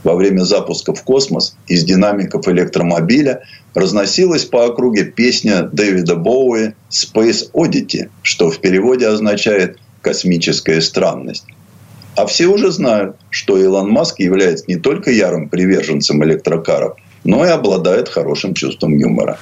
Во 0.03 0.15
время 0.15 0.41
запуска 0.41 0.93
в 0.93 1.03
космос 1.03 1.55
из 1.67 1.84
динамиков 1.84 2.47
электромобиля 2.47 3.43
разносилась 3.75 4.45
по 4.45 4.65
округе 4.65 5.05
песня 5.05 5.69
Дэвида 5.71 6.15
Боуи 6.15 6.73
«Space 6.89 7.51
Oddity», 7.53 8.09
что 8.23 8.49
в 8.49 8.59
переводе 8.59 9.07
означает 9.07 9.77
космическая 10.02 10.82
странность. 10.82 11.45
А 12.16 12.26
все 12.26 12.47
уже 12.47 12.72
знают, 12.72 13.16
что 13.30 13.58
Илон 13.58 13.89
Маск 13.89 14.20
является 14.20 14.66
не 14.68 14.76
только 14.76 15.12
ярым 15.12 15.47
приверженцем 15.49 16.24
электрокаров, 16.24 16.97
но 17.24 17.45
и 17.45 17.49
обладает 17.49 18.10
хорошим 18.10 18.54
чувством 18.54 18.97
юмора. 18.97 19.38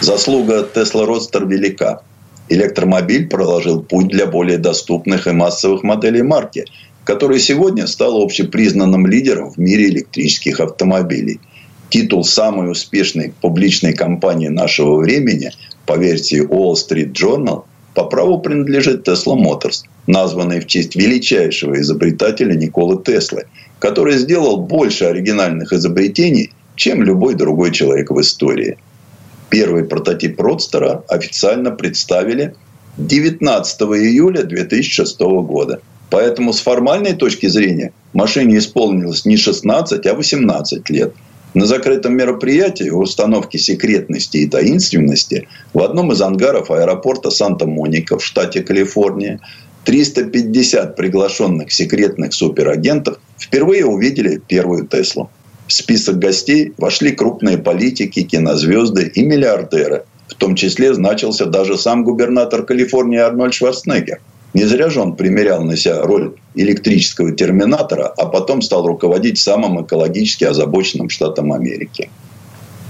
Заслуга 0.00 0.68
Tesla 0.74 1.06
Roadster 1.06 1.46
велика. 1.46 2.02
Электромобиль 2.48 3.28
проложил 3.28 3.82
путь 3.82 4.08
для 4.08 4.26
более 4.26 4.58
доступных 4.58 5.26
и 5.26 5.32
массовых 5.32 5.82
моделей 5.82 6.22
марки, 6.22 6.66
который 7.04 7.40
сегодня 7.40 7.86
стал 7.86 8.22
общепризнанным 8.22 9.06
лидером 9.06 9.50
в 9.50 9.56
мире 9.56 9.88
электрических 9.88 10.60
автомобилей. 10.60 11.40
Титул 11.88 12.24
самой 12.24 12.70
успешной 12.70 13.32
публичной 13.40 13.94
компании 13.94 14.48
нашего 14.48 14.96
времени 14.96 15.52
по 15.86 15.96
версии 15.96 16.44
Wall 16.44 16.74
Street 16.74 17.12
Journal 17.12 17.64
по 17.94 18.04
праву 18.04 18.38
принадлежит 18.40 19.08
Tesla 19.08 19.36
Motors, 19.36 19.84
названный 20.06 20.60
в 20.60 20.66
честь 20.66 20.96
величайшего 20.96 21.80
изобретателя 21.80 22.54
Николы 22.54 23.02
Теслы, 23.02 23.44
который 23.78 24.18
сделал 24.18 24.58
больше 24.58 25.04
оригинальных 25.04 25.72
изобретений, 25.72 26.52
чем 26.76 27.02
любой 27.02 27.34
другой 27.34 27.70
человек 27.70 28.10
в 28.10 28.20
истории. 28.20 28.78
Первый 29.48 29.84
прототип 29.84 30.40
Родстера 30.40 31.04
официально 31.08 31.70
представили 31.70 32.54
19 32.98 33.82
июля 33.82 34.42
2006 34.42 35.20
года. 35.20 35.80
Поэтому 36.10 36.52
с 36.52 36.60
формальной 36.60 37.14
точки 37.14 37.46
зрения 37.46 37.92
машине 38.12 38.58
исполнилось 38.58 39.24
не 39.24 39.36
16, 39.36 40.04
а 40.06 40.14
18 40.14 40.90
лет– 40.90 41.12
на 41.54 41.66
закрытом 41.66 42.16
мероприятии 42.16 42.90
установки 42.90 43.56
секретности 43.56 44.38
и 44.38 44.46
таинственности 44.46 45.48
в 45.72 45.80
одном 45.80 46.12
из 46.12 46.20
ангаров 46.20 46.70
аэропорта 46.70 47.30
Санта-Моника 47.30 48.18
в 48.18 48.24
штате 48.24 48.62
Калифорния 48.62 49.40
350 49.84 50.96
приглашенных 50.96 51.72
секретных 51.72 52.34
суперагентов 52.34 53.18
впервые 53.38 53.86
увидели 53.86 54.42
первую 54.46 54.86
Теслу. 54.86 55.30
В 55.66 55.72
список 55.72 56.18
гостей 56.18 56.74
вошли 56.76 57.12
крупные 57.12 57.56
политики, 57.56 58.22
кинозвезды 58.22 59.10
и 59.14 59.22
миллиардеры. 59.22 60.04
В 60.28 60.34
том 60.34 60.56
числе 60.56 60.92
значился 60.94 61.46
даже 61.46 61.78
сам 61.78 62.02
губернатор 62.04 62.64
Калифорнии 62.64 63.18
Арнольд 63.18 63.54
Шварценеггер– 63.54 64.20
не 64.54 64.64
зря 64.64 64.88
же 64.88 65.00
он 65.00 65.16
примерял 65.16 65.62
на 65.64 65.76
себя 65.76 66.02
роль 66.02 66.32
электрического 66.54 67.32
терминатора, 67.32 68.06
а 68.06 68.26
потом 68.26 68.62
стал 68.62 68.86
руководить 68.86 69.38
самым 69.38 69.84
экологически 69.84 70.44
озабоченным 70.44 71.10
штатом 71.10 71.52
Америки. 71.52 72.08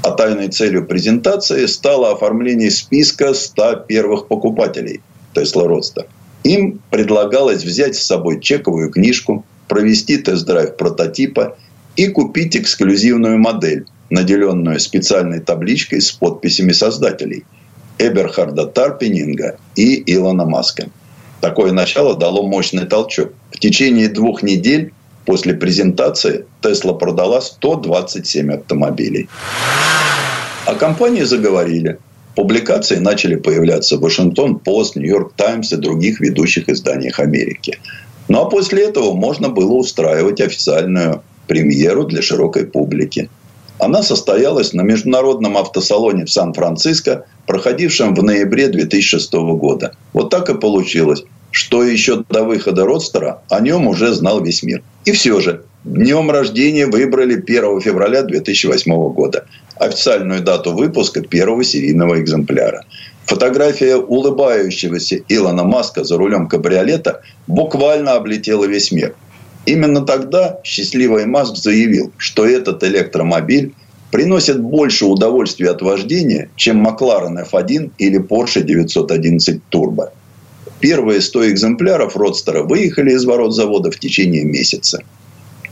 А 0.02 0.10
тайной 0.10 0.48
целью 0.48 0.86
презентации 0.86 1.64
стало 1.64 2.12
оформление 2.12 2.70
списка 2.70 3.32
100 3.32 3.86
первых 3.88 4.28
покупателей 4.28 5.00
Tesla 5.34 5.66
Roadster. 5.66 6.04
Им 6.42 6.80
предлагалось 6.90 7.64
взять 7.64 7.96
с 7.96 8.02
собой 8.02 8.40
чековую 8.40 8.90
книжку, 8.90 9.46
провести 9.66 10.18
тест-драйв 10.18 10.76
прототипа 10.76 11.56
и 11.96 12.08
купить 12.08 12.54
эксклюзивную 12.54 13.38
модель, 13.38 13.86
наделенную 14.10 14.78
специальной 14.78 15.40
табличкой 15.40 16.02
с 16.02 16.12
подписями 16.12 16.72
создателей 16.72 17.44
Эберхарда 17.98 18.66
Тарпенинга 18.66 19.56
и 19.74 20.02
Илона 20.12 20.44
Маска– 20.44 20.90
Такое 21.44 21.72
начало 21.72 22.16
дало 22.16 22.46
мощный 22.46 22.86
толчок. 22.86 23.32
В 23.50 23.58
течение 23.58 24.08
двух 24.08 24.42
недель 24.42 24.94
после 25.26 25.52
презентации 25.52 26.46
Тесла 26.62 26.94
продала 26.94 27.42
127 27.42 28.50
автомобилей. 28.50 29.28
А 30.64 30.74
компании 30.74 31.20
заговорили. 31.20 31.98
Публикации 32.34 32.96
начали 32.96 33.36
появляться 33.36 33.98
в 33.98 34.00
Вашингтон 34.00 34.58
Пост, 34.58 34.96
Нью-Йорк 34.96 35.34
Таймс 35.36 35.70
и 35.74 35.76
других 35.76 36.18
ведущих 36.18 36.70
изданиях 36.70 37.20
Америки. 37.20 37.78
Ну 38.28 38.40
а 38.40 38.46
после 38.46 38.82
этого 38.84 39.12
можно 39.12 39.50
было 39.50 39.74
устраивать 39.74 40.40
официальную 40.40 41.22
премьеру 41.46 42.04
для 42.04 42.22
широкой 42.22 42.64
публики. 42.64 43.28
Она 43.78 44.02
состоялась 44.02 44.72
на 44.72 44.80
международном 44.80 45.58
автосалоне 45.58 46.24
в 46.24 46.30
Сан-Франциско, 46.30 47.26
проходившем 47.46 48.14
в 48.14 48.22
ноябре 48.22 48.68
2006 48.68 49.32
года. 49.34 49.94
Вот 50.14 50.30
так 50.30 50.48
и 50.48 50.54
получилось, 50.54 51.24
что 51.54 51.84
еще 51.84 52.24
до 52.28 52.42
выхода 52.42 52.84
Родстера 52.84 53.42
о 53.48 53.60
нем 53.60 53.86
уже 53.86 54.12
знал 54.12 54.42
весь 54.42 54.64
мир. 54.64 54.82
И 55.04 55.12
все 55.12 55.38
же, 55.38 55.62
днем 55.84 56.28
рождения 56.32 56.86
выбрали 56.86 57.34
1 57.34 57.80
февраля 57.80 58.22
2008 58.22 58.92
года. 59.12 59.46
Официальную 59.76 60.42
дату 60.42 60.72
выпуска 60.72 61.20
первого 61.20 61.62
серийного 61.62 62.20
экземпляра. 62.20 62.84
Фотография 63.26 63.94
улыбающегося 63.94 65.20
Илона 65.28 65.62
Маска 65.62 66.02
за 66.02 66.16
рулем 66.16 66.48
кабриолета 66.48 67.22
буквально 67.46 68.14
облетела 68.14 68.64
весь 68.64 68.90
мир. 68.90 69.14
Именно 69.64 70.04
тогда 70.04 70.58
счастливый 70.64 71.24
Маск 71.26 71.54
заявил, 71.54 72.10
что 72.16 72.44
этот 72.44 72.82
электромобиль 72.82 73.74
приносит 74.10 74.60
больше 74.60 75.06
удовольствия 75.06 75.70
от 75.70 75.82
вождения, 75.82 76.50
чем 76.56 76.84
McLaren 76.84 77.48
F1 77.48 77.92
или 77.98 78.18
Porsche 78.18 78.62
911 78.62 79.60
Turbo. 79.70 80.10
Первые 80.84 81.22
100 81.22 81.52
экземпляров 81.52 82.14
Родстера 82.14 82.62
выехали 82.62 83.12
из 83.12 83.24
ворот 83.24 83.54
завода 83.54 83.90
в 83.90 83.98
течение 83.98 84.44
месяца. 84.44 85.02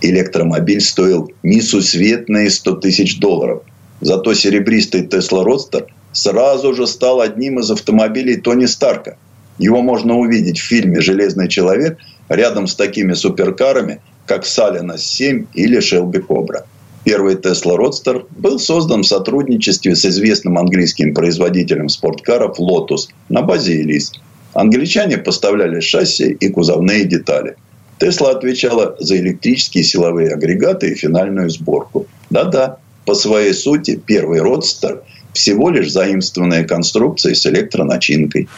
Электромобиль 0.00 0.80
стоил 0.80 1.30
несусветные 1.42 2.48
100 2.48 2.76
тысяч 2.76 3.18
долларов. 3.18 3.62
Зато 4.00 4.32
серебристый 4.32 5.02
Tesla 5.02 5.44
Родстер 5.44 5.84
сразу 6.12 6.72
же 6.72 6.86
стал 6.86 7.20
одним 7.20 7.58
из 7.58 7.70
автомобилей 7.70 8.36
Тони 8.36 8.64
Старка. 8.64 9.18
Его 9.58 9.82
можно 9.82 10.16
увидеть 10.16 10.58
в 10.58 10.64
фильме 10.64 11.02
«Железный 11.02 11.48
человек» 11.48 11.98
рядом 12.30 12.66
с 12.66 12.74
такими 12.74 13.12
суперкарами, 13.12 14.00
как 14.24 14.46
Салина 14.46 14.96
7 14.96 15.44
или 15.52 15.78
Шелби 15.80 16.20
Кобра. 16.20 16.64
Первый 17.04 17.34
Tesla 17.34 17.76
Roadster 17.76 18.24
был 18.30 18.58
создан 18.58 19.02
в 19.02 19.06
сотрудничестве 19.06 19.94
с 19.94 20.06
известным 20.06 20.56
английским 20.56 21.12
производителем 21.12 21.90
спорткаров 21.90 22.58
Lotus 22.58 23.10
на 23.28 23.42
базе 23.42 23.74
Элис. 23.74 24.10
Англичане 24.54 25.18
поставляли 25.18 25.80
шасси 25.80 26.36
и 26.38 26.48
кузовные 26.48 27.04
детали. 27.04 27.56
Тесла 27.98 28.30
отвечала 28.30 28.96
за 28.98 29.16
электрические 29.16 29.84
силовые 29.84 30.30
агрегаты 30.34 30.90
и 30.90 30.94
финальную 30.94 31.50
сборку. 31.50 32.06
Да-да, 32.30 32.78
по 33.06 33.14
своей 33.14 33.54
сути 33.54 34.00
первый 34.04 34.40
Родстер 34.40 35.02
всего 35.32 35.70
лишь 35.70 35.90
заимствованная 35.90 36.64
конструкция 36.64 37.34
с 37.34 37.46
электроначинкой. 37.46 38.48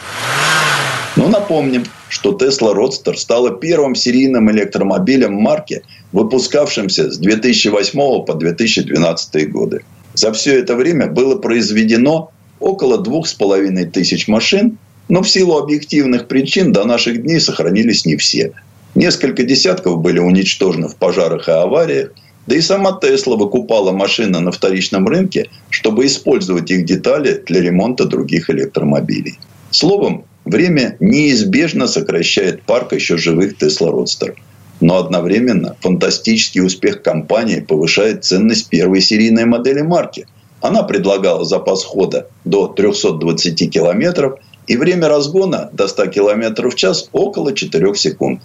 Но 1.15 1.29
напомним, 1.29 1.85
что 2.09 2.31
Tesla 2.33 2.75
Roadster 2.75 3.15
стала 3.15 3.51
первым 3.51 3.95
серийным 3.95 4.51
электромобилем 4.51 5.33
марки, 5.33 5.83
выпускавшимся 6.11 7.11
с 7.11 7.17
2008 7.17 8.25
по 8.25 8.33
2012 8.33 9.51
годы. 9.51 9.83
За 10.13 10.33
все 10.33 10.59
это 10.59 10.75
время 10.75 11.07
было 11.07 11.37
произведено 11.37 12.31
около 12.59 12.97
двух 12.97 13.27
с 13.27 13.33
половиной 13.33 13.85
тысяч 13.85 14.27
машин, 14.27 14.77
но 15.07 15.21
в 15.21 15.29
силу 15.29 15.57
объективных 15.57 16.27
причин 16.27 16.71
до 16.71 16.85
наших 16.85 17.21
дней 17.21 17.39
сохранились 17.39 18.05
не 18.05 18.17
все. 18.17 18.53
Несколько 18.95 19.43
десятков 19.43 19.99
были 20.01 20.19
уничтожены 20.19 20.87
в 20.87 20.95
пожарах 20.95 21.47
и 21.47 21.51
авариях, 21.51 22.11
да 22.47 22.55
и 22.55 22.61
сама 22.61 22.97
Тесла 23.01 23.35
выкупала 23.37 23.91
машины 23.91 24.39
на 24.39 24.51
вторичном 24.51 25.07
рынке, 25.07 25.49
чтобы 25.69 26.05
использовать 26.05 26.69
их 26.71 26.85
детали 26.85 27.43
для 27.45 27.61
ремонта 27.61 28.05
других 28.05 28.49
электромобилей. 28.49 29.39
Словом, 29.71 30.25
время 30.45 30.95
неизбежно 30.99 31.87
сокращает 31.87 32.61
парк 32.63 32.93
еще 32.93 33.17
живых 33.17 33.57
Тесла 33.57 33.91
Родстер. 33.91 34.35
Но 34.81 34.97
одновременно 34.97 35.75
фантастический 35.79 36.61
успех 36.61 37.01
компании 37.01 37.61
повышает 37.61 38.25
ценность 38.25 38.69
первой 38.69 39.01
серийной 39.01 39.45
модели 39.45 39.81
марки. 39.81 40.27
Она 40.61 40.83
предлагала 40.83 41.45
запас 41.45 41.83
хода 41.83 42.27
до 42.43 42.67
320 42.67 43.71
километров 43.71 44.39
и 44.67 44.77
время 44.77 45.07
разгона 45.07 45.69
до 45.73 45.87
100 45.87 46.07
км 46.07 46.69
в 46.69 46.75
час 46.75 47.09
около 47.11 47.53
4 47.53 47.95
секунд. 47.95 48.41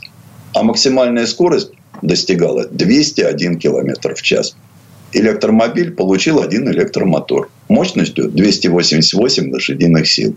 А 0.54 0.62
максимальная 0.62 1.26
скорость 1.26 1.70
достигала 2.02 2.66
201 2.66 3.58
км 3.58 4.14
в 4.14 4.22
час. 4.22 4.56
Электромобиль 5.12 5.92
получил 5.92 6.40
один 6.40 6.68
электромотор 6.68 7.50
мощностью 7.68 8.28
288 8.28 9.52
лошадиных 9.52 10.08
сил. 10.08 10.36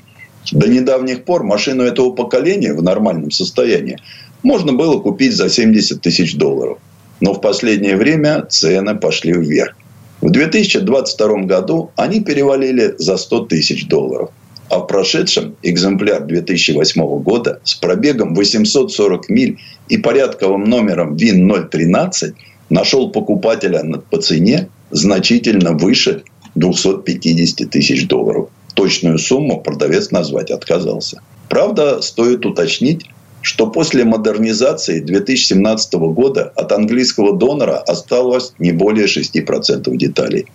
До 0.52 0.68
недавних 0.68 1.24
пор 1.24 1.44
машину 1.44 1.84
этого 1.84 2.12
поколения 2.12 2.74
в 2.74 2.84
нормальном 2.84 3.32
состоянии 3.32 3.98
можно 4.42 4.74
было 4.74 5.00
купить 5.00 5.36
за 5.36 5.50
70 5.50 6.02
тысяч 6.02 6.36
долларов. 6.36 6.80
Но 7.22 7.34
в 7.34 7.42
последнее 7.42 7.96
время 7.96 8.46
цены 8.50 8.96
пошли 8.96 9.34
вверх. 9.34 9.76
В 10.22 10.30
2022 10.30 11.44
году 11.44 11.92
они 11.96 12.22
перевалили 12.22 12.96
за 12.98 13.18
100 13.18 13.46
тысяч 13.46 13.88
долларов. 13.88 14.32
А 14.74 14.80
в 14.80 14.88
прошедшем 14.88 15.56
экземпляр 15.62 16.26
2008 16.26 17.22
года 17.22 17.60
с 17.64 17.76
пробегом 17.76 18.34
840 18.34 19.30
миль 19.30 19.60
и 19.88 19.98
порядковым 19.98 20.64
номером 20.64 21.16
ВИН 21.16 21.70
013 21.70 22.34
нашел 22.72 23.12
покупателя 23.12 23.84
по 24.10 24.18
цене 24.18 24.70
значительно 24.90 25.74
выше 25.74 26.24
250 26.56 27.70
тысяч 27.70 28.08
долларов. 28.08 28.50
Точную 28.74 29.20
сумму 29.20 29.62
продавец 29.62 30.10
назвать 30.10 30.50
отказался. 30.50 31.22
Правда, 31.50 32.02
стоит 32.02 32.44
уточнить, 32.44 33.06
что 33.42 33.68
после 33.68 34.06
модернизации 34.06 35.02
2017 35.02 35.94
года 35.94 36.52
от 36.56 36.72
английского 36.72 37.38
донора 37.38 37.78
осталось 37.78 38.54
не 38.58 38.72
более 38.72 39.06
6% 39.06 39.96
деталей. 39.98 40.48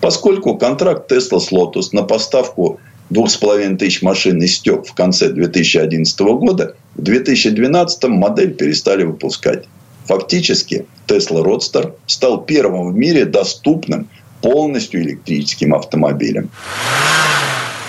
Поскольку 0.00 0.56
контракт 0.58 1.10
Tesla 1.10 1.40
с 1.40 1.50
Lotus 1.50 1.88
на 1.90 2.04
поставку 2.04 2.78
двух 3.14 3.30
с 3.30 3.36
половиной 3.36 3.78
тысяч 3.78 4.02
машин 4.02 4.44
истек 4.44 4.86
в 4.86 4.92
конце 4.92 5.30
2011 5.30 6.20
года, 6.20 6.74
в 6.96 7.02
2012 7.02 8.04
модель 8.04 8.52
перестали 8.52 9.04
выпускать. 9.04 9.64
Фактически 10.06 10.84
Tesla 11.06 11.42
Roadster 11.42 11.94
стал 12.06 12.42
первым 12.44 12.92
в 12.92 12.94
мире 12.94 13.24
доступным 13.24 14.08
полностью 14.42 15.00
электрическим 15.02 15.74
автомобилем. 15.74 16.50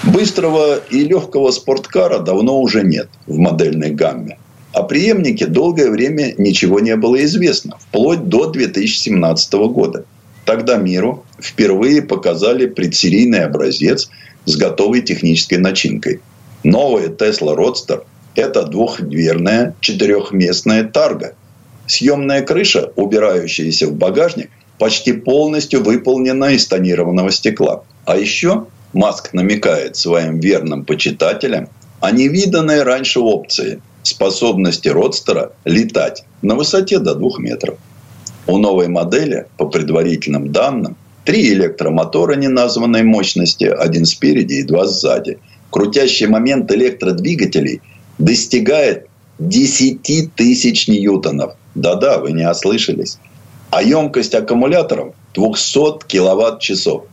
Быстрого 0.03 0.79
и 0.91 1.03
легкого 1.03 1.51
спорткара 1.51 2.19
давно 2.19 2.61
уже 2.61 2.83
нет 2.83 3.09
в 3.25 3.37
модельной 3.37 3.89
гамме. 3.89 4.37
О 4.73 4.83
преемнике 4.83 5.47
долгое 5.47 5.89
время 5.89 6.35
ничего 6.37 6.79
не 6.79 6.95
было 6.95 7.23
известно, 7.23 7.77
вплоть 7.79 8.29
до 8.29 8.45
2017 8.51 9.53
года. 9.53 10.05
Тогда 10.45 10.77
миру 10.77 11.25
впервые 11.41 12.03
показали 12.03 12.67
предсерийный 12.67 13.45
образец 13.45 14.09
с 14.45 14.55
готовой 14.55 15.01
технической 15.01 15.57
начинкой. 15.57 16.21
Новая 16.63 17.07
Tesla 17.07 17.55
Roadster– 17.55 18.03
это 18.35 18.63
двухдверная 18.63 19.75
четырехместная 19.79 20.83
тарга. 20.83 21.35
Съемная 21.87 22.41
крыша, 22.41 22.91
убирающаяся 22.95 23.87
в 23.87 23.93
багажник, 23.93 24.49
почти 24.79 25.13
полностью 25.13 25.83
выполнена 25.83 26.53
из 26.53 26.65
тонированного 26.67 27.31
стекла. 27.31 27.83
А 28.05 28.17
еще 28.17 28.65
Маск 28.93 29.33
намекает 29.33 29.95
своим 29.95 30.39
верным 30.39 30.85
почитателям 30.85 31.69
о 31.99 32.11
невиданной 32.11 32.83
раньше 32.83 33.19
опции– 33.19 33.81
способности 34.05 34.87
родстера 34.89 35.51
летать 35.65 36.23
на 36.41 36.55
высоте 36.55 36.99
до 36.99 37.15
2 37.15 37.29
метров. 37.39 37.77
У 38.47 38.57
новой 38.57 38.87
модели, 38.87 39.47
по 39.57 39.67
предварительным 39.67 40.51
данным, 40.51 40.95
три 41.25 41.53
электромотора 41.53 42.35
неназванной 42.35 43.03
мощности, 43.03 43.65
один 43.65 44.05
спереди 44.05 44.55
и 44.55 44.63
два 44.63 44.85
сзади. 44.85 45.39
Крутящий 45.71 46.27
момент 46.27 46.71
электродвигателей 46.71 47.81
достигает 48.17 49.07
10 49.39 50.33
тысяч 50.35 50.87
ньютонов. 50.87 51.55
Да-да, 51.73 52.19
вы 52.19 52.31
не 52.31 52.49
ослышались. 52.49 53.17
А 53.71 53.83
емкость 53.83 54.35
аккумуляторов 54.35 55.13
200 55.33 56.07
киловатт-часов. 56.07 57.03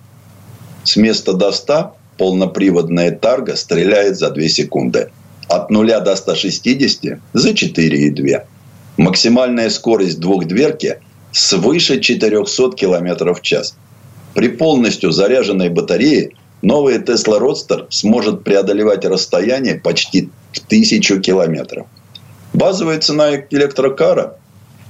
С 0.84 0.96
места 0.96 1.32
до 1.32 1.50
100 1.50 1.96
полноприводная 2.18 3.10
тарга 3.10 3.56
стреляет 3.56 4.16
за 4.16 4.30
2 4.30 4.48
секунды– 4.48 5.10
от 5.52 5.70
0 5.70 6.00
до 6.00 6.16
160 6.16 7.18
за 7.32 7.50
4,2. 7.50 8.42
Максимальная 8.96 9.70
скорость 9.70 10.20
двухдверки 10.20 10.98
свыше 11.32 12.00
400 12.00 12.72
км 12.72 13.34
в 13.34 13.40
час. 13.40 13.76
При 14.34 14.48
полностью 14.48 15.12
заряженной 15.12 15.68
батарее 15.68 16.30
новый 16.62 16.98
Tesla 16.98 17.40
Roadster 17.40 17.86
сможет 17.90 18.44
преодолевать 18.44 19.04
расстояние 19.04 19.74
почти 19.74 20.30
в 20.52 20.60
тысячу 20.60 21.20
километров. 21.20 21.86
Базовая 22.54 22.98
цена 22.98 23.36
электрокара 23.50 24.38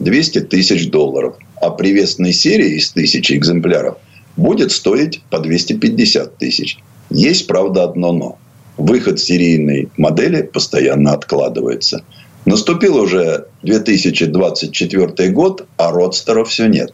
200 0.01 0.41
тысяч 0.43 0.91
долларов, 0.91 1.37
а 1.61 1.71
привесной 1.71 2.33
серии 2.33 2.77
из 2.77 2.91
тысячи 2.91 3.35
экземпляров 3.35 3.97
будет 4.37 4.73
стоить 4.73 5.23
по 5.31 5.39
250 5.39 6.37
тысяч. 6.39 6.79
Есть, 7.11 7.47
правда, 7.47 7.85
одно 7.85 8.13
но 8.13 8.39
выход 8.77 9.21
серийной 9.21 9.91
модели 9.97 10.43
постоянно 10.43 11.13
откладывается. 11.13 12.05
Наступил 12.45 12.97
уже 12.97 13.47
2024 13.63 15.31
год, 15.31 15.67
а 15.77 15.93
родстеров 15.93 16.49
все 16.49 16.67
нет. 16.67 16.93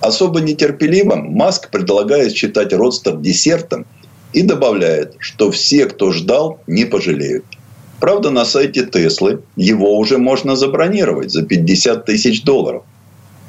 Особо 0.00 0.40
нетерпеливым 0.40 1.32
Маск 1.32 1.70
предлагает 1.70 2.34
считать 2.34 2.72
родстер 2.72 3.16
десертом 3.16 3.86
и 4.32 4.42
добавляет, 4.42 5.16
что 5.18 5.50
все, 5.50 5.86
кто 5.86 6.12
ждал, 6.12 6.60
не 6.66 6.84
пожалеют. 6.84 7.44
Правда, 8.00 8.30
на 8.30 8.44
сайте 8.44 8.86
Теслы 8.86 9.40
его 9.56 9.98
уже 9.98 10.18
можно 10.18 10.54
забронировать 10.54 11.32
за 11.32 11.42
50 11.42 12.04
тысяч 12.04 12.42
долларов. 12.44 12.84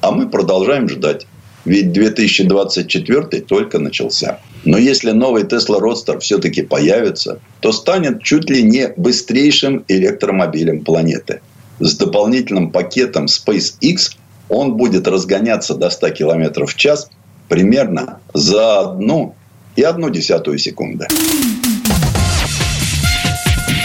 А 0.01 0.11
мы 0.11 0.27
продолжаем 0.27 0.89
ждать. 0.89 1.27
Ведь 1.65 1.91
2024 1.91 3.41
только 3.41 3.79
начался. 3.79 4.39
Но 4.65 4.77
если 4.77 5.11
новый 5.11 5.43
Tesla 5.43 5.79
Roadster 5.79 6.19
все-таки 6.19 6.63
появится, 6.63 7.39
то 7.59 7.71
станет 7.71 8.23
чуть 8.23 8.49
ли 8.49 8.63
не 8.63 8.93
быстрейшим 8.95 9.83
электромобилем 9.87 10.83
планеты. 10.83 11.41
С 11.79 11.95
дополнительным 11.95 12.71
пакетом 12.71 13.25
SpaceX 13.25 14.15
он 14.49 14.75
будет 14.75 15.07
разгоняться 15.07 15.75
до 15.75 15.89
100 15.89 16.09
км 16.09 16.65
в 16.65 16.75
час 16.75 17.09
примерно 17.47 18.19
за 18.33 18.79
одну 18.79 19.35
и 19.75 19.83
одну 19.83 20.09
десятую 20.09 20.57
секунды. 20.57 21.07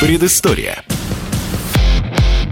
Предыстория. 0.00 0.82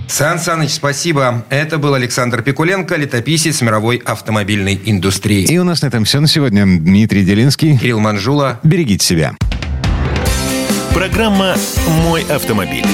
Сан 0.09 0.39
Саныч, 0.39 0.71
спасибо. 0.71 1.43
Это 1.49 1.79
был 1.79 1.95
Александр 1.95 2.43
Пикуленко, 2.43 2.97
летописец 2.97 3.63
мировой 3.63 3.97
автомобильной 3.97 4.79
индустрии. 4.85 5.45
И 5.45 5.59
у 5.59 5.65
нас 5.65 5.81
на 5.81 5.87
этом 5.87 6.05
все 6.05 6.21
на 6.21 6.29
сегодня. 6.29 6.65
Дмитрий 6.65 7.25
Делинский. 7.25 7.79
Кирилл 7.79 7.99
Манжула. 7.99 8.61
Берегите 8.63 9.07
себя. 9.07 9.35
Программа 10.95 11.57
«Мой 12.05 12.23
автомобиль». 12.25 12.85